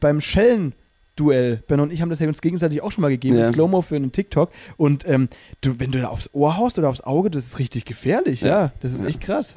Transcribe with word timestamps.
beim 0.00 0.20
Schellen. 0.20 0.74
Duell. 1.16 1.64
Ben 1.66 1.80
und 1.80 1.92
ich 1.92 2.00
haben 2.00 2.10
das 2.10 2.20
ja 2.20 2.28
uns 2.28 2.40
gegenseitig 2.40 2.80
auch 2.80 2.92
schon 2.92 3.02
mal 3.02 3.08
gegeben, 3.08 3.38
Ja. 3.38 3.50
Slow-Mo 3.50 3.82
für 3.82 3.96
einen 3.96 4.12
TikTok. 4.12 4.52
Und 4.76 5.04
ähm, 5.08 5.28
du, 5.62 5.74
wenn 5.80 5.90
du 5.90 6.00
da 6.00 6.08
aufs 6.10 6.30
Ohr 6.32 6.56
haust 6.56 6.78
oder 6.78 6.88
aufs 6.88 7.00
Auge, 7.00 7.28
das 7.28 7.44
ist 7.44 7.58
richtig 7.58 7.84
gefährlich, 7.86 8.42
ja. 8.42 8.48
Ja. 8.48 8.72
Das 8.80 8.92
ist 8.92 9.00
Ja. 9.00 9.06
echt 9.08 9.20
krass. 9.20 9.56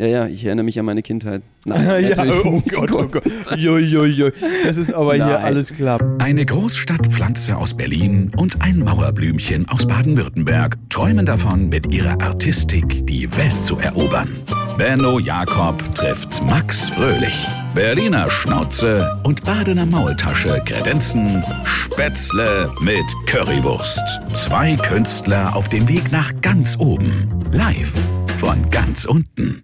Ja, 0.00 0.06
ja, 0.06 0.26
ich 0.26 0.46
erinnere 0.46 0.64
mich 0.64 0.78
an 0.78 0.86
meine 0.86 1.02
Kindheit. 1.02 1.42
Nein, 1.66 2.08
ja, 2.08 2.24
oh. 2.42 2.62
Gott, 2.74 2.90
oh 2.94 3.06
Gott. 3.06 3.22
Jui, 3.58 3.80
jui, 3.80 4.06
jui. 4.06 4.32
Das 4.64 4.78
ist 4.78 4.94
aber 4.94 5.12
hier 5.12 5.26
Nein. 5.26 5.44
alles 5.44 5.74
klar. 5.74 6.00
Eine 6.18 6.46
Großstadtpflanze 6.46 7.54
aus 7.54 7.74
Berlin 7.74 8.30
und 8.38 8.62
ein 8.62 8.78
Mauerblümchen 8.78 9.68
aus 9.68 9.86
Baden-Württemberg 9.86 10.78
träumen 10.88 11.26
davon, 11.26 11.68
mit 11.68 11.92
ihrer 11.92 12.18
Artistik 12.22 13.06
die 13.06 13.30
Welt 13.36 13.62
zu 13.62 13.76
erobern. 13.76 14.30
Benno 14.78 15.18
Jakob 15.18 15.94
trifft 15.94 16.42
Max 16.46 16.88
Fröhlich. 16.88 17.46
Berliner 17.74 18.30
Schnauze 18.30 19.20
und 19.24 19.44
Badener 19.44 19.84
Maultasche 19.84 20.62
kredenzen 20.64 21.44
Spätzle 21.64 22.72
mit 22.80 23.04
Currywurst. 23.26 24.00
Zwei 24.32 24.76
Künstler 24.76 25.54
auf 25.54 25.68
dem 25.68 25.86
Weg 25.90 26.10
nach 26.10 26.32
ganz 26.40 26.78
oben. 26.78 27.28
Live 27.52 27.92
von 28.40 28.70
ganz 28.70 29.04
unten. 29.04 29.62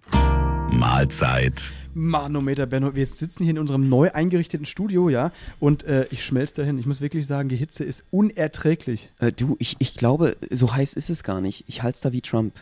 Mahlzeit. 0.71 1.71
Manometer, 1.95 2.67
Benno, 2.67 2.93
wir 2.93 3.05
sitzen 3.07 3.43
hier 3.43 3.51
in 3.51 3.57
unserem 3.59 3.81
neu 3.81 4.11
eingerichteten 4.11 4.67
Studio, 4.67 5.09
ja, 5.09 5.31
und 5.59 5.83
äh, 5.85 6.05
ich 6.11 6.23
schmelze 6.23 6.55
dahin. 6.55 6.77
Ich 6.77 6.85
muss 6.85 7.01
wirklich 7.01 7.25
sagen, 7.25 7.49
die 7.49 7.55
Hitze 7.55 7.83
ist 7.83 8.03
unerträglich. 8.11 9.09
Äh, 9.17 9.31
du, 9.31 9.55
ich, 9.57 9.77
ich 9.79 9.95
glaube, 9.95 10.37
so 10.51 10.75
heiß 10.75 10.93
ist 10.93 11.09
es 11.09 11.23
gar 11.23 11.41
nicht. 11.41 11.63
Ich 11.67 11.81
halte 11.81 11.95
es 11.95 12.01
da 12.01 12.13
wie 12.13 12.21
Trump. 12.21 12.53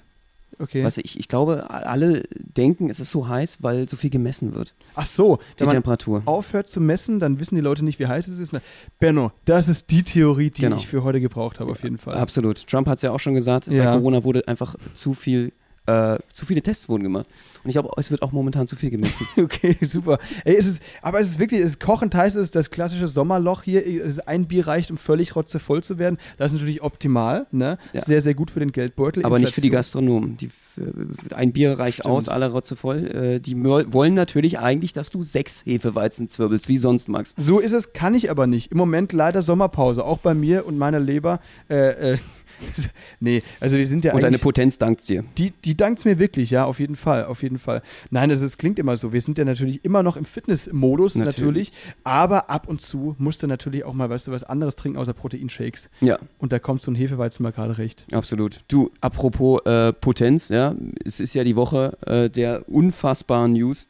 Okay. 0.57 0.85
Weißt 0.85 0.95
du, 0.97 1.01
ich, 1.03 1.19
ich 1.19 1.27
glaube, 1.27 1.69
alle 1.69 2.23
denken, 2.55 2.89
es 2.89 3.01
ist 3.01 3.11
so 3.11 3.27
heiß, 3.27 3.57
weil 3.61 3.89
so 3.89 3.97
viel 3.97 4.09
gemessen 4.09 4.55
wird. 4.55 4.73
Ach 4.95 5.05
so, 5.05 5.39
Die 5.55 5.59
wenn 5.59 5.65
man 5.67 5.75
Temperatur. 5.75 6.21
aufhört 6.23 6.69
zu 6.69 6.79
messen, 6.79 7.19
dann 7.19 7.41
wissen 7.41 7.55
die 7.55 7.61
Leute 7.61 7.83
nicht, 7.83 7.99
wie 7.99 8.07
heiß 8.07 8.29
es 8.29 8.39
ist. 8.39 8.53
Na, 8.53 8.61
Benno, 9.01 9.33
das 9.43 9.67
ist 9.67 9.91
die 9.91 10.03
Theorie, 10.03 10.49
die 10.51 10.61
Genau. 10.61 10.77
ich 10.77 10.87
für 10.87 11.03
heute 11.03 11.19
gebraucht 11.19 11.59
habe, 11.59 11.71
auf 11.73 11.83
jeden 11.83 11.97
Fall. 11.97 12.15
Absolut. 12.15 12.65
Trump 12.67 12.87
hat 12.87 12.95
es 12.97 13.01
ja 13.01 13.11
auch 13.11 13.19
schon 13.19 13.33
gesagt, 13.33 13.67
Ja. 13.67 13.91
bei 13.91 13.97
Corona 13.97 14.23
wurde 14.23 14.47
einfach 14.47 14.75
zu 14.93 15.13
viel, 15.13 15.51
äh, 15.85 16.17
zu 16.31 16.45
viele 16.45 16.61
Tests 16.61 16.89
wurden 16.89 17.03
gemacht. 17.03 17.27
Und 17.63 17.69
ich 17.69 17.73
glaube, 17.73 17.89
es 17.97 18.11
wird 18.11 18.21
auch 18.21 18.31
momentan 18.31 18.67
zu 18.67 18.75
viel 18.75 18.89
gemessen. 18.89 19.27
Okay, 19.37 19.77
super. 19.81 20.17
Ey, 20.43 20.55
es 20.55 20.65
ist, 20.65 20.81
aber 21.01 21.19
es 21.19 21.29
ist 21.29 21.39
wirklich, 21.39 21.79
kochend 21.79 22.15
heiß, 22.15 22.35
es 22.35 22.41
ist 22.41 22.55
das 22.55 22.71
klassische 22.71 23.07
Sommerloch 23.07 23.63
hier. 23.63 23.83
Ein 24.25 24.45
Bier 24.45 24.67
reicht, 24.67 24.89
um 24.89 24.97
völlig 24.97 25.35
rotzevoll 25.35 25.83
zu 25.83 25.99
werden. 25.99 26.17
Das 26.37 26.47
ist 26.47 26.53
natürlich 26.53 26.81
optimal, 26.81 27.45
ne? 27.51 27.77
Ja. 27.93 28.01
Sehr, 28.01 28.21
sehr 28.21 28.33
gut 28.33 28.49
für 28.49 28.59
den 28.59 28.71
Geldbeutel. 28.71 29.23
Aber 29.25 29.37
nicht 29.37 29.53
für 29.53 29.61
die 29.61 29.67
Inflation. 29.67 30.05
Gastronomen. 30.05 30.37
Die, 30.37 30.47
äh, 30.77 31.35
ein 31.35 31.53
Bier 31.53 31.77
reicht 31.77 31.99
Stimmt. 31.99 32.15
aus, 32.15 32.29
alle 32.29 32.49
Rotze 32.49 32.75
voll. 32.75 33.05
Äh, 33.07 33.39
die 33.39 33.55
wollen 33.61 34.13
natürlich 34.13 34.57
eigentlich, 34.59 34.93
dass 34.93 35.09
du 35.09 35.21
sechs 35.21 35.63
Hefeweizen 35.65 36.29
zwirbelst, 36.29 36.67
wie 36.67 36.77
sonst, 36.77 37.07
Max. 37.07 37.35
So 37.37 37.59
ist 37.59 37.73
es, 37.73 37.93
kann 37.93 38.15
ich 38.15 38.31
aber 38.31 38.47
nicht. 38.47 38.71
Im 38.71 38.77
Moment 38.77 39.13
leider 39.13 39.41
Sommerpause, 39.41 40.03
auch 40.05 40.19
bei 40.19 40.33
mir 40.33 40.65
und 40.65 40.77
meiner 40.77 40.99
Leber. 40.99 41.39
Äh, 41.69 42.13
äh, 42.13 42.17
nee, 43.19 43.43
also 43.59 43.77
wir 43.77 43.87
sind 43.87 44.03
ja 44.05 44.13
Und 44.13 44.21
deine. 44.21 44.37
Potenz 44.37 44.77
dankt 44.77 45.07
dir. 45.07 45.23
Die, 45.37 45.51
die 45.63 45.75
dankt 45.75 46.05
mir 46.05 46.19
wirklich, 46.19 46.51
ja, 46.51 46.65
auf 46.65 46.79
jeden 46.79 46.95
Fall, 46.95 47.25
auf 47.25 47.41
jeden 47.41 47.57
Fall. 47.57 47.81
Nein, 48.11 48.29
das, 48.29 48.41
ist, 48.41 48.57
klingt 48.57 48.77
immer 48.79 48.95
so. 48.97 49.11
Wir 49.13 49.21
sind 49.21 49.37
ja 49.37 49.45
natürlich 49.45 49.83
immer 49.83 50.03
noch 50.03 50.17
im 50.17 50.25
Fitnessmodus, 50.25 51.15
natürlich. 51.15 51.71
Natürlich. 51.71 51.71
Aber 52.03 52.49
ab 52.49 52.67
und 52.67 52.81
zu 52.81 53.15
musst 53.17 53.43
du 53.43 53.47
natürlich 53.47 53.83
auch 53.83 53.93
mal, 53.93 54.09
weißt 54.09 54.27
du, 54.27 54.31
was 54.31 54.43
anderes 54.43 54.75
trinken 54.75 54.97
außer 54.97 55.13
Proteinshakes. 55.13 55.89
Ja, 56.01 56.19
Und 56.37 56.51
da 56.51 56.59
kommt 56.59 56.81
so 56.81 56.91
ein 56.91 56.95
Hefeweizen 56.95 57.43
mal 57.43 57.51
gerade 57.51 57.77
recht. 57.77 58.05
absolut. 58.11 58.59
Du, 58.67 58.91
apropos 59.01 59.65
äh, 59.65 59.93
Potenz, 59.93 60.49
ja, 60.49 60.75
es 61.03 61.19
ist 61.19 61.33
ja 61.33 61.43
die 61.43 61.55
Woche 61.55 61.97
äh, 62.05 62.29
der 62.29 62.67
unfassbaren 62.69 63.53
News. 63.53 63.87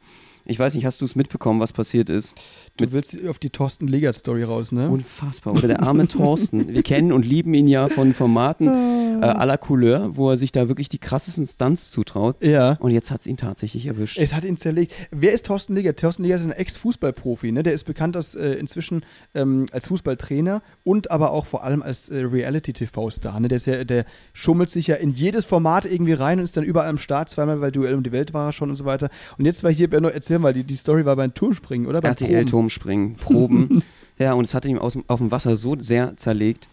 Ich 0.48 0.58
weiß 0.60 0.76
nicht, 0.76 0.86
hast 0.86 1.00
du 1.00 1.04
es 1.04 1.16
mitbekommen, 1.16 1.58
was 1.58 1.72
passiert 1.72 2.08
ist? 2.08 2.36
Du 2.76 2.92
willst 2.92 3.18
auf 3.26 3.40
die 3.40 3.50
Thorsten 3.50 3.88
Legert-Story 3.88 4.44
raus, 4.44 4.70
ne? 4.70 4.88
Unfassbar. 4.88 5.54
Oder 5.54 5.66
der 5.66 5.82
arme 5.82 6.06
Thorsten. 6.06 6.68
Wir 6.68 6.84
kennen 6.84 7.10
und 7.10 7.26
lieben 7.26 7.52
ihn 7.52 7.66
ja 7.66 7.88
von 7.88 8.14
Formaten 8.14 8.66
äh, 9.22 9.26
à 9.26 9.44
la 9.44 9.56
Couleur, 9.56 10.16
wo 10.16 10.30
er 10.30 10.36
sich 10.36 10.52
da 10.52 10.68
wirklich 10.68 10.88
die 10.88 10.98
krassesten 10.98 11.46
Stunts 11.46 11.90
zutraut. 11.90 12.42
ja. 12.42 12.76
Und 12.80 12.90
jetzt 12.90 13.10
hat 13.10 13.20
es 13.20 13.26
ihn 13.26 13.36
tatsächlich 13.36 13.86
erwischt. 13.86 14.18
Es 14.18 14.34
hat 14.34 14.44
ihn 14.44 14.56
zerlegt. 14.56 14.92
Wer 15.10 15.32
ist 15.32 15.46
Thorsten 15.46 15.74
Legert? 15.74 16.00
Thorsten 16.00 16.22
Legert 16.22 16.40
ist 16.40 16.46
ein 16.46 16.52
Ex-Fußballprofi. 16.52 17.52
Ne? 17.52 17.62
Der 17.62 17.72
ist 17.72 17.84
bekannt 17.84 18.16
als, 18.16 18.34
äh, 18.34 18.52
inzwischen 18.52 19.04
ähm, 19.34 19.66
als 19.72 19.88
Fußballtrainer 19.88 20.62
und 20.84 21.10
aber 21.10 21.32
auch 21.32 21.46
vor 21.46 21.64
allem 21.64 21.82
als 21.82 22.08
äh, 22.08 22.18
Reality-TV-Star. 22.18 23.40
Ne? 23.40 23.48
Der, 23.48 23.58
ja, 23.58 23.84
der 23.84 24.04
schummelt 24.32 24.70
sich 24.70 24.86
ja 24.88 24.96
in 24.96 25.10
jedes 25.10 25.44
Format 25.44 25.84
irgendwie 25.84 26.12
rein 26.12 26.38
und 26.38 26.44
ist 26.44 26.56
dann 26.56 26.64
überall 26.64 26.88
am 26.88 26.98
Start. 26.98 27.30
Zweimal 27.30 27.58
bei 27.58 27.70
Duell 27.70 27.94
um 27.94 28.02
die 28.02 28.12
Welt 28.12 28.34
war 28.34 28.48
er 28.48 28.52
schon 28.52 28.70
und 28.70 28.76
so 28.76 28.84
weiter. 28.84 29.08
Und 29.38 29.44
jetzt 29.44 29.64
war 29.64 29.70
hier, 29.70 29.88
Benno, 29.88 30.08
erzähl 30.08 30.38
mal, 30.38 30.54
die, 30.54 30.64
die 30.64 30.76
Story 30.76 31.04
war 31.04 31.16
beim 31.16 31.34
Turmspringen, 31.34 31.86
oder? 31.86 32.02
RTL-Turmspringen, 32.02 33.16
Proben. 33.16 33.82
ja, 34.18 34.32
und 34.34 34.44
es 34.44 34.54
hat 34.54 34.64
ihm 34.64 34.78
aus, 34.78 34.98
auf 35.06 35.18
dem 35.18 35.30
Wasser 35.30 35.56
so 35.56 35.76
sehr 35.78 36.16
zerlegt, 36.16 36.68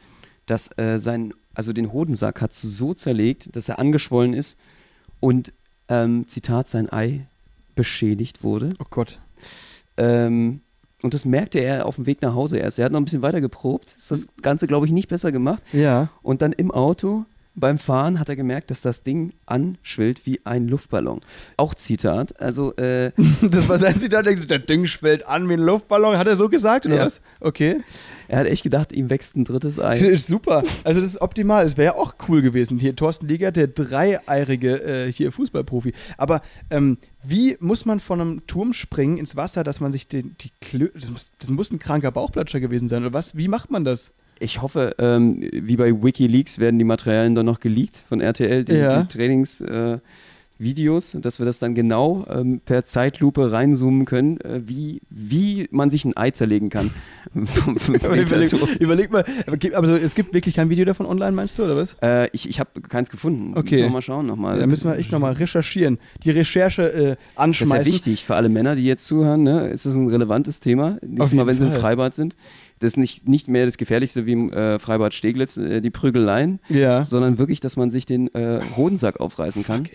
dass 0.46 0.70
äh, 0.78 0.98
sein, 0.98 1.34
also 1.54 1.74
den 1.74 1.94
Hodensack 1.94 2.42
hat 2.42 2.54
so 2.54 2.94
zerlegt, 2.94 3.56
dass 3.56 3.70
er 3.70 3.80
angeschwollen 3.80 4.34
ist 4.34 4.58
und, 5.20 5.54
ähm, 5.90 6.28
Zitat, 6.28 6.68
sein 6.68 6.92
Ei 6.92 7.28
beschädigt 7.76 8.44
wurde. 8.44 8.74
Oh 8.80 8.86
Gott. 8.90 9.20
Ähm, 9.98 10.62
und 11.02 11.14
das 11.14 11.26
merkte 11.26 11.59
er 11.59 11.86
auf 11.86 11.96
dem 11.96 12.06
Weg 12.06 12.22
nach 12.22 12.34
Hause 12.34 12.58
erst. 12.58 12.80
Er 12.80 12.86
hat 12.86 12.92
noch 12.94 13.00
ein 13.00 13.03
bisschen 13.03 13.22
weiter 13.22 13.42
geprobt. 13.42 13.94
Ist 13.98 14.09
das 14.09 14.28
Ganze, 14.42 14.68
glaube 14.68 14.86
ich, 14.86 14.92
nicht 14.92 15.09
besser 15.09 15.32
gemacht. 15.34 15.62
Ja. 15.74 16.09
Und 16.22 16.42
dann 16.42 16.53
im 16.53 16.72
Auto 16.72 17.26
beim 17.56 17.78
Fahren 17.78 18.19
hat 18.19 18.30
er 18.30 18.36
gemerkt, 18.36 18.72
dass 18.72 18.81
das 18.81 19.03
Ding 19.03 19.34
anschwillt 19.46 20.25
wie 20.25 20.41
ein 20.44 20.68
Luftballon. 20.68 21.22
Auch 21.58 21.74
Zitat. 21.75 22.40
Also, 22.41 22.75
äh, 22.78 23.12
Das 23.41 23.68
war 23.68 23.78
sein 23.78 24.00
Zitat. 24.00 24.25
Der 24.25 24.36
der 24.36 24.59
Ding 24.59 24.86
schwellt 24.86 25.28
an 25.28 25.47
wie 25.50 25.53
ein 25.53 25.59
Luftballon. 25.59 26.18
Hat 26.18 26.28
er 26.28 26.36
so 26.36 26.50
gesagt, 26.50 26.86
oder 26.86 26.96
Ja. 26.96 27.06
was? 27.06 27.22
Okay. 27.41 27.81
er 28.28 28.40
hat 28.40 28.47
echt 28.47 28.64
gedacht, 28.64 28.91
ihm 28.91 29.09
wächst 29.09 29.36
ein 29.38 29.44
drittes 29.46 29.75
Das 29.75 30.02
Ei. 30.02 30.08
ist 30.08 30.28
super. 30.28 30.64
Also 30.84 31.00
das 31.02 31.09
ist 31.12 31.22
optimal. 31.22 31.66
Es 31.66 31.78
wäre 31.78 31.94
ja 31.96 32.00
auch 32.02 32.16
cool 32.28 32.41
gewesen. 32.41 32.80
Hier 32.80 32.96
Thorsten 32.96 33.28
Liger, 33.28 33.52
der 33.52 33.68
dreieirige 33.68 34.81
äh, 35.08 35.12
hier 35.12 35.31
Fußballprofi. 35.31 35.94
Aber 36.18 36.41
ähm, 36.70 36.97
wie 37.24 37.58
muss 37.59 37.85
man 37.85 38.00
von 38.00 38.20
einem 38.20 38.47
Turm 38.47 38.74
springen 38.74 39.18
ins 39.18 39.35
Wasser, 39.35 39.64
dass 39.64 39.80
man 39.80 39.91
sich 39.91 40.08
den, 40.08 40.35
die 40.41 40.52
Klö 40.62 40.90
das 40.96 41.12
muss, 41.12 41.31
das 41.40 41.50
muss 41.50 41.72
ein 41.72 41.80
kranker 41.80 42.12
Bauchplatscher 42.12 42.59
gewesen 42.59 42.88
sein, 42.88 43.03
oder 43.03 43.14
was? 43.14 43.35
Wie 43.38 43.47
macht 43.47 43.72
man 43.72 43.84
das? 43.84 44.12
Ich 44.40 44.62
hoffe, 44.62 44.96
ähm, 45.00 45.42
wie 45.52 45.76
bei 45.78 45.92
Wikileaks 46.04 46.60
werden 46.60 46.78
die 46.80 46.86
Materialien 46.86 47.36
dann 47.36 47.46
noch 47.46 47.60
geleakt 47.60 48.04
von 48.10 48.20
RTL, 48.22 48.64
die, 48.64 48.74
Ja. 48.74 49.04
die 49.04 49.08
Trainingsvideos, 49.08 49.62
äh, 49.62 50.00
Videos, 50.63 51.16
dass 51.22 51.40
wir 51.40 51.46
das 51.46 51.59
dann 51.59 51.75
genau 51.75 52.25
ähm, 52.29 52.62
per 52.63 52.85
Zeitlupe 52.85 53.51
reinzoomen 53.51 54.06
können, 54.06 54.40
äh, 54.41 54.62
wie, 54.66 55.01
wie 55.09 55.68
man 55.72 55.90
sich 55.90 56.06
ein 56.06 56.16
Ei 56.18 56.31
zerlegen 56.31 56.69
kann. 56.69 56.91
Überleg, 57.88 58.51
überleg 58.79 59.12
mal, 59.12 59.25
aber 59.47 59.57
gibt- 59.57 59.75
aber 59.75 59.88
so, 59.88 59.96
es 59.96 60.16
gibt 60.16 60.34
wirklich 60.34 60.56
kein 60.56 60.69
Video 60.69 60.85
davon 60.85 61.06
online, 61.06 61.31
meinst 61.34 61.57
du, 61.57 61.63
oder 61.63 61.75
was? 61.78 61.96
äh, 62.02 62.29
ich 62.34 62.47
ich 62.50 62.59
habe 62.59 62.81
keins 62.81 63.09
gefunden. 63.09 63.53
Okay. 63.57 63.75
Sollen 63.78 63.90
wir 63.90 63.94
mal 63.94 64.02
schauen 64.02 64.25
nochmal. 64.28 64.59
Da 64.59 64.68
müssen 64.68 64.90
wir 64.90 64.97
echt 64.97 65.12
nochmal 65.12 65.34
recherchieren. 65.34 66.00
Die 66.23 66.31
Recherche 66.31 66.84
äh, 66.84 66.94
Das 66.94 67.02
ist 67.02 67.07
ja 67.18 67.18
anschmeißen. 67.35 67.85
wichtig 67.91 68.25
für 68.25 68.35
alle 68.35 68.50
Männer, 68.50 68.75
die 68.75 68.84
jetzt 68.84 69.06
zuhören. 69.06 69.44
Ne? 69.44 69.68
Ist 69.69 69.85
das 69.85 69.96
ein 69.96 70.07
relevantes 70.07 70.59
Thema? 70.59 70.97
Nächstes 71.02 71.34
Mal, 71.34 71.47
wenn 71.47 71.57
sie 71.57 71.66
im 71.66 71.72
Fall. 71.72 71.79
Freibad 71.81 72.13
sind. 72.16 72.35
Das 72.79 72.94
ist 72.94 72.97
nicht, 72.97 73.28
nicht 73.29 73.47
mehr 73.47 73.66
das 73.66 73.78
Gefährlichste 73.78 74.25
wie 74.25 74.34
im 74.34 74.52
äh, 74.52 74.78
Freibad 74.79 75.13
Steglitz, 75.13 75.57
äh, 75.57 75.79
die 75.81 75.90
Prügeleien, 75.90 76.59
Ja. 76.69 77.02
sondern 77.02 77.38
wirklich, 77.38 77.59
dass 77.62 77.78
man 77.78 77.90
sich 77.91 78.06
den 78.06 78.34
äh, 78.35 78.59
Hodensack 78.75 79.19
aufreißen 79.19 79.63
kann 79.63 79.88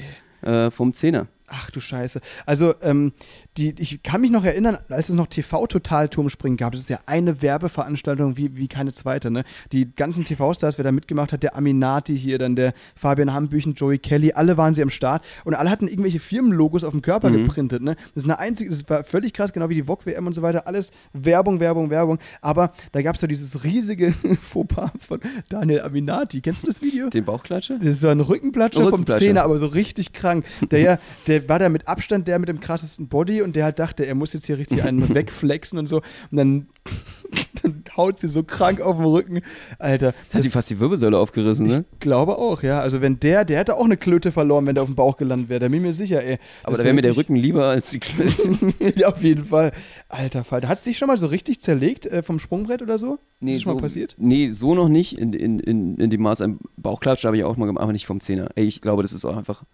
äh, 0.42 0.70
vom 0.70 0.92
Zehner. 0.92 1.26
Ach 1.46 1.70
du 1.70 1.80
Scheiße. 1.80 2.20
Also, 2.46 2.74
ähm, 2.82 3.12
die, 3.56 3.74
ich 3.78 4.02
kann 4.04 4.20
mich 4.20 4.30
noch 4.30 4.44
erinnern, 4.44 4.78
als 4.88 5.08
es 5.08 5.16
noch 5.16 5.26
TV-Total-Turmspringen 5.26 6.56
gab, 6.56 6.72
das 6.72 6.82
ist 6.82 6.90
ja 6.90 7.00
eine 7.06 7.42
Werbeveranstaltung 7.42 8.36
wie, 8.36 8.56
wie 8.56 8.68
keine 8.68 8.92
zweite, 8.92 9.30
ne? 9.30 9.44
Die 9.72 9.92
ganzen 9.94 10.24
TV-Stars, 10.24 10.78
wer 10.78 10.84
da 10.84 10.92
mitgemacht 10.92 11.32
hat, 11.32 11.42
der 11.42 11.56
Aminati 11.56 12.16
hier, 12.18 12.38
dann 12.38 12.56
der 12.56 12.72
Fabian 12.94 13.32
Hambüchen, 13.32 13.74
Joey 13.74 13.98
Kelly, 13.98 14.32
alle 14.32 14.56
waren 14.56 14.74
sie 14.74 14.82
am 14.82 14.90
Start 14.90 15.24
und 15.44 15.54
alle 15.54 15.70
hatten 15.70 15.88
irgendwelche 15.88 16.20
Firmenlogos 16.20 16.84
auf 16.84 16.92
dem 16.92 17.02
Körper 17.02 17.30
Mhm. 17.30 17.44
geprintet, 17.46 17.82
ne? 17.82 17.96
Das 18.14 18.24
ist 18.24 18.30
eine 18.30 18.38
einzige, 18.38 18.70
das 18.70 18.88
war 18.88 19.04
völlig 19.04 19.32
krass, 19.32 19.52
genau 19.52 19.68
wie 19.68 19.74
die 19.74 19.84
VOG-WM 19.88 20.26
und 20.26 20.34
so 20.34 20.42
weiter, 20.42 20.66
alles 20.66 20.90
Werbung, 21.12 21.60
Werbung, 21.60 21.90
Werbung, 21.90 22.18
aber 22.40 22.72
da 22.92 23.02
gab 23.02 23.16
es 23.16 23.22
ja 23.22 23.28
dieses 23.28 23.64
riesige 23.64 24.12
Fauxpas 24.40 24.90
von 25.00 25.20
Daniel 25.48 25.80
Aminati. 25.82 26.40
Kennst 26.40 26.62
du 26.62 26.66
das 26.68 26.80
Video? 26.82 27.08
Den 27.10 27.24
Bauchklatscher? 27.24 27.78
Das 27.78 27.88
ist 27.88 28.00
so 28.00 28.08
ein 28.08 28.20
Rückenplatscher, 28.20 28.84
Rückenplatscher. 28.84 29.18
vom 29.18 29.26
Zehner, 29.26 29.42
aber 29.42 29.58
so 29.58 29.66
richtig 29.66 30.12
krank. 30.12 30.44
Der, 30.70 30.80
ja, 30.80 30.98
der 31.26 31.48
war 31.48 31.58
da 31.58 31.68
mit 31.68 31.88
Abstand 31.88 32.28
der 32.28 32.38
mit 32.38 32.48
dem 32.48 32.60
krassesten 32.60 33.08
Body 33.08 33.42
und 33.42 33.47
der 33.52 33.64
halt 33.64 33.78
dachte, 33.78 34.06
er 34.06 34.14
muss 34.14 34.32
jetzt 34.32 34.46
hier 34.46 34.58
richtig 34.58 34.84
einen 34.84 35.08
wegflexen 35.14 35.78
und 35.78 35.86
so. 35.86 35.96
Und 36.30 36.36
dann, 36.36 36.66
dann 37.62 37.84
haut 37.96 38.20
sie 38.20 38.28
so 38.28 38.42
krank 38.42 38.80
auf 38.80 38.96
den 38.96 39.04
Rücken. 39.06 39.40
Alter. 39.78 40.14
Das 40.26 40.36
hat 40.36 40.44
ihm 40.44 40.50
fast 40.50 40.70
die 40.70 40.80
Wirbelsäule 40.80 41.18
aufgerissen, 41.18 41.66
ne? 41.66 41.84
ich 41.92 42.00
glaube 42.00 42.38
auch, 42.38 42.62
ja. 42.62 42.80
Also 42.80 43.00
wenn 43.00 43.20
der, 43.20 43.44
der 43.44 43.58
hätte 43.58 43.76
auch 43.76 43.84
eine 43.84 43.96
Klöte 43.96 44.32
verloren, 44.32 44.66
wenn 44.66 44.74
der 44.74 44.82
auf 44.82 44.88
dem 44.88 44.96
Bauch 44.96 45.16
gelandet 45.16 45.48
wäre. 45.48 45.60
Da 45.60 45.68
bin 45.68 45.76
ich 45.76 45.82
mir 45.82 45.92
sicher, 45.92 46.22
ey. 46.22 46.38
Aber 46.62 46.72
Das 46.72 46.78
da 46.78 46.84
wäre 46.84 46.94
mir 46.94 47.02
der 47.02 47.16
Rücken 47.16 47.36
lieber 47.36 47.66
als 47.66 47.90
die 47.90 48.00
Klöte. 48.00 48.56
ja, 48.96 49.08
auf 49.08 49.22
jeden 49.22 49.44
Fall. 49.44 49.72
Alter 50.08 50.44
Falter. 50.44 50.68
Hat 50.68 50.78
es 50.78 50.84
dich 50.84 50.98
schon 50.98 51.08
mal 51.08 51.18
so 51.18 51.26
richtig 51.26 51.60
zerlegt 51.60 52.06
äh, 52.06 52.22
vom 52.22 52.38
Sprungbrett 52.38 52.82
oder 52.82 52.98
so? 52.98 53.18
ist 53.40 53.54
das 53.54 53.62
schon 53.62 53.74
mal 53.74 53.80
passiert? 53.80 54.14
Nee, 54.18 54.50
so 54.50 54.74
noch 54.74 54.88
nicht. 54.88 55.18
In, 55.18 55.32
in, 55.32 55.58
in, 55.58 55.96
in 55.96 56.10
dem 56.10 56.22
Maß 56.22 56.40
ein 56.40 56.58
Bauchklatscher 56.76 57.28
habe 57.28 57.36
ich 57.36 57.44
auch 57.44 57.56
mal 57.56 57.66
gemacht, 57.66 57.82
aber 57.82 57.92
nicht 57.92 58.06
vom 58.06 58.20
Zehner. 58.20 58.48
Ey, 58.54 58.64
ich 58.64 58.80
glaube, 58.80 59.02
das 59.02 59.12
ist 59.12 59.24
auch 59.24 59.36
einfach 59.36 59.64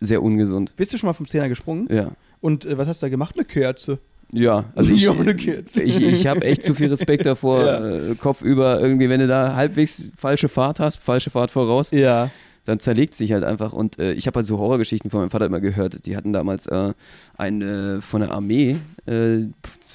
sehr 0.00 0.22
ungesund. 0.22 0.76
Bist 0.76 0.92
du 0.92 0.98
schon 0.98 1.08
mal 1.08 1.12
vom 1.14 1.26
Zehner 1.26 1.48
gesprungen? 1.48 1.88
Ja. 1.90 2.12
Und 2.40 2.64
äh, 2.64 2.76
was 2.78 2.88
hast 2.88 3.02
du 3.02 3.06
da 3.06 3.10
gemacht? 3.10 3.34
Eine 3.36 3.44
Kerze. 3.44 3.98
Ja, 4.32 4.64
also 4.74 4.92
ich, 4.92 5.06
ich, 5.76 6.02
ich 6.02 6.26
habe 6.26 6.42
echt 6.44 6.62
zu 6.62 6.74
viel 6.74 6.88
Respekt 6.88 7.24
davor, 7.26 7.60
Ja. 7.64 7.86
äh, 8.10 8.14
Kopf 8.14 8.42
über, 8.42 8.78
irgendwie, 8.80 9.08
wenn 9.08 9.20
du 9.20 9.26
da 9.26 9.54
halbwegs 9.54 10.04
falsche 10.16 10.48
Fahrt 10.48 10.80
hast, 10.80 10.98
falsche 10.98 11.30
Fahrt 11.30 11.50
voraus, 11.50 11.90
Ja. 11.92 12.30
dann 12.66 12.78
zerlegt 12.78 13.14
sich 13.14 13.32
halt 13.32 13.42
einfach. 13.44 13.72
Und 13.72 13.98
äh, 13.98 14.12
ich 14.12 14.26
habe 14.26 14.36
halt 14.36 14.46
so 14.46 14.58
Horrorgeschichten 14.58 15.10
von 15.10 15.20
meinem 15.20 15.30
Vater 15.30 15.46
immer 15.46 15.60
gehört. 15.60 16.04
Die 16.04 16.14
hatten 16.14 16.34
damals 16.34 16.66
äh, 16.66 16.92
einen 17.38 17.62
äh, 17.62 18.00
von 18.02 18.20
der 18.20 18.30
Armee 18.32 18.76
äh, 19.06 19.44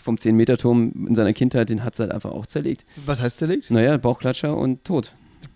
vom 0.04 0.16
10-Meter-Turm 0.16 1.06
in 1.10 1.13
seiner 1.13 1.34
Kindheit, 1.34 1.69
den 1.69 1.84
hat 1.84 1.94
es 1.94 2.00
halt 2.00 2.12
einfach 2.12 2.31
auch 2.31 2.48
zerlegt. 2.48 2.86
Was 3.06 3.22
heißt 3.22 3.38
zerlegt? 3.38 3.69
Naja, 3.69 3.98
Bauchklatscher 3.98 4.57
und 4.57 4.84
tot. 4.84 5.13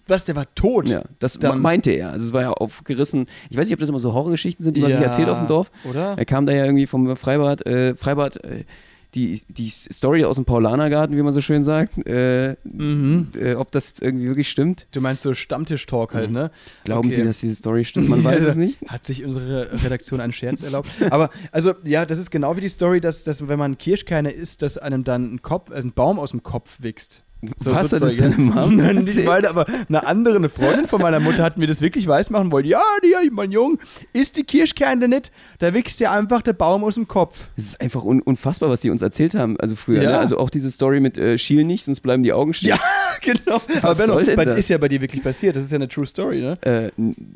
Was, 0.07 0.25
der 0.25 0.35
war 0.35 0.53
tot? 0.55 0.87
Ja, 0.89 1.03
das 1.19 1.33
Dann- 1.39 1.61
meinte 1.61 1.91
er. 1.91 2.11
Also 2.11 2.25
es 2.27 2.33
war 2.33 2.41
ja 2.41 2.51
aufgerissen. 2.51 3.27
Ich 3.49 3.57
weiß 3.57 3.67
nicht, 3.67 3.73
ob 3.73 3.79
das 3.79 3.89
immer 3.89 3.99
so 3.99 4.13
Horrorgeschichten 4.13 4.63
sind, 4.63 4.75
die 4.77 4.81
man 4.81 4.91
sich 4.91 4.99
Ja, 4.99 5.05
erzählt 5.05 5.29
auf 5.29 5.37
dem 5.39 5.47
Dorf. 5.47 5.71
Oder? 5.89 6.17
Er 6.17 6.25
kam 6.25 6.45
da 6.45 6.53
ja 6.53 6.65
irgendwie 6.65 6.87
vom 6.87 7.15
Freibad, 7.17 7.65
äh, 7.65 7.95
Freibad, 7.95 8.43
äh, 8.43 8.63
die, 9.15 9.41
die 9.47 9.69
Story 9.69 10.25
aus 10.25 10.35
dem 10.35 10.43
Paulanergarten, 10.45 11.15
wie 11.15 11.21
man 11.21 11.31
so 11.33 11.39
schön 11.41 11.63
sagt, 11.63 11.97
äh, 12.05 12.55
Mhm. 12.65 13.29
äh, 13.39 13.53
ob 13.55 13.71
das 13.71 13.87
jetzt 13.87 14.01
irgendwie 14.01 14.27
wirklich 14.27 14.49
stimmt. 14.49 14.85
Du 14.91 14.99
meinst 15.01 15.23
so 15.23 15.33
Stammtisch-Talk 15.33 16.13
halt, 16.13 16.29
ne? 16.29 16.51
Glauben 16.83 17.07
Okay. 17.07 17.21
Sie, 17.21 17.23
dass 17.23 17.39
diese 17.39 17.55
Story 17.55 17.85
stimmt? 17.85 18.09
Man 18.09 18.23
weiß 18.23 18.43
es 18.43 18.57
nicht. 18.57 18.79
Hat 18.87 19.05
sich 19.05 19.23
unsere 19.23 19.69
Redaktion 19.83 20.19
einen 20.19 20.33
Scherz 20.33 20.61
erlaubt. 20.61 20.89
Aber, 21.09 21.29
also, 21.53 21.73
ja, 21.85 22.05
das 22.05 22.19
ist 22.19 22.31
genau 22.31 22.57
wie 22.57 22.61
die 22.61 22.69
Story, 22.69 22.99
dass, 22.99 23.23
dass 23.23 23.47
wenn 23.47 23.57
man 23.57 23.77
Kirschkerne 23.77 24.29
isst, 24.29 24.61
dass 24.61 24.77
einem 24.77 25.03
dann 25.05 25.35
ein, 25.35 25.41
Kopf, 25.41 25.71
ein 25.71 25.93
Baum 25.93 26.19
aus 26.19 26.31
dem 26.31 26.43
Kopf 26.43 26.81
wächst. 26.81 27.23
Was 27.41 27.93
hat 27.93 28.01
das 28.01 28.17
ja. 28.17 28.29
deine 28.29 28.37
Mom 28.37 28.75
Nein, 28.77 29.03
nicht 29.03 29.23
meine, 29.23 29.49
aber 29.49 29.65
eine 29.87 30.05
andere, 30.05 30.37
eine 30.37 30.49
Freundin 30.49 30.87
von 30.87 31.01
meiner 31.01 31.19
Mutter 31.19 31.43
hat 31.43 31.57
mir 31.57 31.67
das 31.67 31.81
wirklich 31.81 32.07
weismachen 32.07 32.51
wollen. 32.51 32.65
Ja, 32.65 32.81
die, 33.03 33.29
mein 33.29 33.51
Junge, 33.51 33.77
isst 34.13 34.37
die 34.37 34.43
Kirschkerne 34.43 35.07
nicht, 35.07 35.31
da 35.59 35.73
wächst 35.73 35.99
dir 35.99 36.11
einfach 36.11 36.41
der 36.41 36.53
Baum 36.53 36.83
aus 36.83 36.95
dem 36.95 37.07
Kopf. 37.07 37.45
Es 37.55 37.65
ist 37.65 37.81
einfach 37.81 38.03
un 38.03 38.21
unfassbar, 38.21 38.69
was 38.69 38.81
die 38.81 38.89
uns 38.89 39.01
erzählt 39.01 39.35
haben, 39.35 39.59
also 39.59 39.75
früher. 39.75 40.01
Ja. 40.01 40.11
Ne? 40.11 40.17
Also 40.17 40.37
auch 40.37 40.49
diese 40.49 40.71
Story 40.71 40.99
mit 40.99 41.17
äh, 41.17 41.37
Schiel 41.37 41.63
nicht, 41.63 41.85
sonst 41.85 41.99
bleiben 41.99 42.23
die 42.23 42.33
Augen 42.33 42.53
stehen. 42.53 42.69
Ja, 42.69 42.79
genau. 43.21 43.61
aber 43.81 43.95
soll 43.95 44.25
Benno, 44.25 44.45
das? 44.45 44.57
ist 44.59 44.69
ja 44.69 44.77
bei 44.77 44.87
dir 44.87 45.01
wirklich 45.01 45.21
passiert. 45.21 45.55
Das 45.55 45.63
ist 45.63 45.71
ja 45.71 45.75
eine 45.75 45.87
True 45.87 46.05
Story, 46.05 46.39
ne? 46.41 46.57
Äh, 46.61 46.91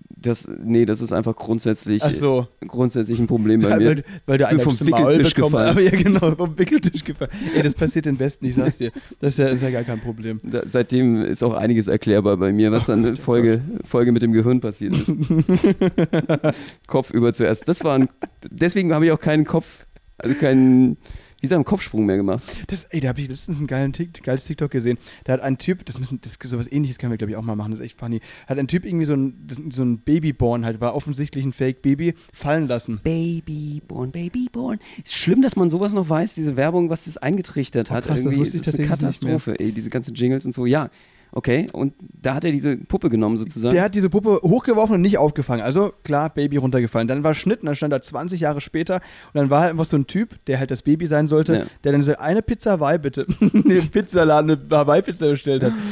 das, 0.09 0.49
nee, 0.63 0.85
das 0.85 1.01
ist 1.01 1.11
einfach 1.11 1.35
grundsätzlich, 1.35 2.03
so. 2.03 2.47
grundsätzlich 2.67 3.19
ein 3.19 3.27
Problem 3.27 3.61
bei 3.61 3.69
Ja, 3.69 3.77
mir. 3.77 3.85
weil, 3.87 4.03
weil 4.25 4.37
du 4.37 4.47
einen 4.47 4.59
vom 4.59 4.79
Wickeltisch 4.79 5.33
gefallen. 5.33 5.69
Aber 5.69 5.81
ja, 5.81 5.91
genau, 5.91 6.35
vom 6.35 6.57
Wickeltisch 6.57 7.03
gefallen. 7.03 7.31
Ey, 7.55 7.63
das 7.63 7.75
passiert 7.75 8.05
den 8.05 8.17
Besten, 8.17 8.45
ich 8.45 8.55
sag's 8.55 8.77
dir. 8.77 8.91
Das 9.19 9.33
ist 9.33 9.37
ja, 9.37 9.47
ist 9.47 9.63
ja 9.63 9.69
gar 9.69 9.83
kein 9.83 9.90
Problem. 9.99 10.39
Da, 10.43 10.61
seitdem 10.65 11.21
ist 11.21 11.43
auch 11.43 11.53
einiges 11.53 11.87
erklärbar 11.87 12.37
bei 12.37 12.51
mir, 12.51 12.71
was 12.71 12.85
dann 12.85 13.05
in 13.05 13.17
Folge, 13.17 13.61
Folge 13.83 14.11
mit 14.11 14.21
dem 14.21 14.31
Gehirn 14.31 14.61
passiert 14.61 14.95
ist. 14.95 15.13
Kopf 16.87 17.11
über 17.11 17.33
zuerst. 17.33 17.67
Das 17.67 17.83
war 17.83 17.95
ein, 17.95 18.09
deswegen 18.49 18.93
habe 18.93 19.05
ich 19.05 19.11
auch 19.11 19.19
keinen 19.19 19.45
Kopf, 19.45 19.85
also 20.17 20.35
keinen, 20.35 20.97
wie 21.41 21.47
sagt 21.47 21.57
man, 21.57 21.65
Kopfsprung 21.65 22.05
mehr 22.05 22.17
gemacht. 22.17 22.43
Das, 22.67 22.85
ey, 22.85 23.01
da 23.01 23.09
habe 23.09 23.19
ich 23.19 23.27
letztens 23.27 23.57
einen 23.57 23.67
geilen 23.67 23.91
Tik, 23.93 24.23
geiles 24.23 24.45
TikTok 24.45 24.71
gesehen. 24.71 24.97
Da 25.25 25.33
hat 25.33 25.41
ein 25.41 25.57
Typ, 25.57 25.85
das 25.85 25.99
müssen, 25.99 26.21
das, 26.21 26.37
sowas 26.43 26.71
ähnliches 26.71 26.97
können 26.97 27.11
wir, 27.11 27.17
glaube 27.17 27.31
ich, 27.31 27.37
auch 27.37 27.41
mal 27.41 27.55
machen, 27.55 27.71
das 27.71 27.79
ist 27.81 27.85
echt 27.87 27.99
funny. 27.99 28.21
Hat 28.47 28.57
ein 28.57 28.67
Typ 28.67 28.85
irgendwie 28.85 29.05
so 29.05 29.13
ein, 29.15 29.33
das, 29.47 29.59
so 29.71 29.83
ein 29.83 29.99
Babyborn 29.99 30.63
halt, 30.65 30.79
war 30.79 30.95
offensichtlich 30.95 31.43
ein 31.43 31.51
Fake-Baby, 31.51 32.13
fallen 32.31 32.67
lassen. 32.67 32.99
Babyborn, 33.03 34.11
Babyborn. 34.11 34.79
Ist 35.03 35.13
schlimm, 35.15 35.41
dass 35.41 35.55
man 35.55 35.69
sowas 35.69 35.93
noch 35.93 36.07
weiß, 36.07 36.35
diese 36.35 36.55
Werbung, 36.55 36.89
was 36.89 37.05
das 37.05 37.17
eingetrichtert 37.17 37.89
Oh, 37.91 37.95
hat. 37.95 38.05
krass, 38.05 38.23
das 38.23 38.31
Irgendwie 38.33 38.47
ich 38.47 38.53
ist 38.55 38.67
es 38.67 38.75
eine. 38.75 38.87
Katastrophe, 38.87 39.59
ey, 39.59 39.71
diese 39.71 39.89
ganzen 39.89 40.13
Jingles 40.13 40.45
und 40.45 40.53
so. 40.53 40.65
Ja, 40.65 40.89
okay. 41.31 41.65
Und 41.73 41.93
da 41.99 42.35
hat 42.35 42.45
er 42.45 42.51
diese 42.51 42.77
Puppe 42.77 43.09
genommen 43.09 43.37
sozusagen. 43.37 43.73
Der 43.73 43.83
hat 43.83 43.95
diese 43.95 44.09
Puppe 44.09 44.39
hochgeworfen 44.43 44.95
und 44.95 45.01
nicht 45.01 45.17
aufgefangen. 45.17 45.63
Also 45.63 45.93
klar, 46.03 46.29
Baby 46.29 46.57
runtergefallen. 46.57 47.07
Dann 47.07 47.23
war 47.23 47.33
Schnitt 47.33 47.61
und 47.61 47.67
dann 47.67 47.75
stand 47.75 47.93
er 47.93 48.01
20 48.01 48.39
Jahre 48.39 48.61
später 48.61 48.95
und 48.95 49.35
dann 49.35 49.49
war 49.49 49.61
halt 49.61 49.71
einfach 49.71 49.85
so 49.85 49.97
ein 49.97 50.07
Typ, 50.07 50.35
der 50.47 50.59
halt 50.59 50.71
das 50.71 50.81
Baby 50.81 51.07
sein 51.07 51.27
sollte, 51.27 51.53
Ja. 51.55 51.65
der 51.83 51.91
dann 51.93 52.03
so 52.03 52.15
eine 52.17 52.41
Pizza 52.41 52.71
Hawaii 52.71 52.97
bitte, 52.99 53.25
den 53.39 53.89
Pizzaladen 53.89 54.51
eine 54.51 54.77
Hawaii-Pizza 54.77 55.29
bestellt 55.29 55.63
hat. 55.63 55.73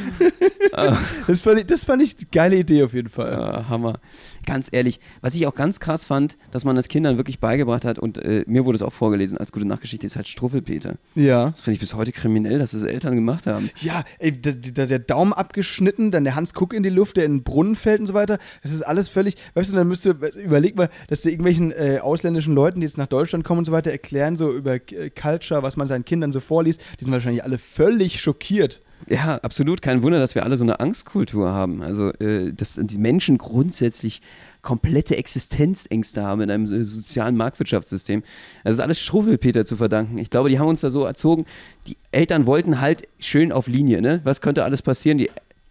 Ah. 0.72 0.96
das, 1.26 1.40
fand 1.40 1.58
ich, 1.58 1.66
das 1.66 1.84
fand 1.84 2.00
ich 2.00 2.16
eine 2.16 2.28
geile 2.30 2.56
Idee 2.56 2.84
auf 2.84 2.94
jeden 2.94 3.08
Fall. 3.08 3.32
Ja, 3.32 3.68
Hammer. 3.68 3.98
Ganz 4.46 4.68
ehrlich, 4.70 5.00
was 5.20 5.34
ich 5.34 5.46
auch 5.48 5.54
ganz 5.56 5.80
krass 5.80 6.04
fand, 6.04 6.38
dass 6.52 6.64
man 6.64 6.76
das 6.76 6.86
Kindern 6.86 7.16
wirklich 7.16 7.40
beigebracht 7.40 7.84
hat 7.84 7.98
und 7.98 8.18
äh, 8.18 8.44
mir 8.46 8.64
wurde 8.64 8.76
es 8.76 8.82
auch 8.82 8.92
vorgelesen 8.92 9.36
als 9.36 9.50
gute 9.50 9.66
Nachgeschichte, 9.66 10.06
ist 10.06 10.14
halt 10.14 10.28
Struffelpeter. 10.28 10.94
Ja. 11.16 11.50
Das 11.50 11.62
finde 11.62 11.74
ich 11.74 11.80
bis 11.80 11.94
heute 11.94 12.12
kriminell, 12.12 12.60
dass 12.60 12.70
das 12.70 12.84
Eltern 12.84 13.16
gemacht 13.16 13.48
haben. 13.48 13.68
Ja, 13.80 14.04
ey, 14.20 14.30
der, 14.30 14.54
der, 14.54 14.86
der 14.86 14.98
Daumen 15.30 15.32
abgeschnitten, 15.32 16.10
dann 16.10 16.24
der 16.24 16.34
Hans 16.34 16.54
Kuck 16.54 16.74
in 16.74 16.82
die 16.82 16.90
Luft, 16.90 17.16
der 17.16 17.24
in 17.24 17.38
den 17.38 17.42
Brunnen 17.42 17.76
fällt 17.76 18.00
und 18.00 18.06
so 18.06 18.14
weiter. 18.14 18.38
Das 18.62 18.72
ist 18.72 18.82
alles 18.82 19.08
völlig, 19.08 19.36
weißt 19.54 19.72
du, 19.72 19.76
dann 19.76 19.88
müsste, 19.88 20.10
überleg 20.42 20.76
mal, 20.76 20.90
dass 21.08 21.22
du 21.22 21.30
irgendwelchen 21.30 21.72
äh, 21.72 21.98
ausländischen 22.02 22.54
Leuten, 22.54 22.80
die 22.80 22.86
jetzt 22.86 22.98
nach 22.98 23.06
Deutschland 23.06 23.44
kommen 23.44 23.60
und 23.60 23.64
so 23.66 23.72
weiter, 23.72 23.90
erklären 23.90 24.36
so 24.36 24.50
über 24.52 24.74
äh, 24.74 25.10
Culture, 25.10 25.62
was 25.62 25.76
man 25.76 25.88
seinen 25.88 26.04
Kindern 26.04 26.32
so 26.32 26.40
vorliest. 26.40 26.80
Die 26.98 27.04
sind 27.04 27.12
wahrscheinlich 27.12 27.44
alle 27.44 27.58
völlig 27.58 28.20
schockiert. 28.20 28.82
Ja, 29.08 29.36
absolut. 29.36 29.80
Kein 29.80 30.02
Wunder, 30.02 30.18
dass 30.18 30.34
wir 30.34 30.44
alle 30.44 30.56
so 30.56 30.64
eine 30.64 30.78
Angstkultur 30.78 31.50
haben. 31.50 31.82
Also, 31.82 32.10
äh, 32.14 32.52
dass 32.52 32.78
die 32.78 32.98
Menschen 32.98 33.38
grundsätzlich 33.38 34.20
komplette 34.62 35.16
Existenzängste 35.16 36.22
haben 36.22 36.40
in 36.42 36.50
einem 36.50 36.66
so- 36.66 36.82
sozialen 36.82 37.36
Marktwirtschaftssystem. 37.36 38.22
Das 38.64 38.74
ist 38.74 38.80
alles 38.80 39.00
Struwwelpeter 39.00 39.64
zu 39.64 39.76
verdanken. 39.76 40.18
Ich 40.18 40.30
glaube, 40.30 40.48
die 40.48 40.58
haben 40.58 40.68
uns 40.68 40.80
da 40.80 40.90
so 40.90 41.04
erzogen. 41.04 41.46
Die 41.86 41.96
Eltern 42.12 42.46
wollten 42.46 42.80
halt 42.80 43.02
schön 43.18 43.52
auf 43.52 43.66
Linie, 43.66 44.00
ne? 44.02 44.20
Was 44.24 44.40
könnte 44.40 44.64
alles 44.64 44.82
passieren? 44.82 45.18
Die 45.18 45.30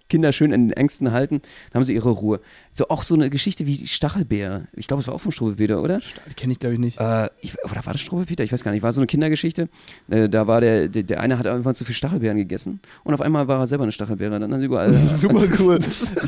Kinder 0.09 0.31
schön 0.31 0.51
in 0.51 0.69
den 0.69 0.73
Ängsten 0.77 1.11
halten, 1.11 1.41
dann 1.71 1.79
haben 1.79 1.83
sie 1.83 1.93
ihre 1.93 2.09
Ruhe. 2.09 2.39
So 2.71 2.89
auch 2.89 3.03
so 3.03 3.15
eine 3.15 3.29
Geschichte 3.29 3.65
wie 3.65 3.87
Stachelbeer. 3.87 4.67
Ich 4.73 4.87
glaube, 4.87 5.01
es 5.01 5.07
war 5.07 5.15
auch 5.15 5.21
von 5.21 5.31
Struwwelpeter, 5.31 5.81
oder? 5.81 5.99
Die 5.99 6.33
kenne 6.35 6.53
ich, 6.53 6.59
glaube 6.59 6.73
ich, 6.73 6.79
nicht. 6.79 6.99
Äh, 6.99 7.29
ich, 7.41 7.53
oder 7.63 7.85
war 7.85 7.93
das 7.93 8.01
Struwwelpeter? 8.01 8.43
Ich 8.43 8.51
weiß 8.51 8.63
gar 8.63 8.71
nicht. 8.71 8.83
War 8.83 8.91
so 8.91 9.01
eine 9.01 9.07
Kindergeschichte. 9.07 9.69
Äh, 10.09 10.27
da 10.29 10.47
war 10.47 10.61
der, 10.61 10.89
der, 10.89 11.03
der 11.03 11.19
eine 11.19 11.37
hat 11.37 11.47
einfach 11.47 11.73
zu 11.73 11.85
viel 11.85 11.95
Stachelbeeren 11.95 12.37
gegessen 12.37 12.79
und 13.03 13.13
auf 13.13 13.21
einmal 13.21 13.47
war 13.47 13.59
er 13.59 13.67
selber 13.67 13.83
eine 13.83 13.91
Stachelbeere. 13.91 14.39
Dann 14.39 14.51
haben 14.51 14.59
sie 14.59 14.65
überall. 14.65 15.07
Super 15.07 15.47
cool. 15.59 15.79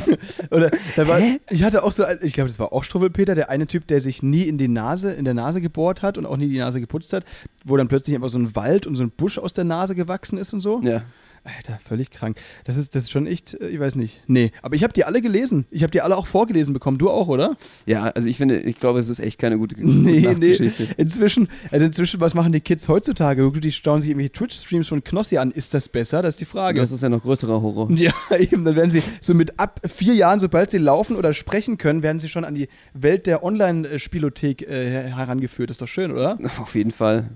Oder 0.51 0.71
war, 0.97 1.19
ich 1.49 1.63
hatte 1.63 1.83
auch 1.83 1.91
so, 1.91 2.03
ich 2.21 2.33
glaube, 2.33 2.49
das 2.49 2.59
war 2.59 2.73
auch 2.73 2.83
Struwwelpeter, 2.83 3.35
der 3.35 3.49
eine 3.49 3.67
Typ, 3.67 3.87
der 3.87 3.99
sich 3.99 4.23
nie 4.23 4.43
in 4.43 4.57
die 4.57 4.67
Nase, 4.67 5.11
in 5.11 5.25
der 5.25 5.33
Nase 5.33 5.61
gebohrt 5.61 6.01
hat 6.01 6.17
und 6.17 6.25
auch 6.25 6.37
nie 6.37 6.49
die 6.49 6.57
Nase 6.57 6.79
geputzt 6.79 7.13
hat, 7.13 7.25
wo 7.65 7.77
dann 7.77 7.87
plötzlich 7.87 8.15
einfach 8.15 8.29
so 8.29 8.39
ein 8.39 8.55
Wald 8.55 8.85
und 8.87 8.95
so 8.95 9.03
ein 9.03 9.11
Busch 9.11 9.37
aus 9.37 9.53
der 9.53 9.63
Nase 9.63 9.95
gewachsen 9.95 10.37
ist 10.37 10.53
und 10.53 10.61
so. 10.61 10.81
ja. 10.83 11.03
Alter, 11.43 11.79
völlig 11.83 12.11
krank. 12.11 12.37
Das 12.65 12.77
ist, 12.77 12.93
das 12.93 13.03
ist 13.03 13.11
schon 13.11 13.25
echt, 13.25 13.59
äh, 13.59 13.69
ich 13.69 13.79
weiß 13.79 13.95
nicht. 13.95 14.21
Nee, 14.27 14.51
aber 14.61 14.75
ich 14.75 14.83
habe 14.83 14.93
die 14.93 15.05
alle 15.05 15.21
gelesen. 15.21 15.65
Ich 15.71 15.81
habe 15.81 15.89
die 15.89 16.01
alle 16.01 16.15
auch 16.15 16.27
vorgelesen 16.27 16.71
bekommen. 16.73 16.99
Du 16.99 17.09
auch, 17.09 17.27
oder? 17.27 17.57
ja, 17.87 18.03
also 18.03 18.27
ich 18.27 18.37
finde, 18.37 18.59
ich 18.59 18.79
glaube, 18.79 18.99
es 18.99 19.09
ist 19.09 19.19
echt 19.19 19.39
keine 19.39 19.57
gute, 19.57 19.75
gute 19.81 19.87
Nee, 19.87 20.35
nee. 20.37 20.71
Inzwischen, 20.97 21.47
also 21.71 21.85
inzwischen, 21.85 22.19
was 22.19 22.35
machen 22.35 22.51
die 22.51 22.61
Kids 22.61 22.87
heutzutage? 22.87 23.51
Die 23.51 23.71
schauen 23.71 24.01
sich 24.01 24.11
irgendwelche 24.11 24.33
Twitch-Streams 24.33 24.87
von 24.87 25.03
Knossi 25.03 25.37
an. 25.37 25.51
Ist 25.51 25.73
das 25.73 25.89
besser? 25.89 26.21
Das 26.21 26.35
ist 26.35 26.41
die 26.41 26.45
Frage. 26.45 26.79
Das 26.79 26.91
ist 26.91 27.01
ja 27.01 27.09
noch 27.09 27.23
größerer 27.23 27.59
Horror. 27.61 27.89
ja, 27.95 28.13
eben, 28.37 28.63
dann 28.63 28.75
werden 28.75 28.91
sie 28.91 29.01
so 29.19 29.33
mit 29.33 29.59
ab 29.59 29.81
vier 29.87 30.13
Jahren, 30.13 30.39
sobald 30.39 30.69
sie 30.69 30.77
laufen 30.77 31.15
oder 31.15 31.33
sprechen 31.33 31.77
können, 31.79 32.03
werden 32.03 32.19
sie 32.19 32.29
schon 32.29 32.45
an 32.45 32.53
die 32.53 32.67
Welt 32.93 33.25
der 33.25 33.43
Online-Spielothek 33.43 34.61
äh, 34.61 35.09
herangeführt. 35.09 35.71
Das 35.71 35.75
ist 35.75 35.81
doch 35.81 35.87
schön, 35.87 36.11
oder? 36.11 36.37
Auf 36.59 36.75
jeden 36.75 36.91
Fall. 36.91 37.29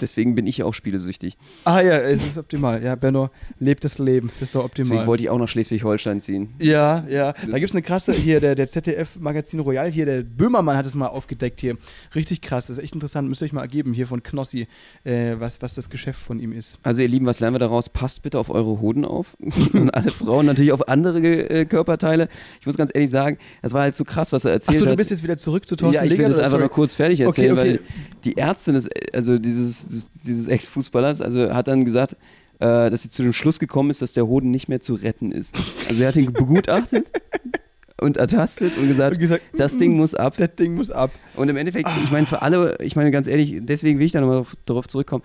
Deswegen 0.00 0.34
bin 0.34 0.46
ich 0.46 0.62
auch 0.62 0.74
spielesüchtig. 0.74 1.36
Ah 1.64 1.80
ja, 1.80 1.98
es 1.98 2.24
ist 2.24 2.38
optimal. 2.38 2.82
Ja, 2.82 2.94
Benno, 2.94 3.30
lebt 3.58 3.84
das 3.84 3.98
Leben. 3.98 4.28
Das 4.38 4.42
ist 4.48 4.54
doch 4.54 4.64
optimal. 4.64 4.90
Deswegen 4.90 5.06
wollte 5.06 5.22
ich 5.24 5.30
auch 5.30 5.38
nach 5.38 5.48
Schleswig-Holstein 5.48 6.20
ziehen. 6.20 6.50
Ja, 6.58 7.04
ja. 7.08 7.32
Da 7.32 7.38
Das- 7.46 7.54
gibt 7.56 7.70
es 7.70 7.74
eine 7.74 7.82
krasse, 7.82 8.12
hier, 8.12 8.40
der, 8.40 8.54
der 8.54 8.68
ZDF-Magazin 8.68 9.60
Royal, 9.60 9.90
hier, 9.90 10.06
der 10.06 10.22
Böhmermann 10.22 10.76
hat 10.76 10.86
es 10.86 10.94
mal 10.94 11.06
aufgedeckt 11.08 11.60
hier. 11.60 11.76
Richtig 12.14 12.40
krass, 12.42 12.66
das 12.66 12.78
ist 12.78 12.84
echt 12.84 12.94
interessant. 12.94 13.28
Müsst 13.28 13.42
ihr 13.42 13.46
euch 13.46 13.52
mal 13.52 13.62
ergeben, 13.62 13.92
hier 13.92 14.06
von 14.06 14.22
Knossi, 14.22 14.66
äh, 15.04 15.34
was, 15.38 15.60
was 15.62 15.74
das 15.74 15.90
Geschäft 15.90 16.20
von 16.20 16.38
ihm 16.40 16.52
ist. 16.52 16.78
Also 16.82 17.02
ihr 17.02 17.08
Lieben, 17.08 17.26
was 17.26 17.40
lernen 17.40 17.54
wir 17.54 17.58
daraus? 17.60 17.88
Passt 17.88 18.22
bitte 18.22 18.38
auf 18.38 18.50
eure 18.50 18.80
Hoden 18.80 19.04
auf. 19.04 19.36
Und 19.72 19.90
alle 19.94 20.10
Frauen 20.10 20.46
natürlich 20.46 20.72
auf 20.72 20.88
andere 20.88 21.20
äh, 21.50 21.64
Körperteile. 21.64 22.28
Ich 22.60 22.66
muss 22.66 22.76
ganz 22.76 22.90
ehrlich 22.94 23.10
sagen, 23.10 23.38
das 23.62 23.72
war 23.72 23.82
halt 23.82 23.96
so 23.96 24.04
krass, 24.04 24.32
was 24.32 24.44
er 24.44 24.52
erzählt 24.52 24.76
Achso, 24.76 24.86
hat. 24.86 24.92
du 24.92 24.96
bist 24.96 25.10
jetzt 25.10 25.22
wieder 25.22 25.36
zurück 25.36 25.68
zu 25.68 25.76
Thorsten 25.76 25.94
ja, 25.96 26.04
ich 26.04 26.10
will 26.12 26.18
Legert, 26.18 26.30
das 26.30 26.36
oder? 26.38 26.44
einfach 26.44 26.58
Sorry. 26.58 26.64
noch 26.64 26.72
kurz 26.74 26.94
fertig 26.94 27.20
erzählen, 27.20 27.52
Okay, 27.52 27.60
okay. 27.60 27.80
weil 27.84 28.20
die 28.24 28.36
Ärztin 28.36 28.74
des, 28.74 28.88
also 29.12 29.38
dieses, 29.38 29.82
dieses, 29.90 30.12
dieses 30.12 30.46
Ex-Fußballers, 30.48 31.20
also 31.20 31.52
hat 31.52 31.68
dann 31.68 31.84
gesagt, 31.84 32.16
äh, 32.60 32.90
dass 32.90 33.02
sie 33.02 33.10
zu 33.10 33.22
dem 33.22 33.32
Schluss 33.32 33.58
gekommen 33.58 33.90
ist, 33.90 34.02
dass 34.02 34.12
der 34.12 34.26
Hoden 34.26 34.50
nicht 34.50 34.68
mehr 34.68 34.80
zu 34.80 34.94
retten 34.94 35.32
ist. 35.32 35.54
Also 35.88 36.02
er 36.02 36.08
hat 36.08 36.16
ihn 36.16 36.32
begutachtet 36.32 37.10
und 38.00 38.16
ertastet 38.16 38.76
und 38.78 38.88
gesagt, 38.88 39.16
Und 39.16 39.20
gesagt, 39.20 39.42
das 39.56 39.78
Ding 39.78 39.96
muss 39.96 40.14
ab. 40.14 40.34
Das 40.36 40.54
Ding 40.56 40.74
muss 40.74 40.90
ab. 40.90 41.10
Und 41.36 41.48
im 41.48 41.56
Endeffekt, 41.56 41.88
ich 42.04 42.10
meine, 42.10 42.26
für 42.26 42.42
alle, 42.42 42.76
ich 42.80 42.96
meine 42.96 43.10
ganz 43.10 43.26
ehrlich, 43.26 43.58
deswegen 43.60 43.98
will 43.98 44.06
ich 44.06 44.12
da 44.12 44.20
nochmal 44.20 44.44
darauf 44.66 44.88
zurückkommen. 44.88 45.24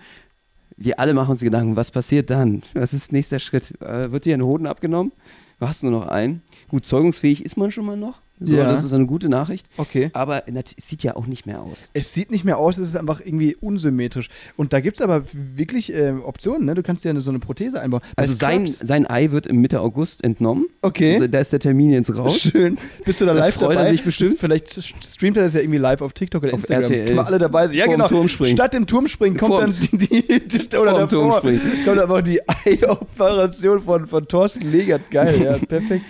Wir 0.78 1.00
alle 1.00 1.14
machen 1.14 1.30
uns 1.30 1.40
Gedanken, 1.40 1.76
was 1.76 1.90
passiert 1.90 2.28
dann? 2.28 2.62
Was 2.74 2.92
ist 2.92 3.12
nächster 3.12 3.38
Schritt? 3.38 3.80
Äh, 3.80 4.12
wird 4.12 4.26
dir 4.26 4.34
ein 4.34 4.42
Hoden 4.42 4.66
abgenommen? 4.66 5.12
Du 5.58 5.66
hast 5.66 5.82
nur 5.82 5.92
noch 5.92 6.06
einen. 6.06 6.42
Gut, 6.68 6.84
zeugungsfähig 6.84 7.44
ist 7.44 7.56
man 7.56 7.70
schon 7.70 7.86
mal 7.86 7.96
noch. 7.96 8.20
So, 8.40 8.54
Ja. 8.56 8.64
Das 8.70 8.84
ist 8.84 8.92
eine 8.92 9.06
gute 9.06 9.28
Nachricht. 9.28 9.66
Okay. 9.78 10.10
Aber 10.12 10.44
es 10.46 10.74
sieht 10.76 11.02
ja 11.02 11.16
auch 11.16 11.26
nicht 11.26 11.46
mehr 11.46 11.62
aus. 11.62 11.90
Es 11.94 12.12
sieht 12.12 12.30
nicht 12.30 12.44
mehr 12.44 12.58
aus, 12.58 12.76
es 12.78 12.88
ist 12.88 12.96
einfach 12.96 13.20
irgendwie 13.24 13.54
unsymmetrisch. 13.56 14.28
Und 14.56 14.72
da 14.72 14.80
gibt 14.80 14.98
es 14.98 15.02
aber 15.02 15.22
wirklich 15.32 15.92
äh, 15.94 16.10
Optionen, 16.22 16.66
ne? 16.66 16.74
Du 16.74 16.82
kannst 16.82 17.06
eine, 17.06 17.20
so 17.22 17.30
eine 17.30 17.38
Prothese 17.38 17.80
einbauen. 17.80 18.02
Also 18.16 18.34
sein, 18.34 18.66
sein 18.66 19.06
Ei 19.08 19.30
wird 19.30 19.46
im 19.46 19.60
Mitte 19.60 19.80
August 19.80 20.22
entnommen. 20.24 20.66
Okay. 20.82 21.18
Da- 21.20 21.26
Da 21.28 21.40
ist 21.40 21.52
der 21.52 21.60
Termin 21.60 21.90
jetzt 21.92 22.14
raus. 22.16 22.40
Schön. 22.40 22.76
Bist 23.04 23.20
du 23.20 23.26
da 23.26 23.32
live 23.32 23.54
freut 23.54 23.70
er 23.70 23.76
dabei? 23.76 23.90
sich 23.92 24.04
bestimmt. 24.04 24.36
Vielleicht 24.38 24.80
streamt 25.04 25.36
er 25.36 25.44
das 25.44 25.54
ja 25.54 25.60
irgendwie 25.60 25.78
live 25.78 26.02
auf 26.02 26.12
TikTok 26.12 26.42
oder 26.42 26.54
Auf 26.54 26.60
Instagram. 26.60 26.82
RTL. 26.84 27.04
Können 27.06 27.16
wir 27.18 27.26
alle 27.26 27.38
dabei 27.38 27.66
sein. 27.68 27.76
Ja, 27.76 27.86
genau. 27.86 28.06
Turmspringen. 28.08 28.56
Statt 28.56 28.74
dem 28.74 28.86
Turmspringen 28.86 29.38
kommt 29.38 29.54
Vorm- 29.54 29.70
dann 29.70 29.98
die, 29.98 30.48
die 30.48 30.76
oder 30.76 30.92
davor 30.92 31.08
Turmspringen. 31.08 31.60
kommt 31.84 31.98
aber 32.00 32.22
die 32.22 32.40
Eioperation 32.64 33.82
von, 33.82 34.06
von 34.06 34.28
Thorsten 34.28 34.70
Legert. 34.70 35.10
Geil, 35.10 35.40
ja, 35.42 35.56
perfekt. 35.58 36.04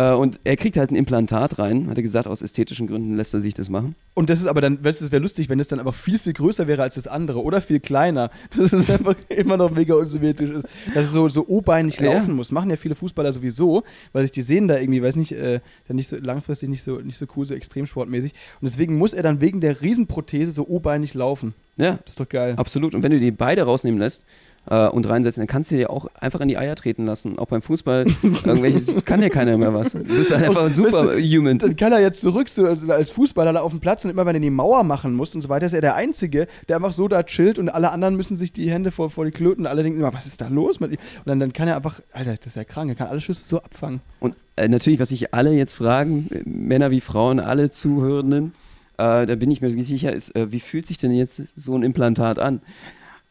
Äh, 0.00 0.14
und 0.14 0.40
er 0.44 0.56
kriegt 0.56 0.76
halt 0.76 0.90
ein 0.90 0.96
Implantat 0.96 1.58
rein. 1.58 1.88
Hat 1.88 1.96
er 1.96 2.02
gesagt, 2.02 2.26
aus 2.26 2.42
ästhetischen 2.42 2.86
Gründen 2.86 3.16
lässt 3.16 3.34
er 3.34 3.40
sich 3.40 3.54
das 3.54 3.68
machen. 3.68 3.94
Und 4.14 4.30
das 4.30 4.40
ist 4.40 4.46
aber 4.46 4.60
dann, 4.60 4.82
weißt 4.82 5.00
du, 5.00 5.04
es 5.06 5.12
wäre 5.12 5.22
lustig, 5.22 5.48
wenn 5.48 5.60
es 5.60 5.68
dann 5.68 5.80
aber 5.80 5.92
viel, 5.92 6.18
viel 6.18 6.32
größer 6.32 6.66
wäre 6.68 6.82
als 6.82 6.94
das 6.94 7.06
andere 7.06 7.42
oder 7.42 7.60
viel 7.60 7.80
kleiner. 7.80 8.30
Das 8.56 8.72
ist 8.72 8.90
einfach 8.90 9.14
immer 9.28 9.56
noch 9.56 9.70
mega 9.70 9.94
unsymmetrisch 9.94 10.50
ist. 10.50 10.64
Dass 10.94 11.06
es 11.06 11.12
so, 11.12 11.28
so 11.28 11.46
O-beinig 11.48 11.98
Ja. 11.98 12.12
laufen 12.12 12.34
muss. 12.34 12.52
Machen 12.52 12.70
ja 12.70 12.76
viele 12.76 12.94
Fußballer 12.94 13.32
sowieso, 13.32 13.84
weil 14.12 14.22
sich 14.22 14.32
die 14.32 14.42
sehen 14.42 14.68
da 14.68 14.78
irgendwie, 14.78 15.02
weiß 15.02 15.16
nicht, 15.16 15.32
äh, 15.32 15.60
dann 15.86 15.96
nicht 15.96 16.08
so 16.08 16.16
langfristig 16.16 16.68
nicht 16.68 16.82
so, 16.82 16.96
nicht 17.00 17.18
so 17.18 17.26
cool, 17.36 17.44
so 17.46 17.54
extremsportmäßig. 17.54 18.32
Und 18.60 18.70
deswegen 18.70 18.98
muss 18.98 19.12
er 19.12 19.22
dann 19.22 19.40
wegen 19.40 19.60
der 19.60 19.80
Riesenprothese 19.80 20.50
so 20.50 20.66
O-beinig 20.68 21.14
laufen. 21.14 21.54
Ja, 21.76 21.92
Das 22.04 22.12
ist 22.12 22.20
doch 22.20 22.28
geil. 22.28 22.54
absolut. 22.56 22.94
Und 22.94 23.02
wenn 23.02 23.10
du 23.12 23.18
die 23.18 23.30
beide 23.30 23.62
rausnehmen 23.62 23.98
lässt 23.98 24.26
äh, 24.68 24.86
und 24.88 25.08
reinsetzen, 25.08 25.40
dann 25.40 25.46
kannst 25.46 25.70
du 25.70 25.76
dir 25.76 25.88
auch 25.88 26.08
einfach 26.14 26.40
in 26.40 26.48
die 26.48 26.58
Eier 26.58 26.74
treten 26.76 27.06
lassen. 27.06 27.38
Auch 27.38 27.46
beim 27.46 27.62
Fußball. 27.62 28.04
Irgendwelche, 28.44 28.80
das 28.80 29.04
kann 29.06 29.22
ja 29.22 29.30
keiner 29.30 29.56
mehr 29.56 29.72
was. 29.72 29.92
Du 29.92 30.00
bist 30.04 30.30
halt 30.34 30.44
einfach 30.46 30.64
ein 30.64 30.76
weißt 30.76 30.76
super 30.76 31.16
human. 31.16 31.58
Dann 31.58 31.76
kann 31.76 31.92
er 31.92 32.00
jetzt 32.00 32.20
zurück 32.20 32.50
so, 32.50 32.66
als 32.66 33.10
Fußballer 33.10 33.62
auf 33.62 33.70
dem 33.72 33.80
Platz 33.80 34.04
und 34.04 34.10
immer, 34.10 34.26
wenn 34.26 34.36
er 34.36 34.40
die 34.40 34.50
Mauer 34.50 34.82
machen 34.84 35.14
muss 35.14 35.34
und 35.34 35.40
so 35.40 35.48
weiter, 35.48 35.64
ist 35.64 35.72
er 35.72 35.80
der 35.80 35.94
Einzige, 35.94 36.46
der 36.68 36.76
einfach 36.76 36.92
so 36.92 37.08
da 37.08 37.22
chillt 37.22 37.58
und 37.58 37.70
alle 37.70 37.90
anderen 37.92 38.14
müssen 38.16 38.36
sich 38.36 38.52
die 38.52 38.70
Hände 38.70 38.90
vor, 38.92 39.08
vor 39.08 39.24
die 39.24 39.30
Klöten 39.30 39.64
und 39.64 39.66
alle 39.66 39.82
denken 39.82 40.00
immer, 40.00 40.12
was 40.12 40.26
ist 40.26 40.40
da 40.42 40.48
los? 40.48 40.80
mit 40.80 40.90
ihm? 40.92 40.98
Und 41.20 41.26
dann, 41.26 41.40
dann 41.40 41.52
kann 41.54 41.66
er 41.66 41.76
einfach, 41.76 42.00
Alter, 42.12 42.36
das 42.36 42.48
ist 42.48 42.56
ja 42.56 42.64
krank, 42.64 42.90
er 42.90 42.94
kann 42.96 43.08
alle 43.08 43.22
Schüsse 43.22 43.42
so 43.48 43.58
abfangen. 43.62 44.00
Und 44.20 44.36
äh, 44.56 44.68
natürlich, 44.68 45.00
was 45.00 45.08
sich 45.08 45.32
alle 45.32 45.52
jetzt 45.52 45.74
fragen, 45.74 46.28
äh, 46.30 46.42
Männer 46.44 46.90
wie 46.90 47.00
Frauen, 47.00 47.40
alle 47.40 47.70
Zuhörenden, 47.70 48.52
äh, 49.00 49.26
da 49.26 49.34
bin 49.34 49.50
ich 49.50 49.60
mir 49.60 49.70
sicher, 49.70 50.12
ist, 50.12 50.36
äh, 50.36 50.52
wie 50.52 50.60
fühlt 50.60 50.86
sich 50.86 50.98
denn 50.98 51.12
jetzt 51.12 51.42
so 51.56 51.74
ein 51.74 51.82
Implantat 51.82 52.38
an? 52.38 52.60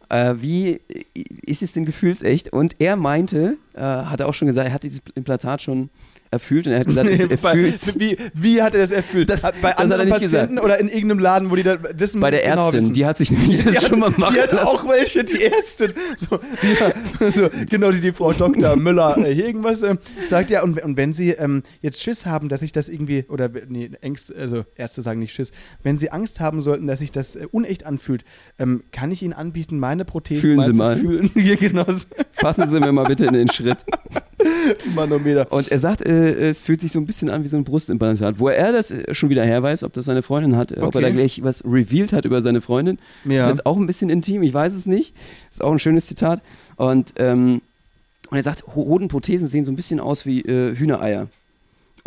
Äh, 0.09 0.35
wie 0.37 0.79
äh, 0.87 1.03
ist 1.45 1.61
es 1.61 1.73
denn 1.73 1.85
gefühlsecht? 1.85 2.51
Und 2.51 2.75
er 2.79 2.95
meinte, 2.95 3.57
äh, 3.75 3.81
hat 3.81 4.19
er 4.19 4.27
auch 4.27 4.33
schon 4.33 4.47
gesagt, 4.47 4.67
er 4.67 4.73
hat 4.73 4.83
dieses 4.83 5.01
Implantat 5.13 5.61
schon 5.61 5.89
erfüllt 6.31 6.67
und 6.67 6.73
er 6.73 6.79
hat 6.81 6.87
gesagt, 6.87 7.09
es 7.09 7.19
Nee, 7.19 7.25
bei, 7.41 7.49
erfüllt 7.51 7.99
wie, 7.99 8.17
wie 8.33 8.61
hat 8.61 8.75
er 8.75 8.81
das 8.81 8.91
erfüllt? 8.91 9.29
Das- 9.29 9.43
hat, 9.43 9.55
bei 9.61 9.69
das 9.71 9.71
hat 9.71 9.77
er 9.77 9.83
anderen 9.83 10.05
nicht 10.09 10.19
Patienten 10.19 10.59
oder 10.59 10.79
in 10.79 10.87
irgendeinem 10.87 11.19
Laden, 11.19 11.49
wo 11.49 11.55
die 11.55 11.63
da, 11.63 11.75
das 11.77 12.11
bei 12.19 12.29
der 12.31 12.41
genau 12.41 12.65
Ärztin, 12.65 12.81
wissen. 12.81 12.93
die 12.93 13.05
hat 13.05 13.17
sich 13.17 13.31
nämlich 13.31 13.63
das 13.63 13.75
Die 13.79 13.85
schon 13.87 13.99
mal 13.99 14.09
hat, 14.11 14.17
machen 14.19 14.35
die 14.35 14.41
hat 14.41 14.51
lassen. 14.51 14.67
auch 14.67 14.87
welche, 14.87 15.23
die 15.23 15.43
Ärztin. 15.43 15.93
So, 16.17 16.39
ja, 16.79 17.31
so, 17.31 17.49
genau, 17.69 17.91
die, 17.91 18.01
die 18.01 18.11
Frau 18.11 18.31
Dr. 18.33 18.75
Müller 18.75 19.17
äh, 19.17 19.33
hier 19.33 19.47
irgendwas 19.47 19.81
ähm, 19.81 19.97
sagt 20.29 20.49
ja, 20.51 20.61
und, 20.63 20.81
und 20.83 20.97
wenn 20.97 21.13
Sie 21.13 21.31
ähm, 21.31 21.63
jetzt 21.81 22.01
Schiss 22.01 22.25
haben, 22.25 22.47
dass 22.49 22.59
sich 22.59 22.71
das 22.71 22.89
irgendwie, 22.89 23.25
oder 23.27 23.49
nee, 23.67 23.89
Ängste, 24.01 24.35
also 24.37 24.65
Ärzte 24.75 25.01
sagen 25.01 25.19
nicht 25.19 25.33
Schiss, 25.33 25.51
wenn 25.83 25.97
Sie 25.97 26.11
Angst 26.11 26.39
haben 26.39 26.61
sollten, 26.61 26.85
dass 26.87 26.99
sich 26.99 27.11
das 27.11 27.35
äh, 27.35 27.47
unecht 27.51 27.85
anfühlt, 27.85 28.23
ähm, 28.59 28.83
kann 28.91 29.11
ich 29.11 29.23
Ihnen 29.23 29.33
anbieten, 29.33 29.79
meine 29.79 30.05
Prothese 30.05 30.41
Fühlen 30.41 30.57
mal 30.57 30.65
Sie 30.65 30.71
zu 30.73 30.77
mal. 30.77 30.95
fühlen. 30.97 31.31
Hier, 31.39 31.55
genau, 31.55 31.85
Fassen 32.33 32.69
Sie 32.69 32.79
mir 32.79 32.91
mal 32.91 33.05
bitte 33.05 33.25
in 33.25 33.33
den 33.33 33.47
Schritt. 33.49 33.77
Manometer. 34.95 35.51
Und 35.51 35.69
er 35.69 35.79
sagt, 35.79 36.01
äh, 36.05 36.18
es 36.21 36.61
fühlt 36.61 36.81
sich 36.81 36.91
so 36.91 36.99
ein 36.99 37.05
bisschen 37.05 37.29
an 37.29 37.43
wie 37.43 37.47
so 37.47 37.57
ein 37.57 37.63
Brustimplantat. 37.63 38.39
Wo 38.39 38.49
er 38.49 38.71
das 38.71 38.91
äh, 38.91 39.13
schon 39.13 39.29
wieder 39.29 39.43
her 39.43 39.61
weiß, 39.63 39.83
ob 39.83 39.93
das 39.93 40.05
seine 40.05 40.21
Freundin 40.23 40.55
hat, 40.55 40.71
äh, 40.71 40.75
ob 40.75 40.95
er 40.95 40.99
Okay. 40.99 41.01
da 41.01 41.09
gleich 41.11 41.43
was 41.43 41.63
revealed 41.65 42.13
hat 42.13 42.25
über 42.25 42.41
seine 42.41 42.61
Freundin. 42.61 42.97
Ja. 43.25 43.41
Ist 43.41 43.47
jetzt 43.47 43.65
auch 43.65 43.77
ein 43.77 43.87
bisschen 43.87 44.09
intim, 44.09 44.43
ich 44.43 44.53
weiß 44.53 44.73
es 44.73 44.85
nicht. 44.85 45.15
Ist 45.51 45.63
auch 45.63 45.71
ein 45.71 45.79
schönes 45.79 46.05
Zitat. 46.07 46.41
Und, 46.75 47.13
ähm, 47.17 47.61
und 48.29 48.37
er 48.37 48.43
sagt, 48.43 48.63
Ho- 48.67 48.85
Hodenprothesen 48.87 49.47
sehen 49.47 49.63
so 49.63 49.71
ein 49.71 49.75
bisschen 49.75 49.99
aus 49.99 50.25
wie 50.25 50.41
äh, 50.41 50.75
Hühnereier. 50.75 51.27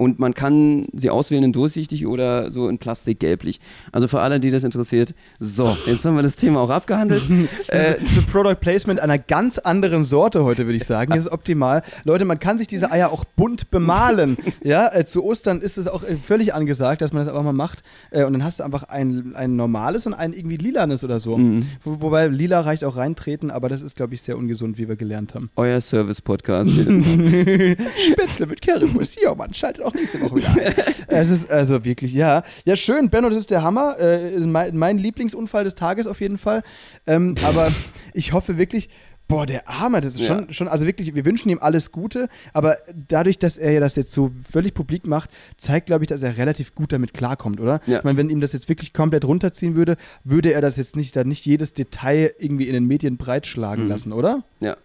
Und 0.02 0.18
man 0.18 0.35
kann 0.35 0.87
sie 0.92 1.11
auswählen 1.11 1.44
in 1.44 1.52
durchsichtig 1.52 2.06
oder 2.09 2.50
so 2.50 2.68
in 2.68 2.78
plastikgelblich. 2.78 3.61
Also 3.92 4.09
für 4.09 4.21
alle, 4.21 4.40
die 4.40 4.50
das 4.50 4.64
interessiert. 4.64 5.14
So, 5.38 5.76
jetzt 5.87 6.04
haben 6.04 6.16
wir 6.16 6.23
das 6.23 6.35
Thema 6.35 6.61
auch 6.61 6.71
abgehandelt. 6.71 7.23
Äh, 7.68 7.94
Product 8.30 8.56
Placement 8.61 9.00
einer 9.00 9.18
ganz 9.18 9.59
anderen 9.59 10.04
Sorte 10.04 10.44
heute, 10.44 10.66
würde 10.66 10.76
ich 10.76 10.85
sagen. 10.85 11.12
Das 11.12 11.26
ist 11.26 11.32
optimal. 11.32 11.82
Leute, 12.04 12.25
man 12.25 12.38
kann 12.38 12.59
sich 12.59 12.66
diese 12.66 12.90
Eier 12.90 13.11
auch 13.11 13.25
bunt 13.25 13.71
bemalen. 13.71 14.37
ja, 14.62 14.92
äh, 14.92 15.04
zu 15.04 15.25
Ostern 15.25 15.61
ist 15.61 15.78
es 15.78 15.87
auch 15.87 16.02
äh, 16.02 16.16
völlig 16.16 16.54
angesagt, 16.54 17.00
dass 17.00 17.12
man 17.12 17.25
das 17.25 17.28
einfach 17.28 17.44
mal 17.44 17.52
macht. 17.52 17.82
Äh, 18.11 18.25
und 18.25 18.32
dann 18.32 18.44
hast 18.44 18.61
du 18.61 18.64
einfach 18.64 18.85
ein, 18.85 19.32
ein 19.37 19.56
normales 19.56 20.06
und 20.06 20.14
ein 20.14 20.32
irgendwie 20.32 20.56
lilanes 20.56 21.04
oder 21.04 21.21
so. 21.21 21.38
Mhm. 21.38 21.66
Wo, 21.82 22.00
wobei 22.02 22.26
lila 22.26 22.61
reicht 22.61 22.85
auch 22.85 22.97
reintreten, 22.97 23.50
aber 23.50 23.68
das 23.68 23.80
ist, 23.80 23.97
glaube 23.97 24.14
ich, 24.14 24.23
sehr 24.23 24.37
ungesund, 24.37 24.76
wie 24.76 24.88
wir 24.88 24.97
gelernt 24.97 25.35
haben. 25.35 25.50
euer 25.56 25.80
Service-Podcast. 25.80 26.71
Spätzle 26.73 28.47
mit 28.47 28.61
Currywurst. 28.61 29.18
Ja, 29.23 29.35
man 29.35 29.54
schaltet 29.54 29.85
auch 29.85 29.91
nächste 29.94 30.20
Woche 30.20 30.37
wieder 30.37 30.49
ein. 30.50 30.75
es 31.08 31.30
ist 31.30 31.50
also 31.50 31.84
wirklich, 31.84 32.12
ja. 32.12 32.42
Ja, 32.64 32.76
schön, 32.76 33.11
Benno, 33.11 33.28
das 33.28 33.38
ist 33.38 33.50
der 33.50 33.62
Hammer. 33.62 33.99
Äh, 33.99 34.38
mein, 34.40 34.76
mein 34.76 34.99
Lieblingsunfall 34.99 35.64
des 35.64 35.75
Tages 35.75 36.06
auf 36.06 36.20
jeden 36.20 36.38
Fall. 36.38 36.62
Ähm, 37.06 37.34
aber 37.44 37.70
ich 38.14 38.32
hoffe 38.32 38.58
wirklich. 38.58 38.88
Boah, 39.28 39.46
der 39.46 39.66
Arme, 39.66 40.02
das 40.02 40.16
ist 40.16 40.22
Ja. 40.22 40.26
schon, 40.26 40.52
schon, 40.52 40.68
also 40.68 40.84
wirklich, 40.84 41.14
wir 41.14 41.25
wünschen 41.25 41.49
ihm 41.49 41.58
alles 41.62 41.90
Gute, 41.90 42.28
aber 42.52 42.76
dadurch, 43.08 43.38
dass 43.38 43.56
er 43.56 43.70
ja 43.72 43.80
das 43.80 43.96
jetzt 43.96 44.12
so 44.12 44.30
völlig 44.50 44.75
publik 44.75 45.06
macht, 45.06 45.30
zeigt, 45.56 45.87
glaube 45.87 46.04
ich, 46.04 46.08
dass 46.08 46.22
er 46.22 46.37
relativ 46.37 46.75
gut 46.75 46.92
damit 46.92 47.14
klarkommt, 47.14 47.58
oder? 47.58 47.80
Ja. 47.87 47.99
Ich 47.99 48.04
meine, 48.04 48.18
wenn 48.18 48.28
ihm 48.28 48.42
das 48.42 48.52
jetzt 48.52 48.68
wirklich 48.68 48.92
komplett 48.92 49.25
runterziehen 49.25 49.75
würde, 49.75 49.96
würde 50.25 50.52
er 50.52 50.61
das 50.61 50.76
jetzt 50.76 50.96
nicht, 50.96 51.16
dann 51.16 51.28
nicht 51.28 51.46
jedes 51.46 51.72
Detail 51.72 52.34
irgendwie 52.40 52.66
in 52.66 52.75
den 52.75 52.84
Medien 52.87 53.16
breitschlagen 53.16 53.84
Mhm. 53.84 53.90
lassen, 53.90 54.12
oder? 54.12 54.42
ja. 54.61 54.76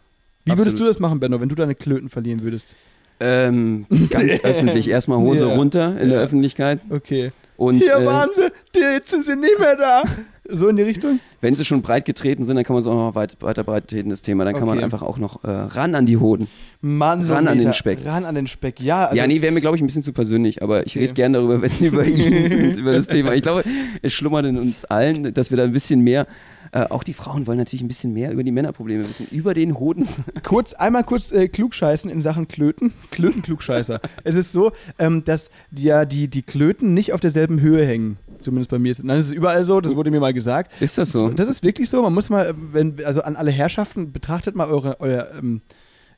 Wie 0.46 0.52
würdest 0.52 0.68
Absolut. 0.76 0.80
du 0.80 0.86
das 0.94 1.00
machen, 1.02 1.20
Benno, 1.20 1.42
wenn 1.42 1.50
du 1.50 1.56
deine 1.56 1.76
Klöten 1.76 2.08
verlieren 2.08 2.42
würdest? 2.42 2.76
Ähm, 3.20 3.86
ganz 4.10 4.40
öffentlich. 4.44 4.90
Erstmal 4.90 5.18
Hose 5.20 5.48
Ja. 5.48 5.56
runter 5.56 6.00
in 6.00 6.10
der 6.10 6.20
Ja. 6.20 6.24
Öffentlichkeit. 6.24 6.80
Okay. 6.90 7.32
Und 7.56 7.78
Hier 7.80 7.96
äh, 7.98 8.06
waren 8.06 8.30
sie, 8.36 8.80
jetzt 8.80 9.10
sind 9.10 9.26
sie 9.26 9.36
nicht 9.36 9.60
mehr 9.60 9.76
da. 9.76 10.04
So 10.50 10.70
in 10.70 10.78
die 10.78 10.84
Richtung? 10.84 11.20
wenn 11.42 11.56
sie 11.56 11.66
schon 11.66 11.82
breit 11.82 12.06
getreten 12.06 12.44
sind, 12.46 12.56
dann 12.56 12.64
kann 12.64 12.74
man 12.74 12.80
es 12.82 12.88
auch 12.88 12.94
noch 12.96 13.16
weit, 13.16 13.36
weiter 13.42 13.64
breit 13.66 13.90
treten, 13.90 14.10
das 14.10 14.22
Thema. 14.22 14.46
Dann 14.46 14.56
kann 14.56 14.66
man 14.66 14.80
einfach 14.82 15.02
auch 15.02 15.18
noch 15.18 15.44
äh, 15.44 15.50
ran 15.50 15.94
an 15.94 16.06
die 16.06 16.18
Hoden. 16.18 16.48
Mann, 16.80 17.26
Ran 17.26 17.48
an 17.50 17.58
den 17.60 17.74
Speck. 17.74 18.00
Ran 18.06 18.24
an 18.24 18.36
den 18.36 18.48
Speck, 18.48 18.80
ja. 18.80 19.06
Also 19.06 19.18
ja, 19.18 19.28
nee, 19.28 19.42
wäre 19.42 19.52
mir, 19.54 19.60
glaube 19.62 19.76
ich, 19.76 19.84
ein 19.84 19.88
bisschen 19.88 20.04
zu 20.04 20.14
persönlich, 20.14 20.62
aber 20.64 20.86
ich 20.86 20.94
Okay. 20.96 21.00
rede 21.00 21.14
gerne 21.16 21.38
darüber, 21.40 21.62
wenn 21.62 21.72
über 21.86 22.06
ihn 22.06 22.34
und 22.70 22.78
über 22.78 22.94
das 22.94 23.08
Thema. 23.08 23.34
Ich 23.34 23.42
glaube, 23.42 23.64
es 24.02 24.14
schlummert 24.14 24.46
in 24.46 24.58
uns 24.58 24.86
allen, 24.86 25.34
dass 25.34 25.50
wir 25.52 25.58
da 25.58 25.64
ein 25.66 25.74
bisschen 25.74 26.00
mehr, 26.02 26.28
äh, 26.72 26.82
auch 26.90 27.04
die 27.04 27.14
Frauen 27.14 27.48
wollen 27.48 27.58
natürlich 27.58 27.84
ein 27.84 27.88
bisschen 27.88 28.14
mehr 28.14 28.32
über 28.32 28.44
die 28.44 28.52
Männerprobleme 28.52 29.08
wissen, 29.08 29.28
über 29.32 29.54
den 29.54 29.80
Hoden. 29.80 30.08
Kurz, 30.44 30.74
einmal 30.74 31.04
kurz 31.04 31.32
äh, 31.32 31.48
klugscheißen 31.48 32.10
in 32.10 32.22
Sachen 32.22 32.48
Klöten. 32.48 32.94
Klöten-Klugscheißer. 33.12 34.00
es 34.24 34.36
ist 34.36 34.52
so, 34.52 34.72
ähm, 35.00 35.24
dass 35.24 35.50
ja 35.72 36.06
die, 36.06 36.28
die 36.28 36.42
Klöten 36.42 36.94
nicht 36.94 37.14
auf 37.14 37.20
derselben 37.20 37.60
Höhe 37.60 37.86
hängen. 37.86 38.18
Zumindest 38.40 38.70
bei 38.70 38.80
mir 38.80 38.92
ist 38.92 39.00
es. 39.00 39.04
Nein, 39.04 39.18
das 39.18 39.28
ist 39.28 39.34
überall 39.34 39.66
so, 39.66 39.82
das 39.82 39.96
wurde 39.96 40.12
mir 40.12 40.20
mal 40.20 40.34
gesagt. 40.34 40.72
Ist 40.82 40.98
das 40.98 41.12
so? 41.12 41.30
Das 41.30 41.48
ist 41.48 41.64
wirklich 41.64 41.90
so. 41.90 42.02
Man 42.02 42.14
muss 42.14 42.30
mal, 42.30 42.54
wenn, 42.72 43.04
also 43.04 43.22
an 43.22 43.36
alle 43.36 43.52
Herrschaften, 43.52 44.12
betrachtet 44.12 44.56
mal 44.56 44.68
eure, 44.68 45.00
euer, 45.00 45.28
ähm, 45.38 45.62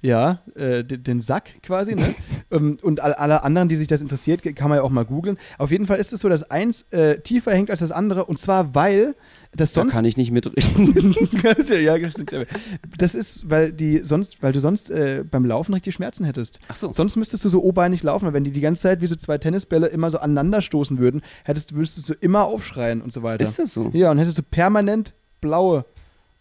ja, 0.01 0.39
äh, 0.55 0.83
den, 0.83 1.21
Sack 1.21 1.61
quasi, 1.61 1.95
ne? 1.95 2.15
ähm, 2.51 2.77
und 2.81 3.01
alle, 3.01 3.19
alle 3.19 3.43
anderen, 3.43 3.67
die 3.67 3.75
sich 3.75 3.87
das 3.87 4.01
interessiert, 4.01 4.43
kann 4.55 4.69
man 4.69 4.77
ja 4.77 4.83
auch 4.83 4.89
mal 4.89 5.05
googeln. 5.05 5.37
Auf 5.57 5.71
jeden 5.71 5.87
Fall 5.87 5.97
ist 5.97 6.13
es 6.13 6.21
so, 6.21 6.29
dass 6.29 6.49
eins 6.49 6.83
äh, 6.91 7.19
tiefer 7.19 7.51
hängt 7.51 7.69
als 7.69 7.81
das 7.81 7.91
andere 7.91 8.25
und 8.25 8.39
zwar, 8.39 8.75
weil 8.75 9.15
das 9.51 9.73
Da 9.73 9.81
sonst 9.81 9.93
kann 9.93 10.05
ich 10.05 10.15
nicht 10.15 10.31
mitreden. 10.31 11.15
das 12.97 13.15
ist, 13.15 13.49
weil 13.49 13.71
die 13.71 13.99
sonst, 13.99 14.43
weil 14.43 14.51
du 14.53 14.59
sonst 14.59 14.91
äh, 14.91 15.23
beim 15.29 15.43
Laufen 15.45 15.73
richtig 15.73 15.95
Schmerzen 15.95 16.23
hättest. 16.23 16.59
Ach 16.67 16.75
so. 16.75 16.93
Sonst 16.93 17.15
müsstest 17.15 17.45
du 17.45 17.49
so 17.49 17.63
obeinig 17.63 18.03
laufen, 18.03 18.25
weil 18.25 18.33
wenn 18.33 18.43
die 18.43 18.51
die 18.51 18.61
ganze 18.61 18.81
Zeit 18.81 19.01
wie 19.01 19.07
so 19.07 19.15
zwei 19.15 19.39
Tennisbälle 19.39 19.87
immer 19.87 20.11
so 20.11 20.19
aneinander 20.19 20.61
stoßen 20.61 20.99
würden, 20.99 21.21
hättest, 21.43 21.73
würdest 21.73 22.07
du 22.07 22.13
immer 22.13 22.45
aufschreien 22.45 23.01
und 23.01 23.11
so 23.11 23.23
weiter. 23.23 23.43
Ist 23.43 23.57
das 23.57 23.73
so? 23.73 23.89
Ja, 23.93 24.11
und 24.11 24.19
hättest 24.19 24.37
du 24.37 24.43
permanent 24.43 25.13
blaue 25.41 25.85